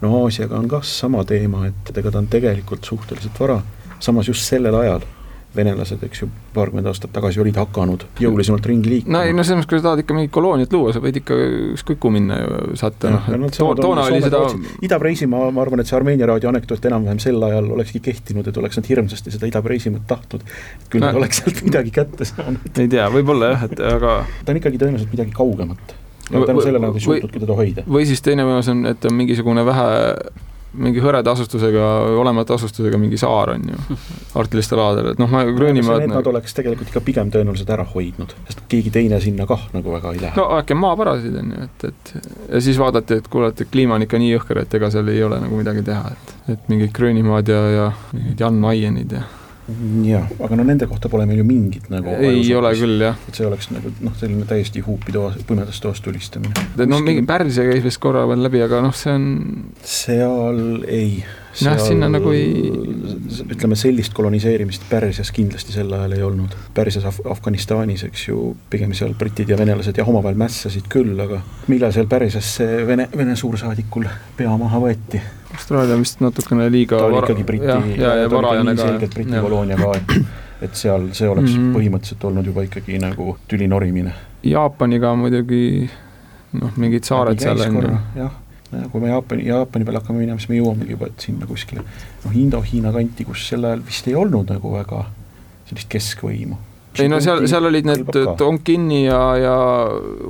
no 0.01 0.15
Aasiaga 0.23 0.57
on 0.57 0.67
kah 0.71 0.85
sama 0.85 1.23
teema, 1.27 1.67
et 1.69 1.93
ega 1.97 2.11
ta 2.11 2.23
on 2.23 2.31
tegelikult 2.33 2.89
suhteliselt 2.89 3.37
vara, 3.39 3.61
samas 3.99 4.33
just 4.33 4.45
sellel 4.49 4.81
ajal 4.81 5.05
venelased, 5.57 6.03
eks 6.07 6.23
ju, 6.23 6.29
paarkümmend 6.55 6.89
aastat 6.89 7.11
tagasi 7.15 7.41
olid 7.43 7.57
hakanud 7.59 8.05
jõulisemalt 8.21 8.69
ringi 8.69 8.91
liikuma. 8.91 9.17
no 9.17 9.23
ei, 9.25 9.35
no 9.35 9.45
selles 9.45 9.61
mõttes, 9.61 9.71
kui 9.71 9.81
sa 9.81 9.89
tahad 9.89 10.03
ikka 10.03 10.17
mingit 10.17 10.33
kolooniat 10.37 10.73
luua, 10.77 10.93
sa 10.95 11.01
võid 11.03 11.19
ikka 11.21 11.37
ükskõik 11.73 12.01
kuhu 12.03 12.15
minna 12.17 12.39
ju 12.41 12.79
saata, 12.79 13.11
noh, 13.15 13.29
et 13.49 13.59
toona 13.59 14.07
oli 14.07 14.23
seda 14.23 14.43
Ida-Preisimaa, 14.85 15.51
ma 15.53 15.63
arvan, 15.65 15.83
et 15.83 15.89
see 15.89 15.97
Armeenia 15.99 16.29
raadio 16.29 16.51
anekdoot 16.51 16.89
enam-vähem 16.91 17.21
sel 17.23 17.43
ajal 17.49 17.69
olekski 17.77 18.01
kehtinud, 18.07 18.47
et 18.49 18.61
oleks 18.61 18.79
nad 18.79 18.89
hirmsasti 18.89 19.35
seda 19.35 19.49
Ida-Preisimaad 19.51 20.07
tahtnud, 20.09 20.43
et 20.81 20.89
küll 20.93 21.03
no. 21.03 21.11
nad 21.11 21.21
oleks 21.21 21.43
sealt 21.43 21.63
midagi 21.67 21.93
kätte 21.95 22.27
saanud. 22.29 22.67
ei 22.83 22.91
tea, 22.91 23.07
võib-olla 23.13 23.53
jah, 23.53 23.69
et 23.69 23.79
aga 23.93 24.19
ta 24.43 24.53
on 24.53 24.61
ikkagi 24.61 24.81
tõenäoliselt 24.81 25.15
midagi 25.15 25.35
kaugemat 25.37 25.97
ja 26.31 26.45
tänu 26.45 26.61
sellele 26.61 26.85
nad 26.85 26.95
ei 26.95 27.03
suutnudki 27.03 27.39
teda 27.39 27.55
hoida. 27.55 27.87
või 27.87 28.05
siis 28.09 28.21
teine 28.21 28.45
võimalus 28.47 28.69
on, 28.71 28.85
et 28.89 29.05
on 29.07 29.15
mingisugune 29.15 29.63
vähe 29.65 29.87
mingi 30.73 31.01
hõreda 31.01 31.31
asustusega, 31.31 31.85
olematu 32.19 32.55
asustusega 32.57 32.99
mingi 32.99 33.17
saar 33.19 33.53
on 33.53 33.63
ju, 33.71 33.97
arktilistel 34.39 34.81
aladel, 34.81 35.11
et 35.13 35.21
noh, 35.21 35.29
ma 35.31 35.43
Gröönimaad 35.47 36.03
Need 36.03 36.13
nad 36.13 36.29
oleks 36.29 36.53
tegelikult 36.57 36.91
ikka 36.91 37.01
pigem 37.07 37.31
tõenäoliselt 37.33 37.71
ära 37.73 37.85
hoidnud, 37.87 38.35
sest 38.49 38.61
keegi 38.71 38.91
teine 38.93 39.21
sinna 39.23 39.47
kah 39.49 39.67
nagu 39.73 39.95
väga 39.95 40.13
ei 40.13 40.21
lähe. 40.25 40.35
no 40.37 40.49
äkki 40.59 40.77
maavarasid 40.77 41.39
on 41.41 41.55
ju, 41.55 41.69
et, 41.69 41.87
et 41.91 42.13
ja 42.51 42.63
siis 42.67 42.79
vaadati, 42.81 43.21
et 43.21 43.31
kuule, 43.31 43.53
et 43.53 43.65
kliima 43.71 43.97
on 43.97 44.05
ikka 44.05 44.21
nii 44.21 44.33
jõhker, 44.35 44.61
et 44.65 44.77
ega 44.79 44.91
seal 44.93 45.09
ei 45.13 45.23
ole 45.23 45.39
nagu 45.43 45.59
midagi 45.59 45.85
teha, 45.87 46.13
et, 46.13 46.37
et 46.55 46.71
mingid 46.71 46.93
Gröönimaad 46.97 47.53
ja, 47.53 47.63
ja 47.77 47.91
mingid 48.13 48.45
Jan 48.45 48.61
Maienid 48.61 49.17
ja 49.17 49.25
jah, 50.07 50.27
aga 50.39 50.55
no 50.55 50.63
nende 50.67 50.87
kohta 50.87 51.09
pole 51.11 51.25
meil 51.27 51.41
ju 51.41 51.45
mingit 51.47 51.89
nagu 51.91 52.13
ei 52.23 52.43
ole 52.55 52.71
küll, 52.77 53.01
jah. 53.03 53.17
et 53.27 53.35
see 53.35 53.47
oleks 53.47 53.67
nagu 53.73 53.91
noh, 54.05 54.13
selline 54.19 54.45
täiesti 54.47 54.83
huupi 54.85 55.15
toas, 55.15 55.35
pimedas 55.47 55.81
toas 55.83 55.99
tulistamine. 56.03 56.67
no 56.87 57.01
mingi 57.03 57.25
Pärsia 57.27 57.67
käis 57.67 57.83
vist 57.83 57.99
korra 58.03 58.23
veel 58.29 58.45
läbi, 58.47 58.61
aga 58.63 58.79
noh, 58.85 58.95
see 58.95 59.11
on 59.11 59.27
seal 59.83 60.61
ei. 60.87 61.19
jah, 61.59 61.75
sinna 61.83 62.07
nagu 62.11 62.31
ei 62.31 62.71
ütleme, 63.57 63.75
sellist 63.79 64.15
koloniseerimist 64.15 64.87
Pärsias 64.87 65.33
kindlasti 65.35 65.75
sel 65.75 65.91
ajal 65.97 66.15
ei 66.15 66.23
olnud. 66.23 66.55
Pärsias 66.77 67.07
Af, 67.09 67.19
Afganistanis, 67.27 68.05
eks 68.07 68.27
ju, 68.29 68.53
pigem 68.71 68.93
seal 68.95 69.17
britid 69.19 69.51
ja 69.51 69.57
venelased 69.59 69.99
jah, 69.99 70.07
omavahel 70.07 70.39
mässasid 70.39 70.87
küll, 70.91 71.17
aga 71.23 71.41
millal 71.67 71.91
seal 71.95 72.07
Pärsias 72.07 72.55
see 72.61 72.85
Vene, 72.87 73.09
Vene 73.17 73.35
suursaadikul 73.35 74.07
pea 74.37 74.55
maha 74.61 74.79
võeti 74.85 75.21
Austraalia 75.57 75.97
vist 75.97 76.21
natukene 76.21 76.67
liiga 76.71 76.99
ta 77.01 77.05
oli 77.09 77.21
ikkagi 77.23 77.43
Briti, 77.43 77.67
ja, 77.67 77.77
ja, 77.97 78.15
ja 78.21 78.31
varajane 78.31 78.75
ka. 78.75 78.87
selgelt 78.87 79.13
Briti 79.15 79.41
koloonia 79.41 79.77
ka, 79.79 79.93
et, 79.97 80.17
et 80.67 80.75
seal 80.77 81.07
see 81.17 81.29
oleks 81.29 81.51
mm 81.51 81.63
-hmm. 81.63 81.77
põhimõtteliselt 81.77 82.27
olnud 82.29 82.51
juba 82.51 82.65
ikkagi 82.67 82.99
nagu 83.01 83.37
tüli 83.49 83.67
norimine. 83.67 84.13
Jaapaniga 84.43 85.15
muidugi 85.15 85.89
noh, 86.61 86.77
mingid 86.77 87.09
saared 87.09 87.41
seal 87.41 87.61
on 87.65 87.81
ju. 87.81 87.97
jah, 88.21 88.37
kui 88.91 89.01
me 89.01 89.09
Jaapani, 89.09 89.47
Jaapani 89.47 89.85
peale 89.85 89.99
hakkame 90.03 90.19
minema, 90.19 90.39
siis 90.39 90.49
me 90.49 90.61
jõuamegi 90.61 90.97
juba 90.97 91.09
sinna 91.17 91.49
kuskile 91.49 91.81
noh, 91.81 92.31
Indo-Hiina 92.31 92.93
kanti, 92.93 93.25
kus 93.25 93.49
sel 93.49 93.65
ajal 93.65 93.85
vist 93.85 94.07
ei 94.07 94.15
olnud 94.15 94.53
nagu 94.53 94.73
väga 94.77 95.05
sellist 95.65 95.89
keskvõimu 95.89 96.57
ei 97.03 97.11
no 97.11 97.19
seal, 97.23 97.43
seal 97.49 97.69
olid 97.69 97.87
need 97.87 98.19
Tonkinni 98.39 99.03
ja, 99.05 99.21
ja 99.41 99.57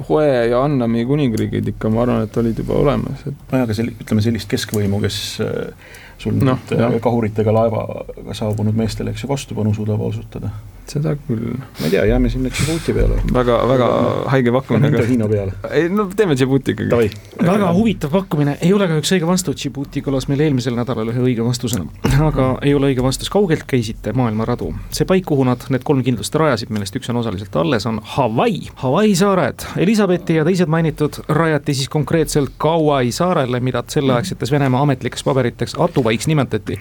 Hue 0.07 0.27
ja 0.51 0.63
Annami 0.63 1.05
kuningriigid 1.09 1.73
ikka, 1.73 1.91
ma 1.93 2.03
arvan, 2.05 2.25
et 2.27 2.41
olid 2.41 2.63
juba 2.63 2.79
olemas, 2.81 3.25
et. 3.25 3.37
nojah, 3.51 3.67
aga 3.67 3.77
sel-, 3.77 3.93
ütleme 3.95 4.25
sellist 4.25 4.49
keskvõimu, 4.51 5.01
kes 5.03 5.19
äh, 5.45 5.93
sul 6.21 6.39
no, 6.41 6.57
nüüd 6.71 7.01
kahuritega 7.03 7.53
laevaga 7.53 8.35
saabunud 8.37 8.77
meestele, 8.77 9.13
eks 9.13 9.25
ju, 9.25 9.31
vastupanu 9.31 9.75
suudab 9.77 10.01
osutada 10.07 10.53
seda 10.91 11.15
küll. 11.27 11.55
ma 11.57 11.85
ei 11.85 11.93
tea, 11.93 12.05
jääme 12.09 12.29
sinna 12.29 12.49
Djibouti 12.53 12.93
peale. 12.93 13.19
väga, 13.33 13.57
väga 13.67 13.87
haige 14.33 14.51
pakkumine. 14.51 14.91
mitte 14.91 15.07
Hiina 15.07 15.27
peale. 15.27 15.53
ei 15.71 15.89
no 15.89 16.07
teeme 16.15 16.35
Djibouti 16.35 16.75
ikkagi. 16.75 17.09
väga 17.45 17.71
huvitav 17.73 18.11
pakkumine, 18.11 18.57
ei 18.61 18.73
ole 18.73 18.87
kahjuks 18.87 19.13
õige 19.17 19.27
vastus, 19.29 19.59
Djibouti 19.61 20.03
kõlas 20.05 20.29
meil 20.31 20.45
eelmisel 20.47 20.77
nädalal 20.77 21.11
ühe 21.13 21.23
õige 21.29 21.45
vastusena. 21.45 21.85
aga 22.29 22.49
ei 22.61 22.73
ole 22.77 22.91
õige 22.91 23.03
vastus, 23.03 23.29
kaugelt 23.33 23.67
käisite 23.67 24.13
maailmaradu? 24.17 24.73
see 24.91 25.05
paik, 25.09 25.25
kuhu 25.27 25.45
nad 25.47 25.67
need 25.73 25.83
kolm 25.87 26.03
kindlust 26.05 26.35
rajasid, 26.35 26.71
millest 26.73 26.95
üks 26.95 27.09
on 27.11 27.21
osaliselt 27.21 27.55
alles, 27.55 27.85
on 27.89 27.99
Hawaii. 28.15 28.69
Hawaii 28.83 29.15
saared, 29.15 29.65
Elizabethi 29.77 30.39
ja 30.39 30.45
teised 30.47 30.71
mainitud 30.71 31.21
rajati 31.27 31.73
siis 31.73 31.89
konkreetselt 31.89 32.55
Kauai 32.57 33.11
saarele, 33.11 33.59
mida 33.59 33.83
selleaegsetes 33.87 34.51
Venemaa 34.51 34.81
ametlikes 34.81 35.23
paberites 35.23 35.75
Atuvaiks 35.79 36.27
nimetati. 36.27 36.79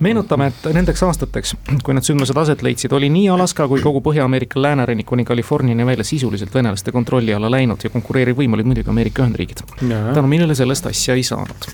meenutame, 0.00 0.46
et 0.46 0.72
nendeks 0.74 1.02
aastateks, 1.02 1.54
kui 1.84 1.94
need 1.94 2.06
sündmused 2.06 2.36
aset 2.36 2.62
leidsid, 2.62 2.92
oli 2.92 3.08
nii 3.08 3.28
ala 3.30 3.43
Alaska 3.44 3.66
kui 3.68 3.82
kogu 3.84 4.00
Põhja-Ameerika 4.00 4.56
läänerannik 4.62 5.04
kuni 5.04 5.24
Californiani 5.28 5.84
välja 5.86 6.04
sisuliselt 6.04 6.54
venelaste 6.54 6.92
kontrolli 6.92 7.34
alla 7.34 7.50
läinud 7.52 7.82
ja 7.84 7.90
konkureeriv 7.92 8.38
võim 8.38 8.56
olid 8.56 8.70
muidugi 8.70 8.88
Ameerika 8.88 9.20
Ühendriigid. 9.20 9.60
tänu 9.84 10.30
millele 10.30 10.54
sellest 10.56 10.86
asja 10.88 11.12
ei 11.14 11.22
saanud. 11.22 11.66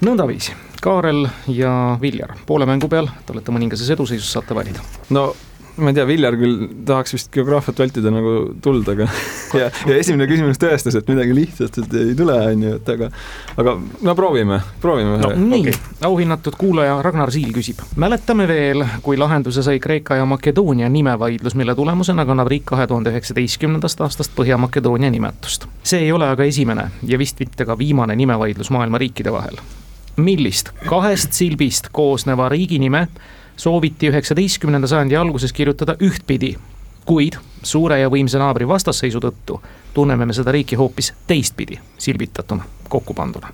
nõndaviisi, 0.00 0.54
Kaarel 0.80 1.26
ja 1.48 1.98
Viljar, 2.00 2.32
poole 2.46 2.64
mängu 2.66 2.88
peal, 2.88 3.10
te 3.26 3.34
olete 3.34 3.52
mõningases 3.52 3.92
eduseisus, 3.92 4.32
saate 4.32 4.56
valida. 4.56 4.80
no 5.10 5.34
ma 5.80 5.92
ei 5.92 5.96
tea, 5.96 6.06
Viljar 6.08 6.36
küll 6.38 6.68
tahaks 6.86 7.14
vist 7.16 7.30
geograafiat 7.34 7.80
vältida 7.82 8.12
nagu 8.12 8.34
tuld, 8.62 8.88
aga 8.92 9.06
ja, 9.60 9.68
ja 9.68 9.96
esimene 9.96 10.26
küsimus 10.30 10.60
tõestas, 10.60 10.96
et 10.98 11.08
midagi 11.10 11.34
lihtsalt 11.36 11.78
ei 11.98 12.14
tule, 12.18 12.36
on 12.52 12.64
ju, 12.66 12.74
et 12.80 12.92
aga 12.94 13.10
aga 13.60 13.74
no 14.06 14.14
proovime, 14.18 14.60
proovime. 14.82 15.16
no 15.22 15.32
nii 15.36 15.64
okay., 15.64 15.96
auhinnatud 16.08 16.56
kuulaja 16.60 17.00
Ragnar 17.02 17.32
Siil 17.34 17.52
küsib. 17.56 17.82
mäletame 18.00 18.48
veel, 18.50 18.84
kui 19.02 19.18
lahenduse 19.20 19.64
sai 19.66 19.80
Kreeka 19.82 20.20
ja 20.20 20.28
Makedoonia 20.28 20.88
nimevaidlus, 20.92 21.56
mille 21.58 21.74
tulemusena 21.74 22.26
kannab 22.28 22.50
riik 22.52 22.68
kahe 22.70 22.86
tuhande 22.90 23.14
üheksateistkümnendast 23.14 24.00
aastast 24.00 24.36
Põhja-Makedoonia 24.38 25.10
nimetust. 25.10 25.66
see 25.82 26.06
ei 26.06 26.12
ole 26.12 26.28
aga 26.28 26.44
esimene 26.44 26.90
ja 27.06 27.18
vist 27.18 27.40
mitte 27.40 27.66
ka 27.66 27.78
viimane 27.78 28.16
nimevaidlus 28.16 28.70
maailma 28.70 28.98
riikide 28.98 29.32
vahel. 29.32 29.60
millist 30.16 30.72
kahest 30.86 31.32
silbist 31.32 31.88
koosneva 31.92 32.48
riigi 32.48 32.78
nime 32.78 33.08
sooviti 33.60 34.08
üheksateistkümnenda 34.08 34.88
sajandi 34.88 35.16
alguses 35.20 35.52
kirjutada 35.52 35.98
ühtpidi, 36.00 36.54
kuid 37.04 37.36
suure 37.62 38.00
ja 38.00 38.08
võimsa 38.12 38.40
naabri 38.40 38.68
vastasseisu 38.68 39.20
tõttu 39.20 39.60
tunneme 39.94 40.26
me 40.26 40.32
seda 40.32 40.52
riiki 40.52 40.76
hoopis 40.76 41.12
teistpidi, 41.26 41.78
silbitatuna, 41.98 42.64
kokku 42.88 43.14
panduna. 43.14 43.48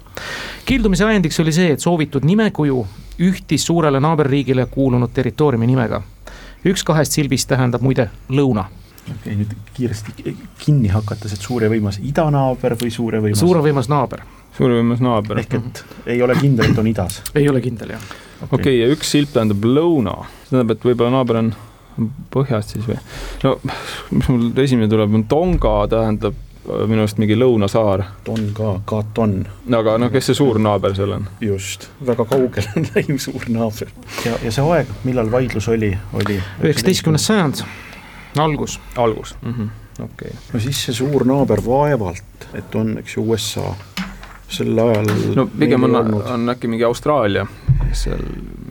kildumise 0.64 1.04
ajendiks 1.04 1.40
oli 1.40 1.52
see, 1.52 1.72
et 1.72 1.80
soovitud 1.80 2.24
nimekuju 2.24 2.86
ühtis 3.26 3.66
suurele 3.66 4.00
naaberriigile 4.00 4.66
kuulunud 4.70 5.10
territooriumi 5.14 5.66
nimega. 5.66 6.02
üks 6.64 6.84
kahest 6.84 7.12
silbist 7.12 7.48
tähendab 7.48 7.82
muide 7.82 8.10
lõuna 8.28 8.64
okei 9.06 9.16
okay,, 9.20 9.38
nüüd 9.42 9.56
kiiresti 9.76 10.36
kinni 10.62 10.92
hakates, 10.92 11.36
et 11.36 11.48
suur 11.48 11.64
ja 11.66 11.72
võimas 11.72 12.00
idanaaber 12.02 12.76
või 12.80 12.92
suur 12.94 13.18
ja 13.18 13.24
võimas? 13.24 13.42
suur 13.42 13.60
ja 13.60 13.64
võimas 13.64 13.90
naaber. 13.92 14.26
suur 14.58 14.74
ja 14.74 14.82
võimas 14.82 15.02
naaber. 15.04 15.42
ehk 15.44 15.58
et 15.60 15.84
ei 16.16 16.22
ole 16.22 16.38
kindel, 16.40 16.72
et 16.72 16.84
on 16.84 16.92
idas? 16.92 17.22
ei 17.34 17.48
ole 17.48 17.64
kindel, 17.64 17.96
jah 17.96 18.06
okei 18.36 18.46
okay. 18.46 18.58
okay, 18.60 18.80
ja 18.82 18.90
üks 18.92 19.12
silp 19.14 19.32
tähendab 19.32 19.64
lõuna, 19.64 20.18
see 20.44 20.52
tähendab, 20.54 20.76
et 20.76 20.90
võib-olla 20.90 21.14
naaber 21.18 21.40
on 21.40 21.54
põhjast 22.32 22.74
siis 22.74 22.88
või? 22.88 22.98
no 23.44 23.54
mis 24.10 24.28
mul 24.28 24.50
esimene 24.64 24.90
tuleb, 24.92 25.14
on 25.16 25.24
Tonga 25.30 25.76
tähendab 25.92 26.36
äh, 26.36 26.84
minu 26.90 27.04
arust 27.04 27.20
mingi 27.22 27.38
lõunasaar. 27.38 28.04
Tonga, 28.26 28.74
Katon. 28.88 29.38
aga 29.78 29.96
noh, 30.02 30.12
kes 30.12 30.30
see 30.30 30.38
suur 30.42 30.60
naaber 30.62 30.96
seal 30.98 31.16
on? 31.16 31.28
just, 31.44 31.88
väga 32.06 32.28
kaugel 32.28 32.68
on 32.76 32.88
läinud 32.94 33.22
suur 33.24 33.48
naaber. 33.52 33.92
ja, 34.26 34.36
ja 34.44 34.52
see 34.52 34.68
aeg, 34.76 34.92
millal 35.08 35.32
vaidlus 35.32 35.70
oli, 35.72 35.94
oli? 36.20 36.40
üheksateistkümnes 36.62 37.28
sajand, 37.30 37.64
algus. 38.42 38.80
algus 38.96 39.36
mm 39.42 39.52
-hmm., 39.52 39.68
okei 40.04 40.30
okay.. 40.30 40.40
no 40.52 40.60
siis 40.60 40.84
see 40.84 40.94
suur 40.94 41.26
naaber 41.26 41.62
vaevalt, 41.66 42.48
et 42.54 42.74
on, 42.74 42.98
eks 42.98 43.16
ju, 43.16 43.24
USA 43.30 43.74
sel 44.48 44.78
ajal. 44.78 45.10
no 45.34 45.46
pigem 45.58 45.82
on, 45.82 45.96
on 46.14 46.48
äkki 46.48 46.68
mingi 46.68 46.84
Austraalia, 46.84 47.46
seal 47.92 48.22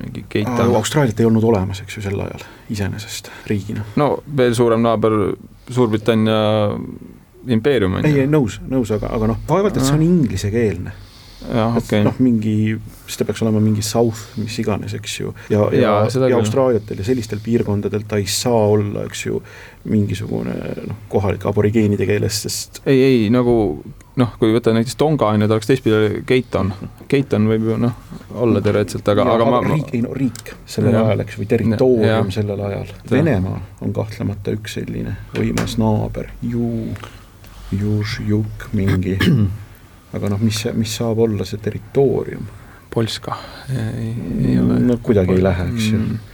mingi 0.04 0.25
keita. 0.30 0.63
Austraaliat 0.63 1.19
ei 1.19 1.25
olnud 1.25 1.43
olemas, 1.43 1.82
eks 1.82 1.97
ju, 1.97 2.01
sel 2.01 2.19
ajal 2.19 2.45
iseenesest 2.69 3.32
riigina. 3.47 3.84
no 3.95 4.17
veel 4.38 4.56
suurem 4.56 4.82
naaber, 4.82 5.36
Suurbritannia 5.69 6.36
impeerium 7.47 7.93
on 7.93 8.06
ju. 8.06 8.12
ei, 8.12 8.19
ei 8.21 8.28
nõus, 8.30 8.60
nõus, 8.69 8.91
aga, 8.93 9.10
aga 9.17 9.34
noh, 9.34 9.41
vaevalt, 9.49 9.78
et 9.78 9.86
see 9.86 9.97
on 9.97 10.06
inglisekeelne 10.06 10.93
Okay. 11.45 12.03
noh, 12.05 12.15
mingi, 12.23 12.75
siis 13.05 13.19
ta 13.19 13.27
peaks 13.27 13.43
olema 13.45 13.62
mingi 13.63 13.84
South, 13.86 14.38
mis 14.41 14.55
iganes, 14.63 14.95
eks 14.97 15.19
ju, 15.19 15.34
ja, 15.49 15.67
ja, 15.71 15.81
ja, 15.81 15.91
ja, 16.10 16.29
ja 16.31 16.39
Austraaliatel 16.39 17.01
ja 17.01 17.05
sellistel 17.08 17.43
piirkondadel 17.43 18.08
ta 18.10 18.19
ei 18.21 18.25
saa 18.29 18.65
olla, 18.75 19.05
eks 19.05 19.25
ju, 19.27 19.41
mingisugune 19.91 20.55
noh, 20.88 21.03
kohalike 21.12 21.49
aborigeenide 21.49 22.08
keeles, 22.10 22.41
sest 22.47 22.81
ei, 22.86 23.01
ei 23.03 23.29
nagu 23.34 23.55
noh, 24.19 24.36
kui 24.39 24.53
võtta 24.55 24.73
näiteks 24.75 24.97
Tonga 24.99 25.29
on 25.31 25.43
ju, 25.43 25.49
ta 25.49 25.58
oleks 25.58 25.69
teistpidi 25.69 26.21
Keiton, 26.27 26.71
Keiton 27.12 27.49
võib 27.49 27.67
ju 27.69 27.77
noh, 27.81 27.97
olla 28.41 28.62
teoreetiliselt, 28.63 29.12
aga, 29.13 29.27
aga 29.36 29.49
ma 29.49 29.60
riik, 29.65 29.91
ei 29.95 30.01
no 30.05 30.13
riik 30.15 30.53
sellel 30.69 30.97
ajal, 31.01 31.25
eks, 31.25 31.38
või 31.41 31.49
territoorium 31.51 32.31
ja. 32.31 32.38
sellel 32.38 32.63
ajal. 32.69 32.95
Venemaa 33.12 33.60
on 33.86 33.93
kahtlemata 33.95 34.55
üks 34.55 34.79
selline 34.79 35.17
võimas 35.36 35.77
naaber, 35.81 36.31
ju, 36.45 36.71
juž, 37.75 38.19
juk 38.27 38.69
mingi, 38.77 39.17
aga 40.15 40.32
noh, 40.32 40.43
mis, 40.43 40.62
mis 40.75 40.93
saab 40.99 41.19
olla 41.25 41.47
see 41.47 41.62
territoorium? 41.63 42.45
Polska 42.95 43.36
ei, 43.75 44.13
ei 44.47 44.60
ole. 44.60 44.80
no 44.80 44.95
kuidagi 45.04 45.36
ei 45.36 45.43
lähe, 45.43 45.67
eks 45.73 45.91
ju 45.91 45.99
mm 45.99 46.32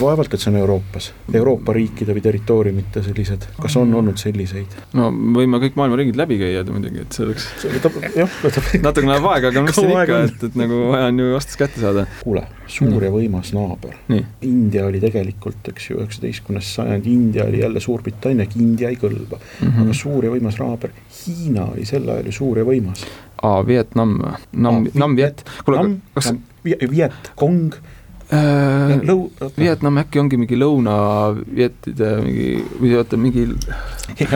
vaevalt, 0.00 0.34
et 0.34 0.42
see 0.42 0.50
on 0.52 0.58
Euroopas, 0.60 1.10
Euroopa 1.32 1.74
riikide 1.76 2.14
või 2.16 2.22
territooriumite 2.24 3.02
sellised, 3.04 3.46
kas 3.60 3.76
on 3.80 3.94
olnud 3.94 4.18
selliseid? 4.20 4.76
no 4.98 5.10
võime 5.36 5.60
kõik 5.62 5.78
maailma 5.78 5.98
riigid 6.00 6.18
läbi 6.18 6.38
käia 6.40 6.64
muidugi, 6.68 7.04
et 7.04 7.16
see 7.16 7.26
oleks 7.26 7.46
see 7.62 7.72
võtab, 7.76 7.98
jah, 8.16 8.38
võtab 8.42 8.70
natukene 8.84 9.12
läheb 9.12 9.28
aega, 9.32 9.52
aga 9.52 9.64
mis 9.66 9.78
siin 9.78 9.92
ikka, 9.92 10.20
et, 10.28 10.46
et 10.48 10.58
nagu 10.60 10.80
vaja 10.92 11.10
on 11.10 11.20
ju 11.22 11.30
vastus 11.34 11.60
kätte 11.60 11.82
saada. 11.82 12.06
kuule, 12.22 12.44
suur 12.76 13.06
ja 13.06 13.10
võimas 13.14 13.52
naaber. 13.56 13.96
India 14.44 14.86
oli 14.88 15.02
tegelikult, 15.02 15.72
eks 15.72 15.90
ju, 15.90 15.98
üheksateistkümnes 16.00 16.72
sajand, 16.78 17.08
India 17.10 17.48
oli 17.48 17.62
jälle 17.62 17.82
Suurbritannia, 17.84 18.48
India 18.60 18.90
ei 18.92 18.98
kõlba 19.00 19.38
mm. 19.38 19.68
-hmm. 19.68 19.82
aga 19.84 19.98
suur 20.00 20.24
ja 20.24 20.32
võimas 20.34 20.58
naaber, 20.60 20.94
Hiina 21.20 21.68
oli 21.72 21.86
sel 21.88 22.08
ajal 22.08 22.30
ju 22.30 22.38
suur 22.40 22.58
ja 22.62 22.64
võimas. 22.68 23.06
aa, 23.42 23.66
Vietnam, 23.66 24.18
Nam, 24.52 24.86
Nam-Viet, 24.94 25.44
kuule, 25.64 25.98
kas 26.14 26.32
Viet 26.64 27.32
Cong 27.36 27.74
Äh, 28.32 28.94
lõu-, 29.04 29.28
Vietnam 29.58 29.98
äkki 30.00 30.20
ongi 30.22 30.38
mingi 30.40 30.56
lõunavietide 30.56 32.10
mingi, 32.24 32.46
või 32.80 32.94
oota, 32.96 33.18
mingi 33.20 33.44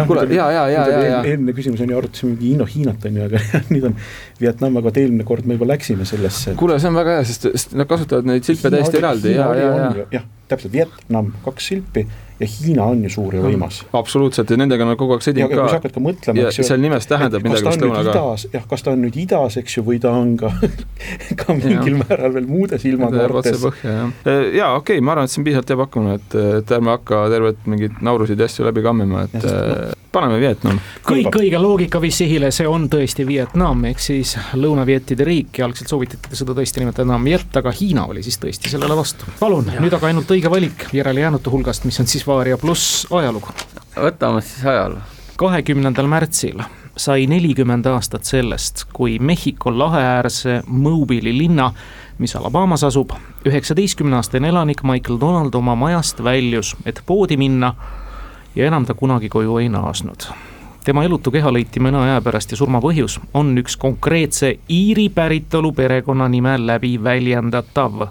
kuule, 0.05 0.27
ja, 0.35 0.51
ja, 0.53 0.67
ja, 0.69 0.83
ja, 0.93 1.01
ja. 1.07 1.23
eelmine 1.23 1.55
küsimus 1.57 1.81
on 1.85 1.95
ju, 1.95 1.97
arutasime 1.97 2.35
mingi 2.35 2.51
Hiina, 2.51 2.69
Hiinat 2.69 3.09
on 3.09 3.17
ju, 3.17 3.29
aga 3.31 3.43
nüüd 3.73 3.89
on 3.89 3.97
Vietnam, 4.43 4.77
aga 4.81 4.93
et 4.93 5.03
eelmine 5.05 5.27
kord 5.29 5.49
me 5.49 5.57
juba 5.57 5.71
läksime 5.73 6.05
sellesse. 6.09 6.57
kuule, 6.61 6.77
see 6.83 6.93
on 6.93 7.01
väga 7.01 7.17
hea, 7.17 7.27
sest, 7.31 7.49
sest 7.57 7.77
nad 7.81 7.89
kasutavad 7.89 8.29
neid 8.29 8.45
silpe 8.49 8.73
täiesti 8.75 9.01
eraldi 9.01 9.37
ja, 9.39 9.49
ja, 9.57 9.75
ja. 9.81 10.09
jah, 10.19 10.29
täpselt, 10.53 10.75
Vietnam, 10.77 11.33
kaks 11.47 11.73
silpi 11.73 12.05
ja 12.41 12.47
Hiina 12.47 12.85
on 12.93 13.03
ju 13.07 13.11
suur 13.11 13.35
ja 13.35 13.43
võimas. 13.43 13.81
absoluutselt 13.93 14.51
ja 14.51 14.59
nendega 14.61 14.87
nad 14.87 14.99
kogu 15.01 15.17
aeg 15.17 15.25
sõdivad 15.27 15.51
ka. 15.51 15.59
kui 15.59 15.73
sa 15.73 15.79
hakkad 15.81 15.95
ka 15.97 16.03
mõtlema, 16.03 16.47
eks 16.49 16.61
ju. 16.61 16.67
seal 16.71 16.83
nimes 16.83 17.09
tähendab 17.11 17.45
midagi 17.45 17.67
vist 17.67 17.83
lõunaga. 17.83 18.25
jah, 18.55 18.67
kas 18.71 18.87
ta 18.87 18.95
on 18.95 19.03
nüüd 19.03 19.19
idas, 19.19 19.59
eks 19.61 19.79
ju, 19.79 19.85
või 19.87 20.01
ta 20.03 20.15
on 20.15 20.37
ka 20.41 20.53
ka 21.43 21.57
mingil 21.59 21.97
ja. 21.97 22.03
määral 22.05 22.35
veel 22.37 22.49
muudes 22.51 22.87
ilmakaartes. 22.89 23.65
jah, 23.83 24.13
jaa, 24.25 24.75
okei 24.79 24.99
okay,, 24.99 25.05
ma 25.05 25.17
arvan, 25.17 25.31
et 25.31 25.39
on 25.39 25.49
piisavalt 25.49 25.75
hea 25.75 25.81
pakkumine, 25.83 26.19
et, 26.21 26.39
et 26.63 26.77
ärme 26.79 26.95
hakka 26.95 27.25
tervet 27.35 27.67
mingeid 27.71 28.03
naurusid 28.07 28.39
ja 28.39 28.51
asju 28.51 28.69
läbi 28.69 28.85
kammima, 28.87 29.27
et 29.27 29.43
ja, 29.43 29.57
äh, 29.59 29.97
paneme 30.13 30.39
Vietnam. 30.41 30.79
kõik 31.07 31.41
õige 31.41 31.61
loogika 31.61 32.01
viis 32.03 32.19
sihile, 32.23 32.51
see 32.55 32.69
on 32.69 32.87
tõesti 32.93 33.27
Vietnam, 33.29 33.85
ehk 33.91 34.03
siis 34.03 34.37
lõunavietide 34.59 35.27
riik 35.27 35.61
ja 35.61 35.67
algselt 35.69 35.91
soovitati 35.91 36.39
seda 36.39 36.55
tõesti 36.57 36.83
nimetada 36.83 37.19
Viet, 37.29 37.51
aga 37.61 37.73
Hiina 37.75 38.07
oli 38.09 38.23
siis 38.25 38.39
tõesti 38.41 38.71
sellele 38.73 38.97
vastu. 38.97 39.27
palun, 39.41 39.69
nüüd 39.83 39.95
aga 39.95 40.09
ainult 40.09 40.31
õige 40.33 40.51
valik 40.53 40.87
järelejäänute 40.97 41.51
hulgast, 41.53 41.85
mis 41.89 41.99
on 42.01 42.09
siis 42.09 42.25
Varia 42.29 42.59
pluss 42.59 43.07
ajalugu. 43.11 43.49
võtame 43.97 44.41
siis 44.45 44.67
ajaloo. 44.67 44.99
kahekümnendal 45.37 46.07
märtsil 46.07 46.61
sai 46.97 47.27
nelikümmend 47.27 47.87
aastat 47.87 48.25
sellest, 48.25 48.85
kui 48.93 49.19
Mehhiko 49.19 49.73
laheäärse 49.79 50.63
Mobile'i 50.67 51.39
linna, 51.39 51.73
mis 52.19 52.37
Alabamas 52.37 52.85
asub, 52.85 53.11
üheksateistkümneaastane 53.47 54.49
elanik 54.49 54.83
Michael 54.83 55.21
Donald 55.21 55.55
oma 55.55 55.75
majast 55.75 56.25
väljus, 56.25 56.77
et 56.87 57.03
poodi 57.07 57.37
minna 57.37 57.75
ja 58.55 58.67
enam 58.67 58.87
ta 58.87 58.95
kunagi 58.95 59.29
koju 59.29 59.59
ei 59.59 59.69
naasnud. 59.69 60.29
tema 60.85 61.05
elutu 61.05 61.31
keha 61.31 61.53
leiti 61.53 61.81
mõne 61.81 62.01
aja 62.03 62.21
pärast 62.25 62.51
ja 62.51 62.57
surma 62.57 62.81
põhjus 62.81 63.21
on 63.35 63.57
üks 63.59 63.77
konkreetse 63.77 64.59
Iiri 64.71 65.09
päritolu 65.09 65.73
perekonnanime 65.73 66.59
läbi 66.67 66.99
väljendatav. 67.05 68.09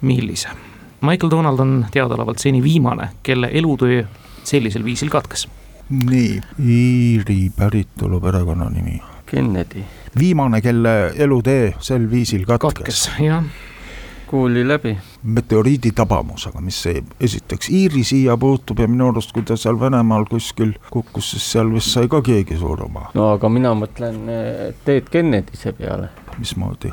millise? 0.00 0.65
Michael 1.00 1.30
Donald 1.30 1.58
on 1.58 1.86
teadaolevalt 1.90 2.38
seni 2.38 2.62
viimane, 2.62 3.08
kelle 3.22 3.50
elutöö 3.52 4.04
sellisel 4.44 4.84
viisil 4.84 5.08
katkes. 5.08 5.48
nii, 5.90 6.40
Iiri 6.68 7.50
päritolu 7.56 8.20
perekonnanimi. 8.20 9.02
Kennedy. 9.26 9.84
viimane, 10.18 10.60
kelle 10.60 11.12
elutee 11.16 11.74
sel 11.78 12.10
viisil 12.10 12.44
katkes. 12.46 12.74
katkes, 12.74 13.10
jah 13.20 13.44
kuuli 14.26 14.68
läbi. 14.68 14.98
meteoriidi 15.22 15.92
tabamusega, 15.92 16.60
mis 16.60 16.82
see 16.82 17.04
esiteks 17.20 17.70
Iiri 17.70 18.04
siia 18.04 18.36
puutub 18.36 18.78
ja 18.78 18.88
minu 18.88 19.08
arust, 19.08 19.32
kui 19.32 19.42
ta 19.42 19.56
seal 19.56 19.80
Venemaal 19.80 20.24
kuskil 20.30 20.72
kukkus, 20.90 21.30
siis 21.30 21.52
seal 21.52 21.72
vist 21.74 21.94
sai 21.94 22.08
ka 22.08 22.22
keegi 22.22 22.58
surma. 22.58 23.10
no 23.14 23.30
aga 23.34 23.48
mina 23.48 23.74
mõtlen 23.74 24.22
Ted 24.84 25.10
Kennedise 25.10 25.72
peale. 25.72 26.08
mismoodi? 26.38 26.92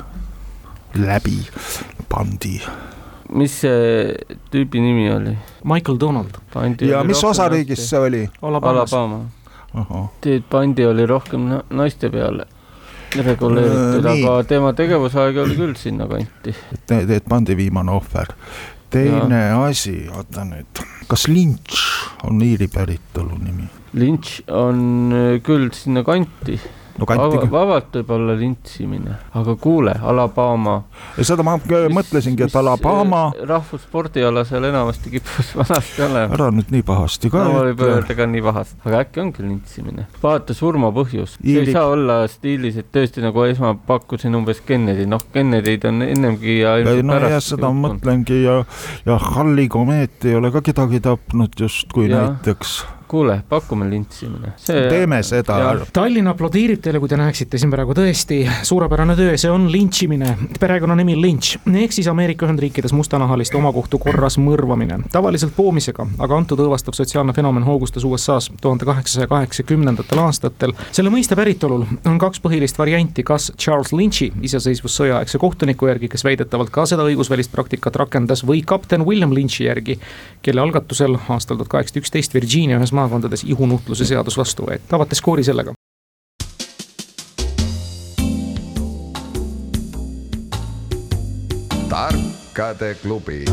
läbi 0.93 1.39
pandi 2.09 2.59
mis 3.31 3.59
see 3.63 4.15
tüübi 4.51 4.81
nimi 4.81 5.07
oli? 5.13 5.37
Michael 5.63 5.99
Donald. 5.99 6.35
ja 6.81 7.03
mis 7.03 7.23
osariigis 7.23 7.89
see 7.89 7.99
oli? 7.99 8.25
Alabama. 8.41 9.23
Ted 10.21 10.43
Bundy 10.51 10.85
oli 10.85 11.05
rohkem 11.09 11.47
naiste 11.69 12.09
peale 12.13 12.45
reguleeritud, 13.13 14.05
aga 14.09 14.35
tema 14.49 14.73
tegevusaeg 14.77 15.37
oli 15.43 15.57
küll 15.57 15.75
sinnakanti. 15.77 16.53
Ted 16.89 17.29
Bundy 17.29 17.57
viimane 17.57 17.91
ohver. 17.91 18.33
teine 18.93 19.39
ja. 19.47 19.63
asi, 19.65 20.03
oota 20.13 20.43
nüüd, 20.45 20.83
kas 21.09 21.25
Lynch 21.27 21.79
on 22.29 22.41
Iiri 22.45 22.67
päritolu 22.69 23.39
nimi? 23.41 23.65
Lynch 23.97 24.43
on 24.53 25.13
küll 25.45 25.71
sinnakanti 25.73 26.59
no 26.97 27.07
kanti 27.09 27.39
küll. 27.39 27.49
vabalt 27.51 27.95
võib 27.97 28.11
olla 28.15 28.35
lintsimine, 28.37 29.17
aga 29.39 29.55
kuule, 29.61 29.93
Alabama. 30.11 30.75
seda 31.17 31.45
ma 31.45 31.55
mõtlesingi, 31.57 32.45
et 32.45 32.55
Alabama. 32.59 33.23
rahvusspordiala 33.49 34.45
seal 34.47 34.67
enamasti 34.69 35.13
kippus 35.15 35.53
vanasti 35.61 36.05
olema. 36.05 36.37
ära 36.37 36.49
nüüd 36.53 36.71
nii 36.73 36.85
pahasti 36.87 37.31
ka 37.33 37.45
no, 37.49 37.65
ütle. 37.71 37.89
öelda 37.97 38.17
ka 38.17 38.27
nii 38.29 38.45
pahasti, 38.45 38.79
aga 38.85 39.03
äkki 39.05 39.23
ongi 39.25 39.47
lintsimine. 39.47 40.07
vaata 40.23 40.57
surma 40.57 40.93
põhjus, 40.95 41.37
see 41.41 41.59
ei 41.65 41.73
saa 41.73 41.87
olla 41.93 42.21
stiilis, 42.31 42.77
et 42.81 42.91
tõesti 42.93 43.25
nagu 43.25 43.45
esma 43.47 43.73
pakkusin 43.87 44.37
umbes 44.37 44.61
Kennedy, 44.65 45.07
noh, 45.09 45.21
Kennedy'd 45.33 45.87
on 45.89 46.05
ennemgi 46.05 46.59
ja 46.61 46.77
ilmselt 46.81 47.07
no, 47.09 47.17
pärast. 47.17 47.55
seda 47.55 47.73
ma 47.73 47.89
mõtlengi 47.89 48.43
ja, 48.43 48.59
ja 49.07 49.21
Halli 49.33 49.69
komeet 49.71 50.27
ei 50.29 50.37
ole 50.37 50.53
ka 50.53 50.61
kedagi 50.65 51.01
tapnud 51.03 51.57
justkui 51.59 52.11
näiteks 52.11 52.83
kuule, 53.13 53.43
pakume 53.49 53.89
lintsimine. 53.89 54.53
teeme 54.65 55.19
seda. 55.23 55.57
Tallinn 55.93 56.27
aplodeerib 56.31 56.81
teile, 56.81 56.97
kui 57.01 57.11
te 57.11 57.17
näeksite 57.19 57.59
siin 57.61 57.69
praegu 57.69 57.93
tõesti 57.97 58.39
suurepärane 58.65 59.13
töö, 59.19 59.35
see 59.37 59.51
on 59.53 59.67
lintšimine, 59.71 60.31
perekonnanimi 60.59 61.13
Lynch, 61.21 61.59
ehk 61.69 61.93
siis 61.93 62.09
Ameerika 62.09 62.47
Ühendriikides 62.47 62.95
mustanahaliste 62.97 63.59
omakohtu 63.59 63.99
korras 64.01 64.39
mõrvamine. 64.41 64.97
tavaliselt 65.13 65.53
poomisega, 65.55 66.07
aga 66.25 66.39
antud 66.41 66.63
õõvastav 66.63 66.97
sotsiaalne 66.97 67.35
fenomen 67.37 67.67
hoogustas 67.67 68.07
USA-s 68.07 68.49
tuhande 68.61 68.87
kaheksasaja 68.89 69.29
kaheksakümnendatel 69.29 70.23
aastatel. 70.23 70.73
selle 70.91 71.13
mõiste 71.13 71.37
päritolul 71.37 71.85
on 72.09 72.17
kaks 72.17 72.41
põhilist 72.41 72.81
varianti, 72.81 73.23
kas 73.23 73.51
Charles 73.57 73.93
Lynch'i 73.93 74.31
iseseisvussõjaaegse 74.41 75.37
kohtuniku 75.37 75.91
järgi, 75.91 76.09
kes 76.09 76.25
väidetavalt 76.25 76.73
ka 76.73 76.87
seda 76.89 77.05
õigusvälist 77.05 77.53
praktikat 77.53 78.01
rakendas, 78.01 78.41
või 78.41 78.65
kapten 78.65 79.05
William 79.05 79.37
Lynch'i 79.37 79.69
järgi, 79.69 79.99
kelle 80.41 80.65
algatusel 80.65 81.19
aastal 81.29 81.61
tuhat 81.61 81.69
kaheksasada 81.77 82.01
üksteist 82.01 82.33
Virginia 82.33 82.81
ühes 82.81 82.91
maa 82.95 83.02
maakondades 83.03 83.45
ihunuhtluse 83.47 84.07
seadus 84.07 84.37
vastu 84.39 84.67
võeti, 84.69 84.91
avate 84.95 85.19
skoori 85.19 85.45
sellega. 85.45 85.75
tarkade 91.93 92.95
klubi 92.97 93.43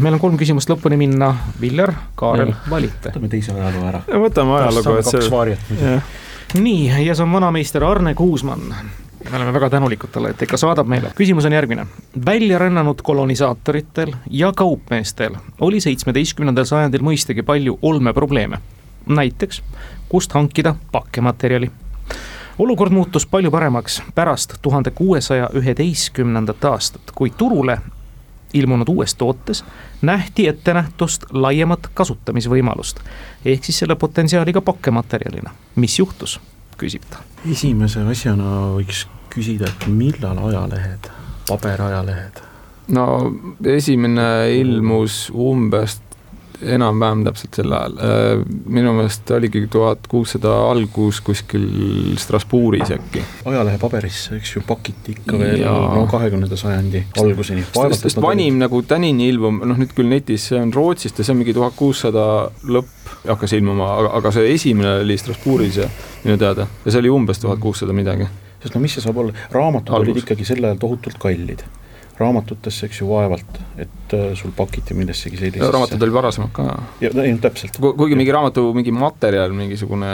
meil 0.00 0.14
on 0.16 0.20
kolm 0.22 0.38
küsimust 0.40 0.70
lõpuni 0.70 0.96
minna, 1.00 1.32
Viljar, 1.60 1.92
Kaarel, 2.18 2.54
valite. 2.70 3.10
võtame 3.10 3.30
teise 3.32 3.52
ajaloo 3.52 3.84
ära. 3.90 4.02
võtame 4.22 4.56
ajalugu, 4.60 4.96
et 5.00 5.10
see. 5.10 6.00
nii, 6.62 7.04
ja 7.04 7.14
see 7.14 7.26
on 7.26 7.34
vanameister 7.34 7.84
Arne 7.84 8.14
Kuusmann 8.14 8.74
me 9.30 9.36
oleme 9.36 9.52
väga 9.52 9.70
tänulikud 9.70 10.10
talle, 10.12 10.30
et 10.30 10.42
ikka 10.42 10.56
saadab 10.56 10.86
meile. 10.86 11.12
küsimus 11.16 11.44
on 11.44 11.52
järgmine. 11.52 11.86
välja 12.26 12.58
rännanud 12.58 13.02
kolonisaatoritel 13.02 14.12
ja 14.30 14.52
kaupmeestel 14.56 15.34
oli 15.60 15.80
seitsmeteistkümnendal 15.80 16.64
sajandil 16.64 17.00
mõistagi 17.00 17.42
palju 17.42 17.78
olmeprobleeme. 17.82 18.58
näiteks, 19.06 19.62
kust 20.08 20.32
hankida 20.32 20.74
pakkematerjali. 20.92 21.70
olukord 22.58 22.92
muutus 22.92 23.26
palju 23.26 23.50
paremaks 23.50 24.02
pärast 24.14 24.54
tuhande 24.62 24.90
kuuesaja 24.90 25.50
üheteistkümnendat 25.54 26.64
aastat, 26.64 27.02
kui 27.14 27.30
turule 27.30 27.78
ilmunud 28.54 28.88
uues 28.88 29.14
tootes 29.14 29.64
nähti 30.02 30.48
ettenähtust 30.48 31.24
laiemat 31.32 31.90
kasutamisvõimalust. 31.94 33.00
ehk 33.44 33.64
siis 33.64 33.78
selle 33.78 33.94
potentsiaaliga 33.94 34.60
pakkematerjalina. 34.60 35.50
mis 35.76 35.98
juhtus? 35.98 36.40
Küsib 36.80 37.06
ta. 37.10 37.22
esimese 37.50 38.04
asjana 38.08 38.74
võiks 38.76 39.06
küsida, 39.30 39.70
et 39.70 39.88
millal 39.88 40.38
ajalehed, 40.50 41.10
paberajalehed? 41.48 42.42
no 42.96 43.06
esimene 43.76 44.28
ilmus 44.58 45.28
umbes 45.30 46.00
enam-vähem 46.62 47.24
täpselt 47.24 47.56
sel 47.56 47.72
ajal. 47.72 47.96
Äh, 48.04 48.42
minu 48.66 48.92
meelest 48.96 49.30
oligi 49.34 49.62
tuhat 49.70 50.06
kuussada 50.10 50.52
algus 50.70 51.20
kuskil 51.24 51.66
Strasbourgis 52.20 52.92
äkki. 52.96 53.22
ajalehe 53.44 53.78
paberisse, 53.80 54.36
eks 54.36 54.56
ju, 54.56 54.62
pakiti 54.66 55.16
ikka 55.16 55.38
veel 55.40 55.64
ja... 55.64 55.72
no 55.94 56.06
kahekümnenda 56.10 56.56
sajandi 56.60 57.04
alguseni. 57.22 57.64
sest, 57.94 58.20
vanim 58.22 58.60
nagu 58.60 58.82
tänini 58.82 59.30
ilmub, 59.32 59.64
noh 59.64 59.80
nüüd 59.80 59.94
küll 59.96 60.10
netis, 60.10 60.50
see 60.50 60.60
on 60.60 60.74
Rootsist 60.74 61.18
ja 61.18 61.26
see 61.26 61.34
on 61.34 61.40
mingi 61.42 61.56
tuhat 61.56 61.76
kuussada 61.78 62.26
lõpp 62.68 63.16
hakkas 63.24 63.56
ilmuma, 63.58 63.90
aga, 63.96 64.14
aga 64.20 64.34
see 64.36 64.54
esimene 64.54 65.00
oli 65.04 65.18
Strasbourgis 65.20 65.82
minu 66.24 66.38
teada 66.40 66.68
ja 66.84 66.92
see 66.92 67.02
oli 67.02 67.12
umbes 67.12 67.42
tuhat 67.42 67.60
kuussada 67.62 67.96
midagi. 67.96 68.28
sest 68.60 68.76
no 68.76 68.84
mis 68.84 68.96
see 68.96 69.04
saab 69.04 69.20
olla, 69.24 69.36
raamatud 69.52 69.94
Algus. 69.94 70.08
olid 70.08 70.24
ikkagi 70.24 70.48
sel 70.48 70.64
ajal 70.64 70.80
tohutult 70.80 71.20
kallid 71.22 71.64
raamatutesse, 72.20 72.88
eks 72.88 73.00
ju, 73.02 73.08
vaevalt, 73.10 73.60
et 73.80 74.14
äh, 74.16 74.26
sul 74.38 74.52
pakiti 74.56 74.96
millessegi 74.98 75.40
sellisesse. 75.40 75.72
raamatud 75.72 76.04
olid 76.06 76.16
varasemalt 76.16 76.52
ka. 76.56 76.66
ja, 77.02 77.12
ei 77.24 77.34
no 77.34 77.42
täpselt 77.42 77.78
Ku,. 77.80 77.92
kuigi 77.98 78.18
mingi 78.18 78.34
raamatu, 78.34 78.66
mingi 78.76 78.94
materjal, 78.94 79.54
mingisugune 79.56 80.12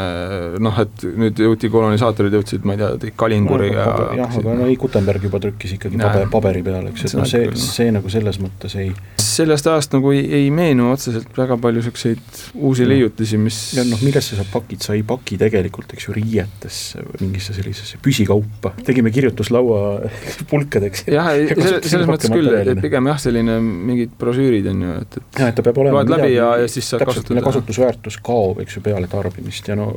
noh, 0.63 0.81
et 0.85 1.07
nüüd 1.25 1.45
jõuti 1.47 1.71
kolonisaatorid 1.73 2.39
jõudsid, 2.39 2.67
ma 2.69 2.77
ei 2.77 2.83
tea, 2.83 3.13
Kalinguri 3.17 3.71
no, 3.73 3.79
ja 3.81 3.91
jah, 4.23 4.41
aga 4.43 4.57
no 4.61 4.71
ei, 4.71 4.79
Gutenberg 4.81 5.29
juba 5.29 5.43
trükkis 5.43 5.77
ikkagi 5.79 6.01
paber, 6.01 6.31
paberi 6.33 6.65
peal, 6.67 6.91
eks, 6.93 7.09
et 7.11 7.19
noh, 7.21 7.29
see, 7.29 7.51
see 7.61 7.93
nagu 7.95 8.13
selles 8.13 8.41
mõttes 8.43 8.79
ei 8.81 8.93
sellest 9.37 9.67
ajast 9.69 9.95
nagu 9.97 10.13
ei, 10.15 10.23
ei 10.39 10.51
meenu 10.55 10.91
otseselt 10.93 11.37
väga 11.37 11.57
palju 11.61 11.83
niisuguseid 11.83 12.41
uusi 12.67 12.87
leiutisi, 12.89 13.39
mis 13.41 13.59
ja 13.77 13.85
noh, 13.87 14.01
millesse 14.05 14.39
sa 14.39 14.47
pakid, 14.49 14.83
sa 14.85 14.97
ei 14.97 15.03
paki 15.07 15.39
tegelikult, 15.41 15.93
eks 15.97 16.09
ju, 16.09 16.15
riietesse 16.17 17.05
või 17.05 17.27
mingisse 17.27 17.57
sellisesse 17.57 18.01
püsikaupa. 18.05 18.73
tegime 18.87 19.13
kirjutuslaua 19.15 19.81
pulkadeks. 20.51 21.07
jah, 21.13 21.31
selles, 21.53 21.91
selles 21.97 22.11
mõttes 22.13 22.33
küll, 22.33 22.53
et 22.61 22.83
pigem 22.85 23.11
jah, 23.11 23.19
selline 23.27 23.59
mingid 23.65 24.15
brošüürid 24.21 24.71
on 24.73 24.87
ju, 24.87 24.95
et, 25.03 25.19
et 25.21 25.43
jah, 25.43 25.51
et 25.51 25.59
ta 25.59 25.67
peab 25.67 25.83
olema 25.83 26.03
loed 26.03 26.15
läbi 26.15 26.33
ja, 26.37 26.53
ja 26.63 26.71
siis 26.71 26.93
saad 26.93 27.05
kasutada. 27.09 27.45
kasutusväärtus 27.49 28.21
kaob, 28.25 28.63
eks 28.65 28.79
ju, 28.79 28.85
peale 28.87 29.11
tarbimist 29.11 29.73
ja 29.73 29.79
no 29.79 29.91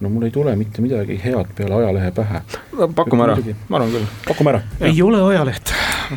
no 0.00 0.08
mul 0.08 0.22
ei 0.22 0.30
tule 0.30 0.56
mitte 0.56 0.82
midagi 0.82 1.20
head 1.24 1.46
peale 1.56 1.74
ajalehe 1.74 2.10
pähe. 2.10 2.42
pakume 2.94 3.24
ära, 3.24 3.36
ma 3.68 3.76
arvan 3.78 3.92
küll. 3.92 4.06
pakume 4.26 4.50
ära. 4.50 4.60
ei 4.80 5.02
ole 5.02 5.22
ajaleht, 5.22 5.72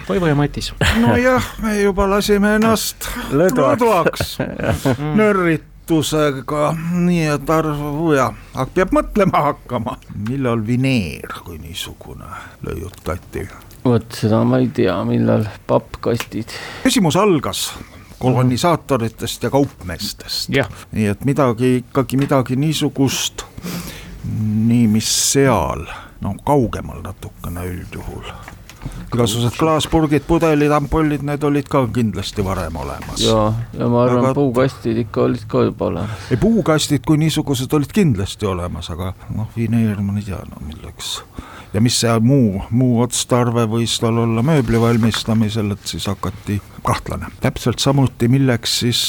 Toivo 0.08 0.28
ja 0.28 0.36
Matis. 0.36 0.74
nojah, 1.00 1.52
me 1.64 1.78
juba 1.82 2.10
lasime 2.10 2.56
ennast 2.58 3.10
lõdvaks 3.32 4.38
nörritusega, 5.20 6.74
nii 7.06 7.30
et 7.36 7.54
arvu 7.60 8.12
ja, 8.18 8.32
aga 8.56 8.68
peab 8.74 8.98
mõtlema 8.98 9.46
hakkama, 9.52 9.98
millal 10.28 10.66
vineer 10.68 11.40
kui 11.46 11.62
niisugune 11.62 12.34
lõiutati 12.66 13.48
vot 13.92 14.18
seda 14.22 14.42
ma 14.48 14.62
ei 14.64 14.72
tea, 14.74 14.96
millal 15.08 15.46
pappkastid. 15.68 16.56
küsimus 16.84 17.18
algas 17.20 17.70
kolonisaatoritest 18.20 19.44
ja 19.44 19.50
kaupmeestest. 19.54 20.50
nii 20.92 21.08
et 21.08 21.26
midagi 21.26 21.76
ikkagi 21.84 22.18
midagi 22.18 22.56
niisugust, 22.56 23.46
nii 24.68 24.88
mis 24.92 25.10
seal, 25.32 25.86
no 26.22 26.36
kaugemal 26.46 27.02
natukene 27.06 27.66
üldjuhul 27.70 28.30
igasugused 29.08 29.56
klaaspurgid, 29.58 30.24
pudelid, 30.28 30.72
ampullid, 30.72 31.24
need 31.26 31.44
olid 31.48 31.68
ka 31.72 31.82
kindlasti 31.94 32.44
varem 32.46 32.76
olemas. 32.76 33.22
ja, 33.24 33.54
ja 33.74 33.88
ma 33.90 34.04
arvan 34.04 34.26
aga..., 34.26 34.34
puukastid 34.38 35.00
ikka 35.06 35.24
olid 35.28 35.46
ka 35.48 35.64
juba 35.70 35.90
olemas. 35.92 36.32
ei, 36.32 36.38
puukastid 36.42 37.06
kui 37.08 37.20
niisugused 37.22 37.74
olid 37.74 37.94
kindlasti 37.96 38.46
olemas, 38.46 38.92
aga 38.94 39.14
noh, 39.36 39.50
vineer 39.56 40.02
ma 40.04 40.18
ei 40.20 40.28
tea, 40.28 40.42
no 40.52 40.62
milleks 40.68 41.18
ja 41.74 41.82
mis 41.84 42.00
see 42.02 42.14
muu, 42.24 42.62
muu 42.70 43.02
otstarve 43.04 43.68
võis 43.70 43.98
tal 44.02 44.24
olla 44.24 44.44
mööbli 44.46 44.80
valmistamisel, 44.82 45.74
et 45.76 45.92
siis 45.92 46.08
hakati 46.10 46.62
kahtlane. 46.84 47.32
täpselt 47.42 47.84
samuti, 47.84 48.30
milleks 48.32 48.80
siis 48.84 49.04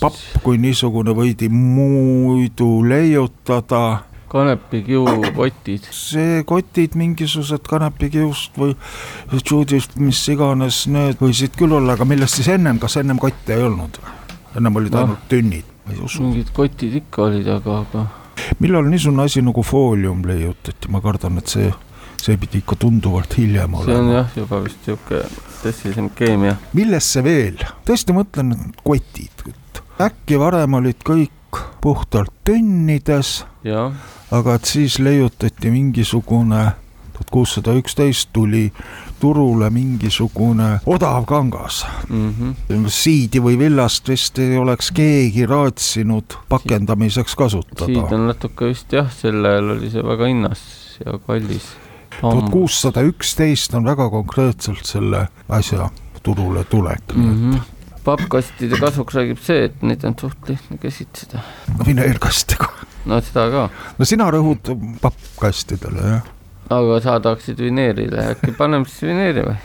papp 0.00 0.42
kui 0.44 0.58
niisugune 0.60 1.14
võidi 1.16 1.48
muidu 1.52 2.82
leiutada 2.86 4.04
kanepikiukotid. 4.28 5.88
see 5.94 6.42
kotid, 6.44 6.94
mingisugused 7.00 7.64
kanepikiust 7.68 8.58
või 8.60 8.76
juudist, 9.40 9.96
mis 9.96 10.20
iganes, 10.28 10.84
need 10.92 11.20
võisid 11.22 11.56
küll 11.58 11.72
olla, 11.78 11.96
aga 11.96 12.06
millest 12.08 12.40
siis 12.40 12.52
ennem, 12.52 12.80
kas 12.82 12.98
ennem 13.00 13.20
kotte 13.22 13.56
ei 13.56 13.64
olnud? 13.64 14.00
ennem 14.56 14.80
olid 14.80 14.94
no, 14.94 15.04
ainult 15.04 15.28
tünnid, 15.30 15.66
ma 15.86 15.94
ei 15.94 16.00
usu. 16.04 16.22
mingid 16.24 16.52
kotid 16.56 17.00
ikka 17.02 17.28
olid, 17.28 17.48
aga, 17.58 17.82
aga 17.86 18.06
millal 18.58 18.88
niisugune 18.88 19.26
asi 19.28 19.42
nagu 19.44 19.62
foolium 19.62 20.24
leiutati, 20.26 20.90
ma 20.92 21.02
kardan, 21.04 21.38
et 21.42 21.54
see, 21.54 21.70
see 22.20 22.36
pidi 22.40 22.62
ikka 22.62 22.78
tunduvalt 22.84 23.38
hiljem 23.38 23.74
olema. 23.74 23.92
see 23.92 24.00
on 24.02 24.12
jah, 24.14 24.34
juba 24.36 24.62
vist 24.64 24.86
niisugune 24.86 25.46
tõsisem 25.62 26.10
keemia. 26.18 26.56
millesse 26.78 27.24
veel, 27.24 27.62
tõesti 27.88 28.16
mõtlen, 28.16 28.54
et 28.56 28.82
kotid, 28.84 29.46
et 29.50 29.82
äkki 30.08 30.38
varem 30.40 30.78
olid 30.78 31.02
kõik 31.06 31.62
puhtalt 31.82 32.32
tönnides, 32.44 33.44
aga 34.34 34.58
et 34.58 34.68
siis 34.68 34.98
leiutati 35.02 35.72
mingisugune 35.72 36.66
tuhat 37.18 37.30
kuussada 37.30 37.74
üksteist 37.74 38.28
tuli 38.32 38.72
turule 39.20 39.70
mingisugune 39.70 40.80
odav 40.86 41.24
kangas 41.26 41.86
mm. 42.08 42.34
-hmm. 42.68 42.88
siidi 42.88 43.40
või 43.42 43.58
villast 43.58 44.08
vist 44.08 44.38
ei 44.38 44.56
oleks 44.58 44.90
keegi 44.94 45.46
raatsinud 45.46 46.38
pakendamiseks 46.48 47.34
kasutada. 47.34 47.86
siid 47.86 48.12
on 48.12 48.26
natuke 48.26 48.70
vist 48.70 48.92
jah, 48.92 49.10
sel 49.12 49.44
ajal 49.44 49.70
oli 49.76 49.90
see 49.90 50.04
väga 50.04 50.26
hinnas 50.26 50.62
ja 51.06 51.18
kallis. 51.26 51.66
tuhat 52.20 52.50
kuussada 52.50 53.02
üksteist 53.02 53.74
on 53.74 53.84
väga 53.84 54.10
konkreetselt 54.10 54.86
selle 54.86 55.26
asja 55.48 55.90
turule 56.22 56.64
tulek 56.64 57.14
mm, 57.14 57.52
-hmm. 57.52 57.60
pappkastide 58.04 58.76
kasuks 58.76 59.14
räägib 59.14 59.42
see, 59.42 59.64
et 59.64 59.82
neid 59.82 60.04
on 60.04 60.14
suht 60.20 60.48
lihtne 60.48 60.78
käsitseda. 60.78 61.42
no 61.78 61.84
vineerkastega. 61.86 62.68
no 63.04 63.20
seda 63.20 63.50
ka. 63.50 63.68
no 63.98 64.04
sina 64.04 64.30
rõhud 64.30 64.74
pappkastidele, 65.00 66.10
jah 66.14 66.37
aga 66.68 67.00
sa 67.00 67.18
tahaksid 67.20 67.60
vineerile, 67.62 68.30
äkki 68.34 68.54
paneme 68.58 68.88
siis 68.88 69.08
vineeri 69.08 69.44
või? 69.46 69.56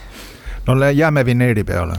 no 0.66 0.90
jääme 0.90 1.24
vineeri 1.26 1.64
peale. 1.64 1.98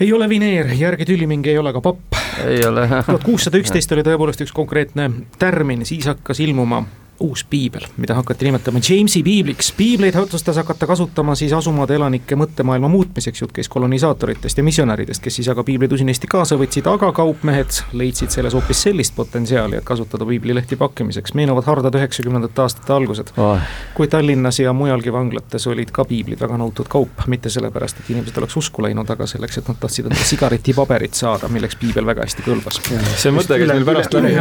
ei 0.00 0.12
ole 0.12 0.28
vineer, 0.28 0.72
järgi 0.76 1.08
tüliming 1.08 1.46
ei 1.46 1.58
ole 1.58 1.72
ka 1.72 1.80
papp. 1.80 2.18
ei 2.44 2.64
ole. 2.66 2.88
tuhat 3.06 3.24
kuussada 3.24 3.60
üksteist 3.60 3.92
oli 3.96 4.04
tõepoolest 4.06 4.44
üks 4.44 4.54
konkreetne 4.54 5.10
tärmin, 5.38 5.86
siis 5.88 6.06
hakkas 6.10 6.40
ilmuma 6.44 6.84
uus 7.20 7.44
piibel, 7.44 7.86
mida 7.96 8.14
hakati 8.14 8.44
nimetama 8.44 8.80
Jamesi 8.88 9.22
piibliks. 9.22 9.72
piibleid 9.76 10.14
otsustas 10.16 10.56
hakata 10.56 10.86
kasutama 10.86 11.34
siis 11.34 11.52
asumaade 11.52 11.94
elanike 11.94 12.36
mõttemaailma 12.36 12.88
muutmiseks, 12.88 13.42
jutt 13.42 13.52
käis 13.52 13.68
kolonisaatoritest 13.68 14.58
ja 14.58 14.64
misjonäridest, 14.64 15.22
kes 15.22 15.36
siis 15.40 15.48
aga 15.48 15.64
piibleid 15.64 15.92
usinasti 15.92 16.30
kaasa 16.30 16.56
võtsid, 16.60 16.86
aga 16.90 17.10
kaupmehed 17.12 17.80
leidsid 17.92 18.30
selles 18.30 18.54
hoopis 18.54 18.82
sellist 18.86 19.16
potentsiaali, 19.16 19.80
et 19.80 19.84
kasutada 19.84 20.26
piiblilehti 20.26 20.76
pakkimiseks. 20.76 21.34
meenuvad 21.34 21.66
hardad 21.66 21.98
üheksakümnendate 21.98 22.62
aastate 22.62 22.92
algused 22.92 23.34
oh., 23.36 23.58
kui 23.94 24.08
Tallinnas 24.08 24.60
ja 24.60 24.72
mujalgi 24.72 25.12
vanglates 25.12 25.66
olid 25.66 25.90
ka 25.90 26.04
piiblid 26.04 26.40
väga 26.40 26.60
nõutud 26.62 26.88
kaup, 26.88 27.26
mitte 27.26 27.50
sellepärast, 27.50 27.98
et 27.98 28.10
inimesed 28.14 28.38
oleks 28.38 28.56
usku 28.62 28.82
läinud, 28.86 29.10
aga 29.10 29.26
selleks, 29.26 29.58
et 29.58 29.68
nad 29.68 29.80
tahtsid 29.80 30.06
endale 30.06 30.30
sigaretipaberit 30.30 31.18
saada, 31.18 31.50
milleks 31.50 31.76
piibel 31.80 32.06
väga 32.06 32.26
hästi 32.28 32.46
kõlbas. 32.46 32.80
see 33.18 33.34
mõte 33.34 33.58
käis 33.58 33.74
meil 33.74 33.86
pärast 33.88 34.14
üle, 34.14 34.32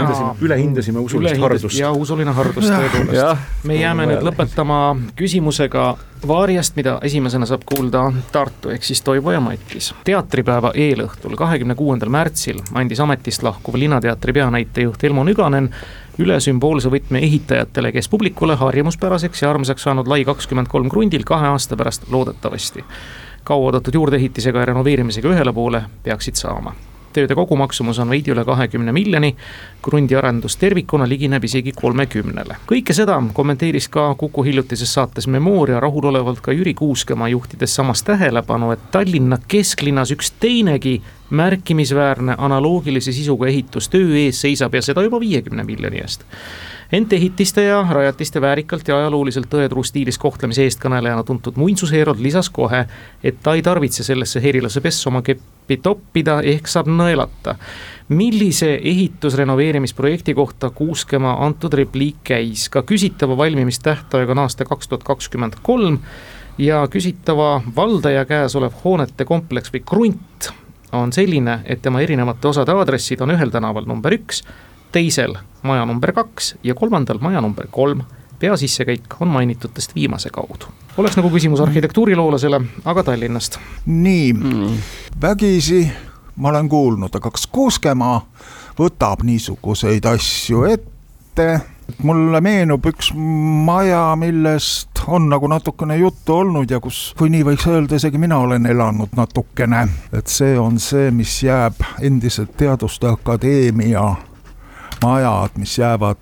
ülehindasime, 0.45 1.01
usulist 1.01 1.41
hardust. 1.41 1.79
ja 1.79 1.91
usuline 1.91 2.37
hardus 2.37 2.66
tõepoolest, 2.71 3.11
tõepoolest. 3.11 3.63
me 3.63 3.75
jääme 3.75 4.05
nüüd 4.11 4.25
lõpetama 4.27 4.79
küsimusega 5.15 5.87
Vaariast, 6.27 6.73
mida 6.75 6.95
esimesena 7.05 7.45
saab 7.45 7.61
kuulda 7.69 8.07
Tartu 8.31 8.71
ehk 8.73 8.83
siis 8.83 9.01
Toivo 9.05 9.31
ja 9.31 9.39
Matis. 9.41 9.93
teatripäeva 10.03 10.71
eelõhtul, 10.73 11.35
kahekümne 11.37 11.75
kuuendal 11.75 12.09
märtsil 12.09 12.61
andis 12.73 12.99
ametist 12.99 13.43
lahkuv 13.43 13.77
Linnateatri 13.77 14.33
peanäitejuht 14.33 15.03
Elmo 15.03 15.23
Nüganen 15.23 15.69
üle 16.17 16.39
sümboolse 16.41 16.89
võtme 16.89 17.21
ehitajatele, 17.21 17.91
kes 17.91 18.09
publikule 18.09 18.55
harjumuspäraseks 18.57 19.41
ja 19.41 19.53
armsaks 19.53 19.85
saanud 19.85 20.07
Lai 20.07 20.23
kakskümmend 20.25 20.67
kolm 20.67 20.89
krundil 20.89 21.23
kahe 21.23 21.53
aasta 21.53 21.77
pärast 21.77 22.09
loodetavasti. 22.11 22.85
Kauaoodatud 23.43 23.93
juurdeehitisega 23.93 24.59
ja 24.59 24.73
renoveerimisega 24.73 25.29
ühele 25.29 25.53
poole 25.53 25.83
peaksid 26.03 26.35
saama 26.35 26.73
tööde 27.13 27.35
kogumaksumus 27.35 27.99
on 27.99 28.09
veidi 28.09 28.31
üle 28.33 28.45
kahekümne 28.45 28.91
miljoni, 28.95 29.33
krundi 29.83 30.17
arendus 30.17 30.57
tervikuna 30.57 31.07
ligineb 31.09 31.43
isegi 31.43 31.71
kolmekümnele. 31.75 32.59
kõike 32.67 32.93
seda 32.93 33.17
kommenteeris 33.33 33.87
ka 33.87 34.13
Kuku 34.17 34.43
hiljutises 34.43 34.93
saates 34.93 35.27
Memoria 35.27 35.79
rahulolevalt 35.79 36.41
ka 36.41 36.51
Jüri 36.51 36.73
Kuuskemaa, 36.73 37.27
juhtides 37.29 37.75
samas 37.75 38.03
tähelepanu, 38.03 38.71
et 38.71 38.91
Tallinna 38.91 39.37
kesklinnas 39.47 40.11
üks 40.11 40.31
teinegi 40.39 41.01
märkimisväärne 41.29 42.35
analoogilise 42.37 43.11
sisuga 43.11 43.47
ehitustöö 43.47 44.15
ees 44.15 44.41
seisab 44.41 44.73
ja 44.73 44.81
seda 44.81 45.03
juba 45.03 45.19
viiekümne 45.19 45.63
miljoni 45.63 45.99
eest 46.01 46.23
ent 46.91 47.13
ehitiste 47.13 47.63
ja 47.63 47.81
rajatiste 47.89 48.41
väärikalt 48.41 48.87
ja 48.87 48.97
ajalooliselt 48.97 49.49
tõeturu 49.51 49.83
stiilis 49.83 50.17
kohtlemise 50.17 50.63
eestkõnelejana 50.67 51.23
tuntud 51.27 51.57
muinsusheerod 51.59 52.19
lisas 52.23 52.49
kohe, 52.49 52.85
et 53.23 53.41
ta 53.43 53.55
ei 53.57 53.61
tarvitse 53.61 54.03
sellesse 54.07 54.41
herilase 54.43 54.81
pessa 54.81 55.09
oma 55.09 55.21
keppi 55.21 55.77
toppida, 55.83 56.39
ehk 56.43 56.67
saab 56.67 56.87
nõelata. 56.87 57.55
millise 58.09 58.79
ehitusrenoveerimisprojekti 58.83 60.33
kohta 60.33 60.69
Kuuskema 60.69 61.33
antud 61.45 61.73
repliik 61.73 62.23
käis, 62.23 62.69
ka 62.69 62.81
küsitava 62.81 63.37
valmimistähtaeg 63.37 64.29
on 64.29 64.39
aasta 64.39 64.65
kaks 64.65 64.87
tuhat 64.87 65.03
kakskümmend 65.03 65.59
kolm 65.61 65.99
ja 66.57 66.87
küsitava 66.87 67.61
valdaja 67.75 68.25
käes 68.25 68.55
olev 68.55 68.79
hoonete 68.83 69.25
kompleks 69.25 69.73
või 69.73 69.83
krunt 69.85 70.49
on 70.91 71.11
selline, 71.13 71.59
et 71.65 71.81
tema 71.81 72.01
erinevate 72.01 72.47
osade 72.47 72.71
aadressid 72.71 73.21
on 73.21 73.35
ühel 73.35 73.51
tänaval 73.51 73.85
number 73.85 74.13
üks 74.15 74.43
teisel 74.97 75.37
maja 75.67 75.85
number 75.85 76.13
kaks 76.15 76.55
ja 76.63 76.75
kolmandal 76.75 77.21
maja 77.21 77.41
number 77.41 77.67
kolm 77.71 78.01
peasissekäik 78.39 79.21
on 79.21 79.27
mainitutest 79.27 79.95
viimase 79.95 80.29
kaudu. 80.33 80.73
oleks 80.97 81.17
nagu 81.17 81.29
küsimus 81.29 81.61
arhitektuuriloolasele, 81.61 82.61
aga 82.85 83.03
Tallinnast. 83.03 83.59
nii 83.85 84.33
mm., 84.33 84.77
vägisi 85.21 85.91
ma 86.35 86.49
olen 86.49 86.69
kuulnud, 86.69 87.15
aga 87.15 87.31
kas 87.31 87.47
Kuuskemaa 87.47 88.21
võtab 88.79 89.25
niisuguseid 89.25 90.05
asju 90.05 90.63
ette? 90.73 91.49
mulle 92.03 92.41
meenub 92.41 92.85
üks 92.89 93.13
maja, 93.65 94.15
millest 94.19 95.03
on 95.07 95.29
nagu 95.31 95.47
natukene 95.47 95.95
juttu 95.97 96.35
olnud 96.35 96.71
ja 96.71 96.81
kus, 96.83 97.13
kui 97.17 97.29
nii 97.31 97.45
võiks 97.47 97.67
öelda, 97.69 97.95
isegi 97.95 98.19
mina 98.19 98.41
olen 98.43 98.65
elanud 98.65 99.13
natukene. 99.15 99.85
et 100.13 100.27
see 100.27 100.57
on 100.59 100.79
see, 100.79 101.11
mis 101.11 101.37
jääb 101.43 101.85
endiselt 102.01 102.57
Teaduste 102.57 103.07
Akadeemia 103.07 104.15
majad, 105.03 105.49
mis 105.57 105.77
jäävad 105.77 106.17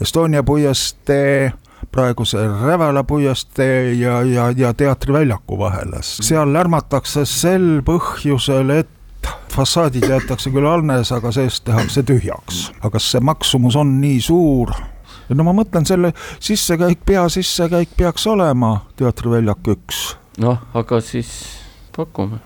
Estonia 0.00 0.42
puiestee, 0.42 1.52
praeguse 1.92 2.38
Rävala 2.62 3.04
puiestee 3.04 3.92
ja, 3.92 4.22
ja, 4.22 4.50
ja 4.56 4.74
teatriväljaku 4.74 5.58
vahele. 5.58 6.02
seal 6.02 6.52
lärmatakse 6.52 7.24
sel 7.24 7.82
põhjusel, 7.86 8.70
et 8.70 9.28
fassaadid 9.54 10.08
jäetakse 10.08 10.50
küll 10.50 10.66
alles, 10.66 11.12
aga 11.12 11.32
seest 11.32 11.64
tehakse 11.64 12.02
tühjaks. 12.02 12.70
aga 12.80 12.90
kas 12.96 13.10
see 13.12 13.20
maksumus 13.20 13.76
on 13.76 14.00
nii 14.00 14.20
suur? 14.20 14.74
no 15.28 15.44
ma 15.46 15.54
mõtlen, 15.56 15.86
selle 15.86 16.12
sissekäik, 16.40 17.04
peasissekäik 17.06 17.94
peaks 17.96 18.26
olema 18.26 18.80
teatriväljak 18.96 19.74
üks. 19.76 20.06
noh, 20.42 20.58
aga 20.74 21.00
siis 21.00 21.30
pakume 21.96 22.42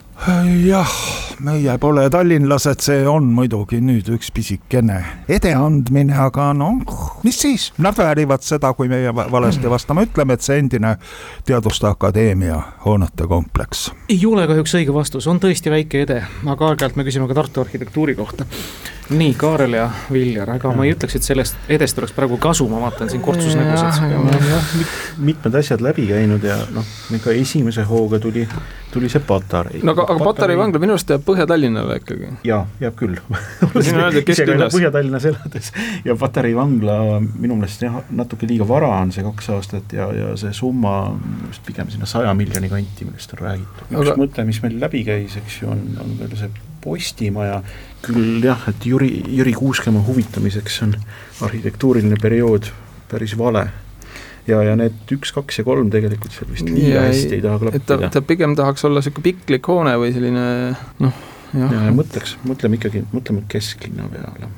jah, 0.67 0.93
meie 1.45 1.77
pole 1.79 2.07
tallinlased, 2.11 2.81
see 2.85 3.05
on 3.09 3.29
muidugi 3.37 3.79
nüüd 3.85 4.09
üks 4.17 4.31
pisikene 4.35 4.99
edeandmine, 5.33 6.15
aga 6.27 6.51
noh, 6.57 6.81
mis 7.27 7.39
siis, 7.45 7.69
nad 7.83 7.99
väärivad 7.99 8.45
seda, 8.47 8.73
kui 8.79 8.89
meie 8.93 9.13
valesti 9.15 9.71
vastame, 9.71 10.07
ütleme, 10.09 10.37
et 10.37 10.47
see 10.47 10.59
endine 10.63 10.97
Teaduste 11.47 11.91
Akadeemia 11.91 12.61
hoonete 12.87 13.29
kompleks. 13.29 13.91
ei 14.09 14.21
ole 14.27 14.47
kahjuks 14.49 14.77
õige 14.81 14.97
vastus, 14.97 15.29
on 15.31 15.41
tõesti 15.43 15.73
väike 15.73 16.05
ede, 16.07 16.23
aga 16.47 16.73
aeg-ajalt 16.73 16.97
me 16.97 17.07
küsime 17.07 17.29
ka 17.29 17.37
Tartu 17.43 17.67
arhitektuuri 17.67 18.17
kohta 18.17 18.49
nii, 19.11 19.35
Kaarel 19.39 19.77
ja 19.77 19.91
Viljar, 20.13 20.51
ega 20.57 20.71
ma 20.75 20.85
ei 20.87 20.95
ütleks, 20.95 21.15
et 21.19 21.27
sellest 21.27 21.71
edest 21.71 21.99
oleks 22.01 22.15
praegu 22.17 22.39
kasu, 22.43 22.67
ma 22.71 22.81
vaatan 22.83 23.11
siin 23.11 23.23
kortsusnägusid. 23.23 24.91
mitmed 25.23 25.55
asjad 25.61 25.85
läbi 25.85 26.09
käinud 26.11 26.45
ja 26.45 26.59
noh, 26.75 26.87
ega 27.15 27.35
esimese 27.39 27.85
hooga 27.87 28.19
tuli, 28.23 28.47
tuli 28.93 29.11
see 29.13 29.23
Patarei. 29.27 29.81
no 29.87 29.95
aga, 29.95 30.09
aga 30.11 30.27
Patarei 30.27 30.59
vangla 30.59 30.83
minu 30.83 30.97
arust 30.97 31.11
jääb 31.15 31.23
Põhja-Tallinnale 31.29 32.01
ikkagi. 32.03 32.33
jaa, 32.49 32.65
jääb 32.83 32.99
küll. 32.99 33.17
Põhja-Tallinnas 34.75 35.29
elades 35.31 35.73
ja 36.05 36.19
Patarei 36.19 36.57
vangla 36.59 37.21
minu 37.23 37.59
meelest 37.61 37.87
jah, 37.87 38.01
natuke 38.11 38.51
liiga 38.51 38.67
vara 38.69 38.91
on 38.99 39.15
see 39.15 39.27
kaks 39.27 39.53
aastat 39.55 39.95
ja, 39.97 40.11
ja 40.15 40.33
see 40.41 40.55
summa 40.57 40.97
vist 41.47 41.63
pigem 41.67 41.95
sinna 41.95 42.11
saja 42.11 42.35
miljoni 42.35 42.73
kanti, 42.73 43.07
millest 43.07 43.39
on 43.39 43.45
räägitud. 43.47 43.91
üks 43.93 44.01
aga... 44.03 44.19
mõte, 44.25 44.49
mis 44.49 44.63
meil 44.67 44.81
läbi 44.83 45.07
käis, 45.07 45.39
eks 45.43 45.63
ju, 45.63 45.71
on, 45.71 45.87
on 46.03 46.19
veel 46.19 46.35
see 46.35 46.75
Postimaja, 46.87 47.61
küll 48.07 48.45
jah, 48.47 48.69
et 48.71 48.87
Jüri, 48.87 49.11
Jüri 49.35 49.57
Kuuskemaa 49.59 50.05
huvitamiseks 50.07 50.83
on 50.87 50.95
arhitektuuriline 51.43 52.21
periood 52.23 52.71
päris 53.11 53.35
vale 53.39 53.67
ja, 54.47 54.61
ja 54.65 54.75
need 54.79 55.15
üks, 55.17 55.33
kaks 55.35 55.61
ja 55.61 55.65
kolm 55.67 55.91
tegelikult 55.93 56.35
seal 56.35 56.51
vist 56.53 56.69
liiga 56.71 57.07
hästi 57.07 57.39
ei 57.39 57.43
taha 57.45 57.61
klappida. 57.63 58.11
ta, 58.13 58.23
pigem 58.25 58.55
tahaks 58.59 58.87
olla 58.87 59.03
niisugune 59.03 59.27
piklik 59.27 59.71
hoone 59.71 59.97
või 60.01 60.13
selline 60.15 60.45
noh, 61.03 61.25
jah 61.55 61.75
ja,. 61.75 61.89
mõtleks, 61.97 62.37
mõtleme 62.47 62.79
ikkagi, 62.81 63.05
mõtleme 63.15 63.45
kesklinna 63.51 64.09
peale. 64.13 64.51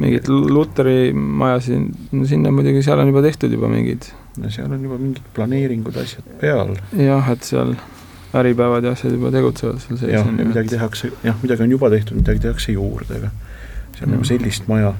mingid 0.00 0.28
Luteri 0.30 1.12
majasid, 1.14 1.88
no 2.16 2.28
sinna 2.28 2.52
muidugi, 2.54 2.84
seal 2.86 3.00
on 3.02 3.12
juba 3.12 3.24
tehtud 3.26 3.52
juba 3.56 3.70
mingid. 3.72 4.10
no 4.40 4.52
seal 4.52 4.68
on 4.70 4.84
juba 4.88 5.00
mingid 5.00 5.32
planeeringud, 5.36 5.96
asjad 6.04 6.28
peal. 6.42 6.76
jah, 6.96 7.32
et 7.32 7.48
seal 7.48 7.74
Äripäevad 8.34 8.84
ja 8.86 8.94
asjad 8.94 9.14
juba 9.16 9.32
tegutsevad 9.34 9.80
seal 9.82 9.98
sees. 9.98 10.12
jah, 10.12 10.26
ja 10.26 10.46
midagi 10.46 10.74
tehakse, 10.76 11.12
jah, 11.26 11.38
midagi 11.42 11.66
on 11.66 11.70
juba 11.76 11.90
tehtud, 11.90 12.20
midagi 12.20 12.44
tehakse 12.46 12.72
juurde, 12.76 13.16
aga 13.18 13.30
seal 13.96 14.06
mm. 14.06 14.12
nagu 14.14 14.28
sellist 14.28 14.68
maja 14.70 14.94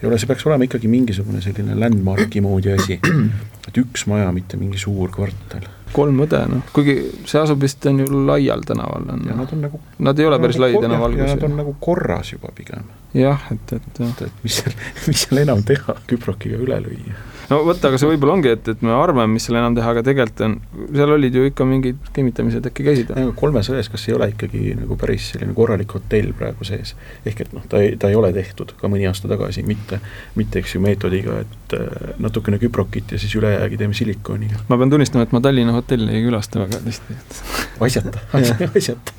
ei 0.00 0.08
ole, 0.08 0.18
see 0.18 0.28
peaks 0.30 0.46
olema 0.48 0.64
ikkagi 0.64 0.88
mingisugune 0.88 1.42
selline 1.44 1.74
landmark'i 1.76 2.40
moodi 2.44 2.72
asi. 2.72 2.96
et 3.68 3.80
üks 3.82 4.06
maja, 4.10 4.30
mitte 4.32 4.56
mingi 4.56 4.80
suur 4.80 5.12
kvartal. 5.12 5.66
kolm 5.92 6.22
õde, 6.24 6.40
noh, 6.48 6.62
kuigi 6.74 6.94
see 7.28 7.40
asub 7.42 7.60
vist, 7.64 7.84
on 7.90 8.00
ju 8.00 8.22
laial 8.28 8.62
tänaval, 8.66 9.08
on 9.12 9.24
nad 9.26 9.52
on 9.56 9.64
nagu 9.66 9.80
Nad 9.98 10.22
ei 10.22 10.28
ole 10.28 10.38
päris 10.40 10.58
lai 10.62 10.70
tänava 10.78 11.08
algus. 11.10 11.34
Nad 11.34 11.44
on 11.48 11.56
nagu 11.58 11.74
korras 11.82 12.32
juba 12.32 12.52
pigem. 12.56 12.86
jah, 13.14 13.44
et, 13.52 13.74
et, 13.76 14.00
et, 14.06 14.22
et 14.28 14.46
mis 14.46 14.60
seal, 14.62 14.78
mis 15.08 15.26
seal 15.26 15.42
enam 15.42 15.64
teha, 15.66 15.98
küprokiga 16.08 16.62
üle 16.62 16.80
lüüa 16.86 17.18
no 17.50 17.60
vot, 17.66 17.84
aga 17.88 17.98
see 18.00 18.08
võib-olla 18.12 18.36
ongi, 18.38 18.52
et, 18.54 18.68
et 18.72 18.82
me 18.86 18.92
arvame, 18.94 19.34
mis 19.34 19.46
seal 19.46 19.58
enam 19.60 19.76
teha, 19.76 19.92
aga 19.94 20.02
tegelikult 20.06 20.42
on, 20.46 20.56
seal 20.94 21.14
olid 21.16 21.36
ju 21.36 21.46
ikka 21.48 21.66
mingid 21.68 22.10
kinnitamised 22.16 22.66
äkki 22.70 22.86
käisid 22.86 23.12
kolmes 23.38 23.70
ões, 23.72 23.90
kas 23.92 24.06
ei 24.08 24.16
ole 24.16 24.30
ikkagi 24.32 24.74
nagu 24.78 24.98
päris 25.00 25.30
selline 25.34 25.54
korralik 25.56 25.94
hotell 25.96 26.34
praegu 26.38 26.66
sees? 26.68 26.94
ehk 27.26 27.44
et 27.46 27.54
noh, 27.56 27.64
ta 27.70 27.82
ei, 27.82 27.96
ta 28.00 28.10
ei 28.12 28.18
ole 28.18 28.32
tehtud 28.36 28.74
ka 28.80 28.90
mõni 28.92 29.08
aasta 29.10 29.30
tagasi, 29.30 29.64
mitte, 29.66 30.00
mitte 30.38 30.62
eks 30.62 30.76
ju 30.76 30.84
meetodiga, 30.84 31.40
et 31.44 31.76
äh, 31.78 32.14
natukene 32.22 32.60
küprokit 32.62 33.16
ja 33.16 33.20
siis 33.22 33.34
ülejäägi 33.38 33.80
teeme 33.80 33.98
silikooniga. 33.98 34.62
ma 34.68 34.78
pean 34.80 34.94
tunnistama, 34.94 35.26
et 35.26 35.34
ma 35.34 35.42
Tallinna 35.44 35.74
hotelli 35.76 36.14
ei 36.18 36.24
külasta 36.26 36.62
väga 36.64 36.82
tihti, 36.86 37.18
et 37.18 37.42
asjata, 37.88 38.24
asjata. 38.70 39.18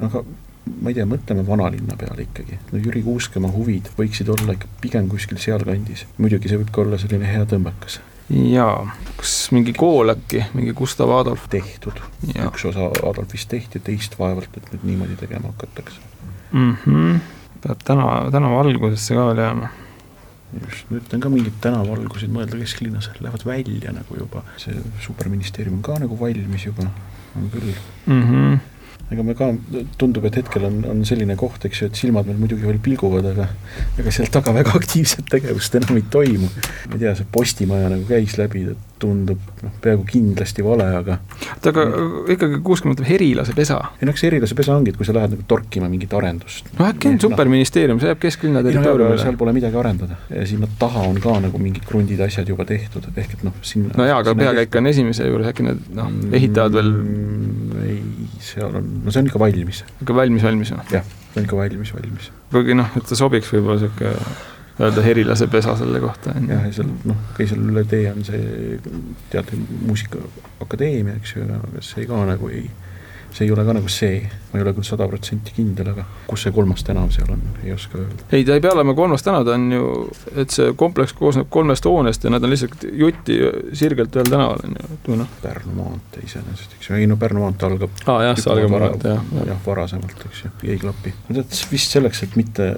aga 0.00 0.24
ma 0.64 0.90
ei 0.90 0.96
tea, 0.96 1.04
mõtleme 1.08 1.44
vanalinna 1.46 1.96
peale 2.00 2.24
ikkagi, 2.24 2.58
no 2.72 2.80
Jüri 2.80 3.02
Kuuskemaa 3.04 3.52
huvid 3.52 3.90
võiksid 3.98 4.30
olla 4.32 4.56
ikka 4.56 4.70
pigem 4.80 5.08
kuskil 5.12 5.38
sealkandis, 5.40 6.06
muidugi 6.18 6.50
see 6.50 6.60
võib 6.60 6.72
ka 6.74 6.82
olla 6.84 6.98
selline 7.00 7.28
hea 7.28 7.44
tõmbekas. 7.50 8.00
jaa, 8.32 8.88
kas 9.20 9.34
mingi 9.52 9.74
kool 9.76 10.14
äkki, 10.14 10.46
mingi 10.56 10.72
Gustav 10.76 11.12
Adolf? 11.12 11.46
tehtud, 11.52 12.00
üks 12.32 12.66
osa 12.70 12.90
Adolfist 13.04 13.50
tehti, 13.52 13.82
teist 13.84 14.18
vaevalt, 14.18 14.56
et 14.56 14.72
nüüd 14.72 14.88
niimoodi 14.90 15.20
tegema 15.20 15.52
hakatakse. 15.52 16.00
Mm. 16.52 16.76
-hmm. 16.84 17.22
peab 17.60 17.80
täna, 17.84 18.10
tänava 18.32 18.60
algusesse 18.60 19.14
ka 19.14 19.26
veel 19.30 19.44
jääma. 19.44 19.72
Just, 20.54 20.90
ma 20.90 21.00
ütlen 21.00 21.20
ka 21.20 21.28
mingid 21.28 21.56
tänavavalgused 21.60 22.30
mõelda 22.30 22.60
kesklinnas, 22.60 23.10
lähevad 23.20 23.42
välja 23.44 23.92
nagu 23.92 24.16
juba, 24.16 24.44
see 24.56 24.76
superministeerium 25.02 25.80
on 25.80 25.82
ka 25.82 25.98
nagu 25.98 26.20
valmis 26.20 26.66
juba, 26.66 26.86
on 27.36 27.50
küll. 27.50 27.74
Mm. 28.06 28.22
-hmm 28.22 28.73
ega 29.14 29.26
me 29.26 29.36
ka, 29.38 29.50
tundub, 30.00 30.26
et 30.28 30.38
hetkel 30.42 30.66
on, 30.68 30.80
on 30.90 31.04
selline 31.08 31.36
koht, 31.40 31.64
eks 31.68 31.82
ju, 31.82 31.90
et 31.90 32.00
silmad 32.00 32.28
meil 32.28 32.40
muidugi 32.42 32.66
veel 32.66 32.80
pilguvad, 32.84 33.30
aga 33.32 33.48
ega 34.02 34.14
seal 34.14 34.30
taga 34.34 34.54
väga 34.56 34.74
aktiivset 34.78 35.30
tegevust 35.32 35.78
enam 35.80 36.00
ei 36.00 36.08
toimu. 36.10 36.50
ma 36.50 36.98
ei 36.98 37.06
tea, 37.06 37.14
see 37.18 37.30
Postimaja 37.34 37.92
nagu 37.92 38.06
käis 38.08 38.36
läbi, 38.40 38.66
tundub 39.04 39.40
noh, 39.64 39.72
peaaegu 39.82 40.04
kindlasti 40.08 40.64
vale, 40.64 40.86
aga 40.98 41.16
oota, 41.18 41.72
aga 41.72 41.84
ikkagi 42.34 42.60
kuuskümmend 42.64 43.02
Herilase 43.08 43.54
pesa? 43.56 43.78
ei 43.98 44.08
no 44.08 44.14
eks 44.14 44.24
Herilase 44.26 44.56
pesa 44.58 44.76
ongi, 44.76 44.92
et 44.92 44.98
kui 44.98 45.06
sa 45.08 45.14
lähed 45.16 45.34
nagu 45.34 45.46
torkima 45.50 45.88
mingit 45.90 46.14
arendust. 46.16 46.70
no 46.78 46.86
äkki 46.88 47.10
on 47.10 47.18
superministeerium, 47.22 48.00
see 48.02 48.12
jääb 48.12 48.22
kesklinna 48.22 48.62
territooriumile. 48.66 49.20
seal 49.22 49.38
pole 49.40 49.54
midagi 49.56 49.80
arendada 49.80 50.18
ja 50.30 50.46
sinna 50.48 50.68
taha 50.80 51.06
on 51.10 51.20
ka 51.24 51.36
nagu 51.46 51.60
mingid 51.62 51.86
krundid, 51.88 52.22
asjad 52.24 52.50
juba 52.50 52.66
tehtud, 52.68 53.08
ehk 53.14 53.38
et 53.38 53.46
noh, 53.46 53.56
sinna 53.66 53.94
no 53.98 54.08
jaa, 54.08 54.20
aga 54.22 54.36
peakäik 54.38 54.80
on 54.80 54.92
esimese 54.92 55.28
juures, 55.28 55.50
äkki 55.52 55.66
need 55.68 55.90
noh, 55.98 56.12
ehitavad 56.32 56.78
veel 56.78 56.92
mm, 56.94 57.76
ei, 57.84 57.98
seal 58.44 58.80
on, 58.80 58.90
no 59.04 59.12
see 59.12 59.22
on 59.22 59.30
ikka 59.30 59.42
valmis. 59.42 59.84
ikka 60.00 60.16
valmis, 60.16 60.42
valmis 60.46 60.72
või? 60.74 60.88
jah, 60.96 61.06
see 61.30 61.42
on 61.42 61.48
ikka 61.48 61.60
valmis, 61.60 61.94
valmis. 61.94 62.32
kuigi 62.52 62.76
noh, 62.78 62.90
et 62.98 63.06
ta 63.08 63.18
sobiks 63.18 63.52
võib-olla 63.52 63.80
niisugune 63.82 64.14
öelda 64.80 65.02
herilase 65.02 65.46
pesa 65.46 65.76
selle 65.78 66.00
kohta. 66.02 66.34
jah, 66.48 66.64
ja 66.66 66.72
seal 66.74 66.88
noh, 67.04 67.20
okei, 67.32 67.46
seal 67.50 67.62
üle 67.62 67.84
tee 67.88 68.08
on 68.10 68.24
see 68.26 68.78
teater 69.32 69.60
Muusikaakadeemia, 69.86 71.18
eks 71.20 71.36
ju, 71.36 71.44
aga 71.58 71.84
see 71.84 72.08
ka 72.10 72.24
nagu 72.28 72.50
ei, 72.50 72.66
see 73.34 73.46
ei 73.48 73.52
ole 73.52 73.64
ka 73.66 73.74
nagu 73.74 73.90
see, 73.90 74.20
ma 74.52 74.58
ei 74.58 74.62
ole 74.64 74.72
küll 74.76 74.86
sada 74.86 75.06
protsenti 75.10 75.54
kindel, 75.56 75.90
aga 75.90 76.04
kus 76.28 76.44
see 76.46 76.54
kolmas 76.54 76.84
tänav 76.86 77.10
seal 77.14 77.32
on, 77.34 77.42
ei 77.64 77.72
oska 77.74 77.98
öelda. 77.98 78.26
ei, 78.30 78.44
ta 78.46 78.54
ei 78.54 78.62
pea 78.62 78.74
olema 78.76 78.94
kolmas 78.94 79.26
tänav, 79.26 79.46
ta 79.48 79.56
on 79.58 79.66
ju, 79.74 79.88
et 80.40 80.54
see 80.54 80.70
kompleks 80.78 81.16
koosneb 81.18 81.50
kolmest 81.54 81.88
hoonest 81.90 82.26
ja 82.26 82.32
nad 82.34 82.46
on 82.46 82.54
lihtsalt 82.54 82.86
jutti 82.86 83.40
sirgelt 83.74 84.14
ühel 84.14 84.30
tänaval, 84.30 84.62
on 84.68 84.78
ju, 84.78 84.90
et 84.98 85.10
noh. 85.18 85.34
Pärnu 85.42 85.74
maantee 85.80 86.24
iseenesest, 86.28 86.78
eks 86.78 86.90
ju, 86.90 86.98
ei 87.00 87.10
no 87.10 87.18
Pärnu 87.20 87.42
maantee 87.42 87.68
algab 87.70 88.04
aa 88.06 88.16
ah, 88.16 88.24
jah, 88.28 88.38
see 88.38 88.54
algab 88.54 88.76
maantee, 88.76 89.16
jah. 89.18 89.44
jah, 89.50 89.60
varasemalt, 89.66 90.26
eks 90.30 90.46
ju, 90.46 90.54
ei 90.68 90.78
klapi. 90.82 91.14
tead, 91.32 91.60
vist 91.74 91.98
selleks, 91.98 92.22
et 92.28 92.38
mitte, 92.38 92.70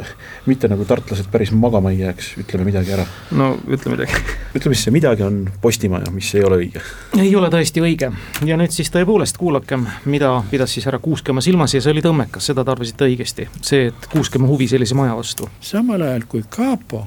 mitte 0.48 0.72
nagu 0.72 0.88
tartlased 0.88 1.28
päris 1.32 1.52
magama 1.52 1.92
ei 1.92 2.00
jääks, 2.06 2.36
ütleme 2.44 2.70
midagi 2.72 2.96
ära. 2.96 3.04
no 3.36 3.52
ütle 3.68 3.92
midagi 3.92 4.24
ütle, 4.58 4.72
mis 4.72 4.82
see 4.86 4.94
midagi 4.94 5.24
on 5.26 5.42
Postimaja, 5.60 6.10
mis 6.14 6.30
ei 6.34 6.44
ole 6.44 6.60
õige. 6.60 6.82
ei 7.20 7.34
ole 7.36 7.50
tõesti 7.52 7.82
õige 7.84 8.10
ja 8.46 8.58
nüüd 8.60 8.74
siis 8.74 8.90
tõepoolest 8.94 9.38
kuulakem, 9.40 9.86
mida 10.10 10.32
pidas 10.50 10.74
siis 10.76 10.86
härra 10.88 11.00
Kuuskemaa 11.02 11.44
silmas 11.44 11.74
ja 11.74 11.82
see 11.84 11.94
oli 11.94 12.04
tõmmekas, 12.04 12.50
seda 12.50 12.64
te 12.64 12.74
arvasite 12.74 13.08
õigesti. 13.08 13.48
see, 13.60 13.90
et 13.92 14.08
Kuuskemaa 14.12 14.48
huvi 14.48 14.68
sellise 14.68 14.94
maja 14.98 15.16
vastu. 15.16 15.48
samal 15.60 16.02
ajal 16.02 16.26
kui 16.28 16.44
Kaapo 16.48 17.06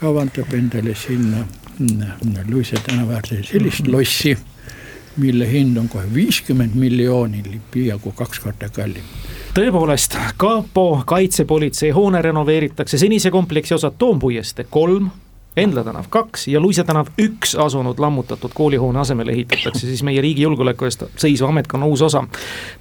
kavandab 0.00 0.54
endale 0.54 0.94
sinna 0.94 1.44
Luise 2.48 2.76
tänava 2.84 3.16
äärde 3.16 3.40
sellist 3.48 3.86
lossi, 3.88 4.34
mille 5.16 5.46
hind 5.48 5.76
on 5.80 5.88
kohe 5.88 6.04
viiskümmend 6.14 6.74
miljonit, 6.76 7.48
peaaegu 7.72 8.12
kaks 8.12 8.40
korda 8.44 8.68
kallim 8.68 9.04
tõepoolest, 9.54 10.14
kapo 10.36 11.02
kaitsepolitsei 11.06 11.90
hoone 11.90 12.22
renoveeritakse 12.22 12.98
senise 12.98 13.30
kompleksi 13.30 13.74
osad 13.74 13.96
Toompuiestee 13.98 14.68
kolm 14.70 15.08
Endla 15.56 15.84
tänav 15.84 16.04
kaks 16.10 16.48
ja 16.48 16.60
Luise 16.60 16.84
tänav 16.86 17.08
üks 17.18 17.56
asunud 17.58 17.98
lammutatud 17.98 18.52
koolihoone 18.54 19.00
asemele 19.00 19.32
ehitatakse 19.32 19.86
siis 19.86 20.02
meie 20.06 20.20
riigi 20.22 20.44
julgeoleku 20.46 20.86
eest 20.86 21.02
seisva 21.18 21.48
ametkonna 21.50 21.86
uus 21.90 22.02
osa. 22.06 22.22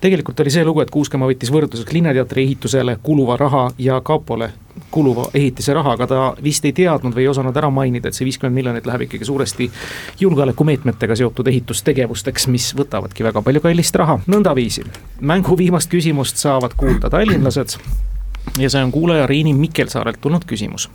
tegelikult 0.01 0.39
oli 0.39 0.53
see 0.53 0.65
lugu, 0.65 0.84
et 0.86 0.91
Kuuskemaa 0.93 1.32
võttis 1.32 1.49
võrdluseks 1.49 1.95
Linnateatri 1.97 2.43
ehitusele 2.43 2.97
kuluva 3.03 3.38
raha 3.41 3.72
ja 3.78 3.97
kapole 4.01 4.51
kuluva 4.91 5.26
ehitise 5.34 5.74
raha, 5.74 5.95
aga 5.97 6.07
ta 6.07 6.22
vist 6.43 6.65
ei 6.65 6.74
teadnud 6.78 7.17
või 7.17 7.26
ei 7.26 7.32
osanud 7.34 7.57
ära 7.57 7.74
mainida, 7.74 8.07
et 8.07 8.13
see 8.13 8.30
viiskümmend 8.30 8.61
miljonit 8.61 8.86
läheb 8.86 9.07
ikkagi 9.07 9.26
suuresti 9.26 9.72
julgeolekumeetmetega 10.20 11.17
seotud 11.17 11.49
ehitustegevusteks, 11.49 12.47
mis 12.53 12.70
võtavadki 12.78 13.26
väga 13.26 13.41
palju 13.41 13.65
kallist 13.65 13.97
raha. 13.97 14.20
nõndaviisi, 14.30 14.86
mängu 15.22 15.57
viimast 15.57 15.89
küsimust 15.89 16.38
saavad 16.38 16.78
kuulda 16.78 17.09
tallinlased 17.09 17.80
ja 18.61 18.70
see 18.70 18.84
on 18.84 18.91
kuulaja 18.91 19.26
Riini 19.28 19.57
Mikkelsaarelt 19.57 20.22
tulnud 20.22 20.45
küsimus 20.45 20.91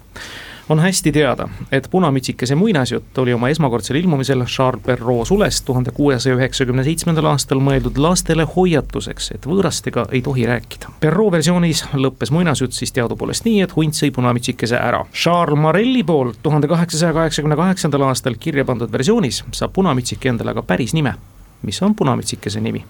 on 0.68 0.78
hästi 0.78 1.12
teada, 1.12 1.48
et 1.72 1.88
Punamütsikese 1.90 2.54
muinasjutt 2.54 3.18
oli 3.18 3.32
oma 3.32 3.48
esmakordsel 3.48 3.96
ilmumisel 3.96 4.44
Charles 4.44 4.82
Perrault 4.86 5.26
sulest 5.28 5.64
tuhande 5.64 5.90
kuuesaja 5.90 6.36
üheksakümne 6.36 6.84
seitsmendal 6.84 7.28
aastal 7.28 7.60
mõeldud 7.60 7.98
lastele 8.00 8.46
hoiatuseks, 8.56 9.30
et 9.34 9.46
võõrastega 9.46 10.06
ei 10.12 10.22
tohi 10.22 10.46
rääkida. 10.48 10.94
Perrault 11.00 11.32
versioonis 11.36 11.84
lõppes 11.92 12.32
muinasjutt 12.32 12.72
siis 12.72 12.92
teadupoolest 12.96 13.44
nii, 13.44 13.60
et 13.66 13.76
hunt 13.76 13.98
sõi 13.98 14.10
Punamütsikese 14.14 14.78
ära. 14.80 15.04
Charles 15.12 15.60
Marelli 15.60 16.04
poolt 16.04 16.40
tuhande 16.42 16.68
kaheksasaja 16.68 17.12
kaheksakümne 17.12 17.56
kaheksandal 17.56 18.08
aastal 18.08 18.38
kirja 18.40 18.64
pandud 18.64 18.92
versioonis 18.92 19.44
saab 19.52 19.76
Punamütsik 19.76 20.26
endale 20.26 20.54
ka 20.54 20.62
päris 20.62 20.94
nime 20.96 21.16
mis 21.64 21.82
on 21.82 21.94
Punamütsikese 21.94 22.60
nimi. 22.60 22.84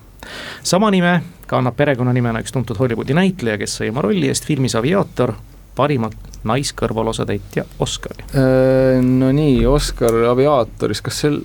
sama 0.63 0.91
nime 0.91 1.23
kannab 1.47 1.77
perekonnanimena 1.77 2.41
üks 2.43 2.53
tuntud 2.53 2.79
Hollywoodi 2.79 3.15
näitleja, 3.15 3.59
kes 3.59 3.77
sai 3.77 3.91
oma 3.93 4.03
rolli 4.03 4.29
eest 4.29 4.47
filmis 4.47 4.75
Aviaator 4.75 5.33
parimat 5.77 6.34
naiskõrvalosatäitja 6.49 7.65
Oscari. 7.83 8.27
Äh, 8.35 9.01
no 9.05 9.31
nii, 9.35 9.65
Oscar 9.67 10.17
Aviaatoris, 10.31 11.03
kas 11.05 11.21
seal, 11.25 11.41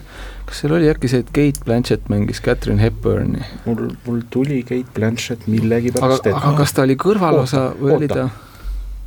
kas 0.48 0.62
seal 0.64 0.76
oli 0.78 0.90
äkki 0.92 1.12
see, 1.12 1.24
et 1.24 1.32
Kate 1.36 1.66
Blanchett 1.66 2.10
mängis 2.12 2.42
Catherine 2.46 2.82
Hepburni? 2.84 3.44
mul, 3.66 3.90
mul 4.06 4.24
tuli 4.30 4.62
Kate 4.64 4.92
Blanchett 4.96 5.48
millegipärast 5.48 6.28
ette. 6.28 6.38
aga 6.38 6.56
kas 6.62 6.76
ta 6.76 6.86
oli 6.88 6.98
kõrvalosa 7.00 7.70
oota, 7.70 7.84
või 7.84 7.96
oli 7.98 8.12
ta? 8.12 8.28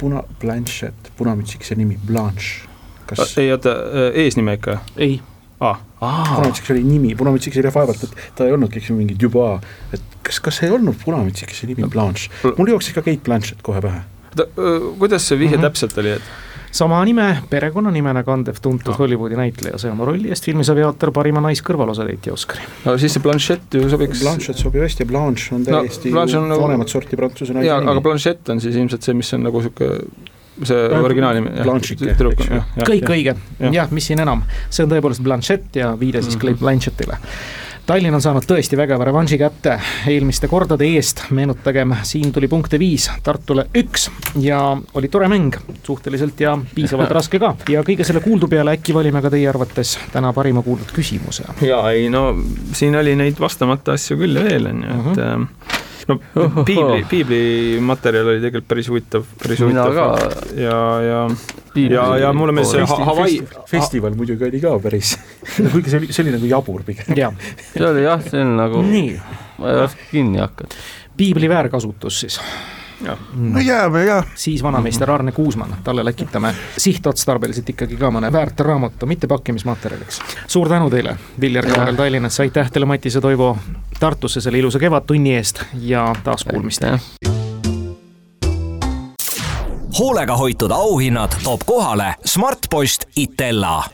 puna, 0.01 0.23
Blanchett, 0.41 1.13
punamütsikese 1.19 1.77
nimi, 1.79 1.99
Blanche. 2.07 2.69
kas 3.11 3.37
ei 3.43 3.53
oota, 3.55 3.77
äh, 3.93 4.09
eesnime 4.25 4.57
ikka? 4.61 4.81
ei 4.97 5.21
ah.. 5.63 5.83
punamütsiks 6.01 6.73
oli 6.75 6.87
nimi, 6.87 7.15
punamütsiks 7.19 7.61
oli 7.63 7.75
vaevalt, 7.75 8.09
et 8.09 8.33
ta 8.39 8.49
ei 8.49 8.57
olnudki 8.57 8.83
mingi 8.97 9.19
Dubois, 9.21 9.63
et 9.95 10.19
kas, 10.27 10.41
kas 10.41 10.63
ei 10.65 10.73
olnud 10.75 10.99
punamütsikese 11.05 11.69
nimi 11.71 11.89
Blanche, 11.91 12.33
mul 12.57 12.75
jooksis 12.75 12.97
ka 12.97 13.05
Kate 13.05 13.23
Blanchett 13.29 13.63
kohe 13.63 13.85
pähe 13.85 14.03
kuidas 14.99 15.29
see 15.29 15.39
vihje 15.39 15.57
mm 15.57 15.63
-hmm. 15.63 15.69
täpselt 15.69 15.99
oli, 15.99 16.17
et? 16.19 16.23
sama 16.73 17.05
nime, 17.05 17.43
perekonnanimena 17.51 18.23
kandev 18.25 18.57
tuntud 18.63 18.95
no. 18.95 18.99
Hollywoodi 18.99 19.37
näitleja 19.37 19.79
sai 19.79 19.91
oma 19.93 20.07
rolli 20.09 20.31
eest 20.33 20.47
filmis 20.49 20.71
Aviaator 20.73 21.13
parima 21.13 21.43
naiskõrvalosatäitja 21.45 22.33
Oscari. 22.33 22.65
no 22.85 22.97
siis 22.99 23.13
see 23.13 23.23
Blanchett 23.23 23.77
ju 23.77 23.89
sobiks. 23.93 24.23
Blanchett 24.25 24.59
sobib 24.59 24.83
hästi, 24.87 25.05
Blanche 25.05 25.55
on 25.55 25.67
täiesti 25.69 26.09
no, 26.09 26.17
Blanche 26.17 26.39
on 26.39 26.49
nagu... 26.49 26.63
vanemat 26.63 26.89
sorti 26.89 27.17
prantsuse 27.21 27.53
naise 27.53 27.75
nimi. 27.75 27.91
aga 27.93 28.05
Blanchett 28.05 28.49
on 28.55 28.61
siis 28.65 28.77
ilmselt 28.77 29.05
see, 29.05 29.17
mis 29.19 29.33
on 29.37 29.45
nagu 29.49 29.61
sihuke 29.61 29.91
see 30.69 30.89
originaalnimi. 30.97 31.53
kõik 32.89 33.13
õige, 33.17 33.37
jah, 33.73 33.93
mis 33.93 34.09
siin 34.09 34.25
enam, 34.25 34.47
see 34.71 34.87
on 34.87 34.95
tõepoolest 34.95 35.25
Blanchett 35.25 35.77
ja 35.77 35.93
viide 36.01 36.25
siis 36.25 36.39
mm 36.39 36.49
-hmm. 36.49 36.65
Blanchettile 36.65 37.21
Tallinn 37.87 38.15
on 38.15 38.23
saanud 38.23 38.45
tõesti 38.47 38.77
vägeva 38.79 39.03
revanši 39.09 39.37
kätte 39.41 39.73
eelmiste 40.07 40.47
kordade 40.47 40.87
eest, 40.87 41.25
meenutagem, 41.35 41.97
siin 42.07 42.31
tuli 42.33 42.47
punkte 42.49 42.79
viis, 42.79 43.09
Tartule 43.27 43.65
üks 43.75 44.07
ja 44.39 44.61
oli 44.95 45.11
tore 45.11 45.27
mäng, 45.33 45.59
suhteliselt 45.83 46.41
ja 46.41 46.55
piisavalt 46.77 47.11
raske 47.19 47.43
ka. 47.43 47.57
ja 47.75 47.83
kõige 47.83 48.07
selle 48.07 48.23
kuuldu 48.23 48.47
peale 48.53 48.77
äkki 48.79 48.95
valime 48.95 49.23
ka 49.23 49.33
teie 49.35 49.51
arvates 49.51 49.97
täna 50.15 50.31
parima 50.33 50.63
kuuldud 50.63 50.95
küsimuse. 50.95 51.49
ja 51.67 51.83
ei 51.91 52.07
no 52.13 52.29
siin 52.73 52.95
oli 53.03 53.17
neid 53.19 53.43
vastamata 53.43 53.99
asju 53.99 54.21
küll 54.23 54.39
ja 54.39 54.47
veel, 54.47 54.71
on 54.71 54.85
ju, 54.87 55.01
et 55.01 55.25
mhm 55.27 55.82
no 56.09 56.19
piibli, 56.69 57.05
piibli 57.11 57.43
materjal 57.85 58.33
oli 58.33 58.43
tegelikult 58.43 58.69
päris 58.73 58.91
huvitav, 58.93 59.27
päris 59.43 59.63
huvitav. 59.63 59.99
ja, 60.59 60.79
ja, 61.07 61.23
ja, 61.91 62.07
ja 62.27 62.33
mulle 62.37 62.55
meeldis 62.57 62.75
see 62.75 63.07
Hawaii. 63.09 63.39
festival 63.71 64.17
muidugi 64.19 64.49
oli 64.49 64.63
ka 64.63 64.75
päris 64.83 65.15
kuigi 65.73 65.93
see 65.93 66.03
oli, 66.03 66.11
see 66.13 66.27
oli 66.27 66.37
nagu 66.37 66.51
jabur 66.51 66.85
pigem. 66.87 67.41
see 67.73 67.89
oli 67.89 68.07
jah, 68.07 68.23
see 68.29 68.45
on 68.45 68.57
nagu, 68.61 68.85
ma 68.85 69.73
ei 69.73 69.83
oska 69.87 70.11
kinni 70.11 70.43
hakata. 70.43 70.83
piibli 71.17 71.51
väärkasutus 71.53 72.23
siis 72.25 72.41
no 73.35 73.61
jääme 73.61 74.05
jah. 74.05 74.27
siis 74.35 74.63
vanameister 74.63 75.11
Arne 75.11 75.33
Kuusmann, 75.33 75.75
talle 75.85 76.05
läkitame 76.05 76.55
sihtotstarbeliselt 76.77 77.69
ikkagi 77.69 77.97
ka 77.97 78.11
mõne 78.11 78.33
väärt 78.33 78.61
raamatu, 78.61 79.07
mitte 79.07 79.27
pakkimismaterjaliks. 79.27 80.21
suur 80.47 80.69
tänu 80.69 80.91
teile, 80.91 81.17
Viljar 81.41 81.67
Kaarel 81.67 81.97
Tallinnasse, 81.97 82.43
aitäh 82.43 82.71
teile, 82.71 82.87
Matis 82.87 83.15
ja 83.15 83.21
Toivo 83.21 83.57
Tartusse 84.01 84.41
selle 84.41 84.59
ilusa 84.59 84.79
kevadtunni 84.79 85.35
eest 85.35 85.63
ja 85.81 86.15
taas 86.25 86.45
kuulmist. 86.45 86.83
hoolega 89.99 90.37
hoitud 90.37 90.71
auhinnad 90.71 91.33
toob 91.45 91.61
kohale 91.67 92.15
Smartpost 92.25 93.05
Itella. 93.17 93.85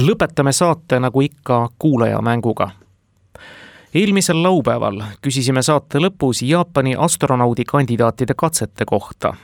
lõpetame 0.00 0.52
saate 0.52 1.00
nagu 1.00 1.20
ikka 1.20 1.68
kuulajamänguga 1.78 2.70
eelmisel 3.94 4.42
laupäeval 4.42 5.02
küsisime 5.22 5.62
saate 5.62 6.00
lõpus 6.02 6.42
Jaapani 6.42 6.96
astronaudi 6.98 7.64
kandidaatide 7.64 8.34
katsete 8.34 8.84
kohta. 8.84 9.34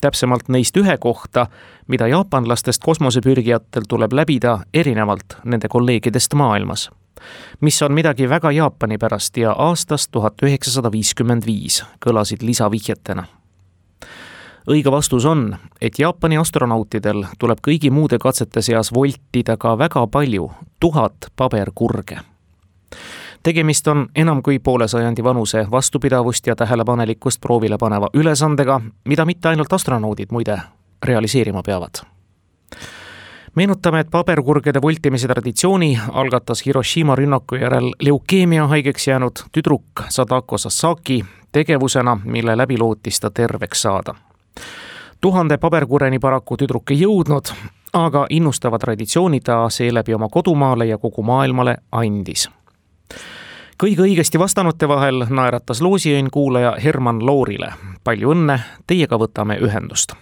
täpsemalt 0.00 0.48
neist 0.48 0.76
ühe 0.76 0.96
kohta, 0.98 1.46
mida 1.88 2.06
jaapanlastest 2.08 2.82
kosmosepürgijatel 2.84 3.82
tuleb 3.88 4.12
läbida 4.12 4.58
erinevalt 4.74 5.36
nende 5.44 5.68
kolleegidest 5.68 6.34
maailmas. 6.34 6.90
mis 7.60 7.82
on 7.82 7.92
midagi 7.92 8.28
väga 8.28 8.50
jaapanipärast 8.50 9.36
ja 9.36 9.52
aastast 9.52 10.10
tuhat 10.10 10.34
üheksasada 10.42 10.92
viiskümmend 10.92 11.46
viis, 11.46 11.84
kõlasid 12.06 12.42
lisavihjetena 12.42 13.24
õige 14.70 14.90
vastus 14.90 15.24
on, 15.24 15.56
et 15.80 15.98
Jaapani 15.98 16.36
astronautidel 16.36 17.24
tuleb 17.38 17.58
kõigi 17.68 17.90
muude 17.90 18.18
katsete 18.18 18.62
seas 18.62 18.92
voltida 18.94 19.56
ka 19.56 19.78
väga 19.78 20.06
palju, 20.06 20.50
tuhat 20.80 21.32
paberkurge 21.36 22.18
tegemist 23.42 23.88
on 23.88 24.08
enam 24.14 24.42
kui 24.42 24.58
poole 24.58 24.88
sajandi 24.88 25.24
vanuse 25.24 25.66
vastupidavust 25.70 26.46
ja 26.46 26.56
tähelepanelikkust 26.56 27.40
proovile 27.40 27.78
paneva 27.78 28.08
ülesandega, 28.14 28.80
mida 29.04 29.24
mitte 29.24 29.48
ainult 29.48 29.72
astronaudid 29.72 30.28
muide 30.30 30.60
realiseerima 31.02 31.62
peavad 31.62 32.04
meenutame, 33.54 34.00
et 34.00 34.10
paberkurgede 34.10 34.82
voltimise 34.82 35.28
traditsiooni 35.28 35.98
algatas 36.12 36.66
Hiroshima 36.66 37.16
rünnaku 37.16 37.54
järel 37.54 37.90
leukeemia 38.00 38.66
haigeks 38.66 39.08
jäänud 39.08 39.42
tüdruk 39.52 40.04
Sadako 40.08 40.58
Sasaki 40.58 41.24
tegevusena, 41.52 42.18
mille 42.24 42.56
läbi 42.56 42.78
lootis 42.78 43.20
ta 43.20 43.30
terveks 43.30 43.82
saada. 43.82 44.14
tuhande 45.20 45.56
paberkureni 45.56 46.18
paraku 46.18 46.56
tüdruk 46.56 46.90
ei 46.90 47.00
jõudnud, 47.00 47.52
aga 47.92 48.26
innustava 48.30 48.78
traditsiooni 48.78 49.40
ta 49.40 49.68
seeläbi 49.68 50.14
oma 50.14 50.28
kodumaale 50.28 50.86
ja 50.86 50.98
kogu 50.98 51.22
maailmale 51.22 51.76
andis 51.92 52.48
kõige 53.82 54.02
õigesti 54.02 54.38
vastanute 54.38 54.88
vahel 54.88 55.24
naeratas 55.30 55.80
loosiõnn 55.80 56.30
kuulaja 56.30 56.76
Herman 56.84 57.26
Loorile. 57.26 57.72
palju 58.04 58.30
õnne, 58.30 58.60
teiega 58.86 59.18
võtame 59.18 59.58
ühendust. 59.60 60.12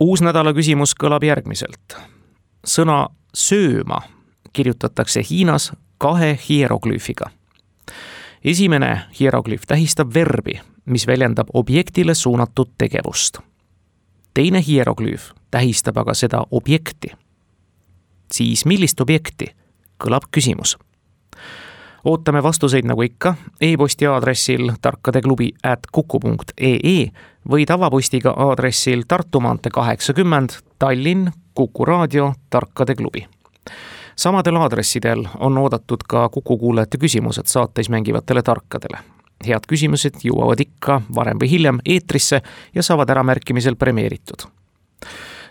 uus 0.00 0.22
nädala 0.22 0.52
küsimus 0.52 0.94
kõlab 0.94 1.24
järgmiselt. 1.24 1.96
sõna 2.66 3.08
sööma 3.34 4.02
kirjutatakse 4.52 5.22
Hiinas 5.30 5.72
kahe 5.98 6.38
hieroglüüfiga. 6.48 7.30
esimene 8.44 9.00
hieroglüüf 9.20 9.66
tähistab 9.66 10.14
verbi, 10.14 10.60
mis 10.84 11.06
väljendab 11.06 11.48
objektile 11.52 12.14
suunatud 12.14 12.68
tegevust. 12.78 13.38
teine 14.34 14.62
hieroglüüf 14.66 15.32
tähistab 15.50 15.96
aga 15.96 16.14
seda 16.14 16.44
objekti. 16.50 17.08
siis 18.32 18.64
millist 18.66 19.00
objekti, 19.00 19.46
kõlab 20.04 20.22
küsimus 20.30 20.78
ootame 22.04 22.42
vastuseid 22.42 22.84
nagu 22.84 23.02
ikka 23.02 23.34
e-posti 23.60 24.06
aadressil 24.06 24.72
tarkadeklubi 24.82 25.52
at 25.62 25.86
kuku 25.92 26.20
punkt 26.20 26.52
ee 26.60 27.10
või 27.50 27.66
tavapostiga 27.66 28.34
aadressil 28.36 29.02
Tartu 29.08 29.40
maantee 29.40 29.70
kaheksakümmend, 29.70 30.50
Tallinn, 30.78 31.30
Kuku 31.54 31.84
raadio, 31.84 32.32
Tarkade 32.50 32.94
klubi. 32.94 33.26
samadel 34.16 34.56
aadressidel 34.56 35.24
on 35.38 35.58
oodatud 35.58 36.02
ka 36.08 36.28
Kuku 36.28 36.58
kuulajate 36.58 36.98
küsimused 36.98 37.46
saates 37.46 37.88
mängivatele 37.88 38.42
tarkadele. 38.42 38.98
head 39.46 39.66
küsimused 39.68 40.14
jõuavad 40.24 40.60
ikka 40.60 41.00
varem 41.14 41.38
või 41.38 41.50
hiljem 41.50 41.78
eetrisse 41.84 42.42
ja 42.74 42.82
saavad 42.82 43.10
äramärkimisel 43.10 43.76
premeeritud 43.76 44.48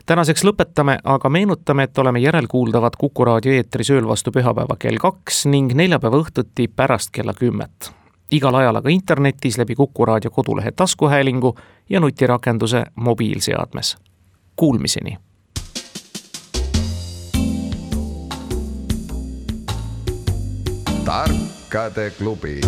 tänaseks 0.06 0.43
lõpetame, 0.43 0.97
aga 1.04 1.30
meenutame, 1.30 1.84
et 1.84 1.97
oleme 1.97 2.20
järelkuuldavad 2.20 2.97
Kuku 2.97 3.26
raadio 3.26 3.54
eetris 3.54 3.91
ööl 3.91 4.08
vastu 4.08 4.32
pühapäeva 4.32 4.76
kell 4.80 4.99
kaks 5.01 5.45
ning 5.45 5.74
neljapäeva 5.74 6.20
õhtuti 6.24 6.68
pärast 6.76 7.12
kella 7.12 7.34
kümmet. 7.34 7.91
igal 8.32 8.56
ajal 8.56 8.76
aga 8.76 8.89
internetis 8.89 9.58
läbi 9.58 9.76
Kuku 9.76 10.06
raadio 10.06 10.32
kodulehe 10.32 10.72
taskuhäälingu 10.72 11.56
ja 11.89 11.99
nutirakenduse 11.99 12.84
mobiilseadmes. 12.95 13.97
Kuulmiseni. 14.56 15.18
tarkade 21.06 22.12
klubi 22.18 22.62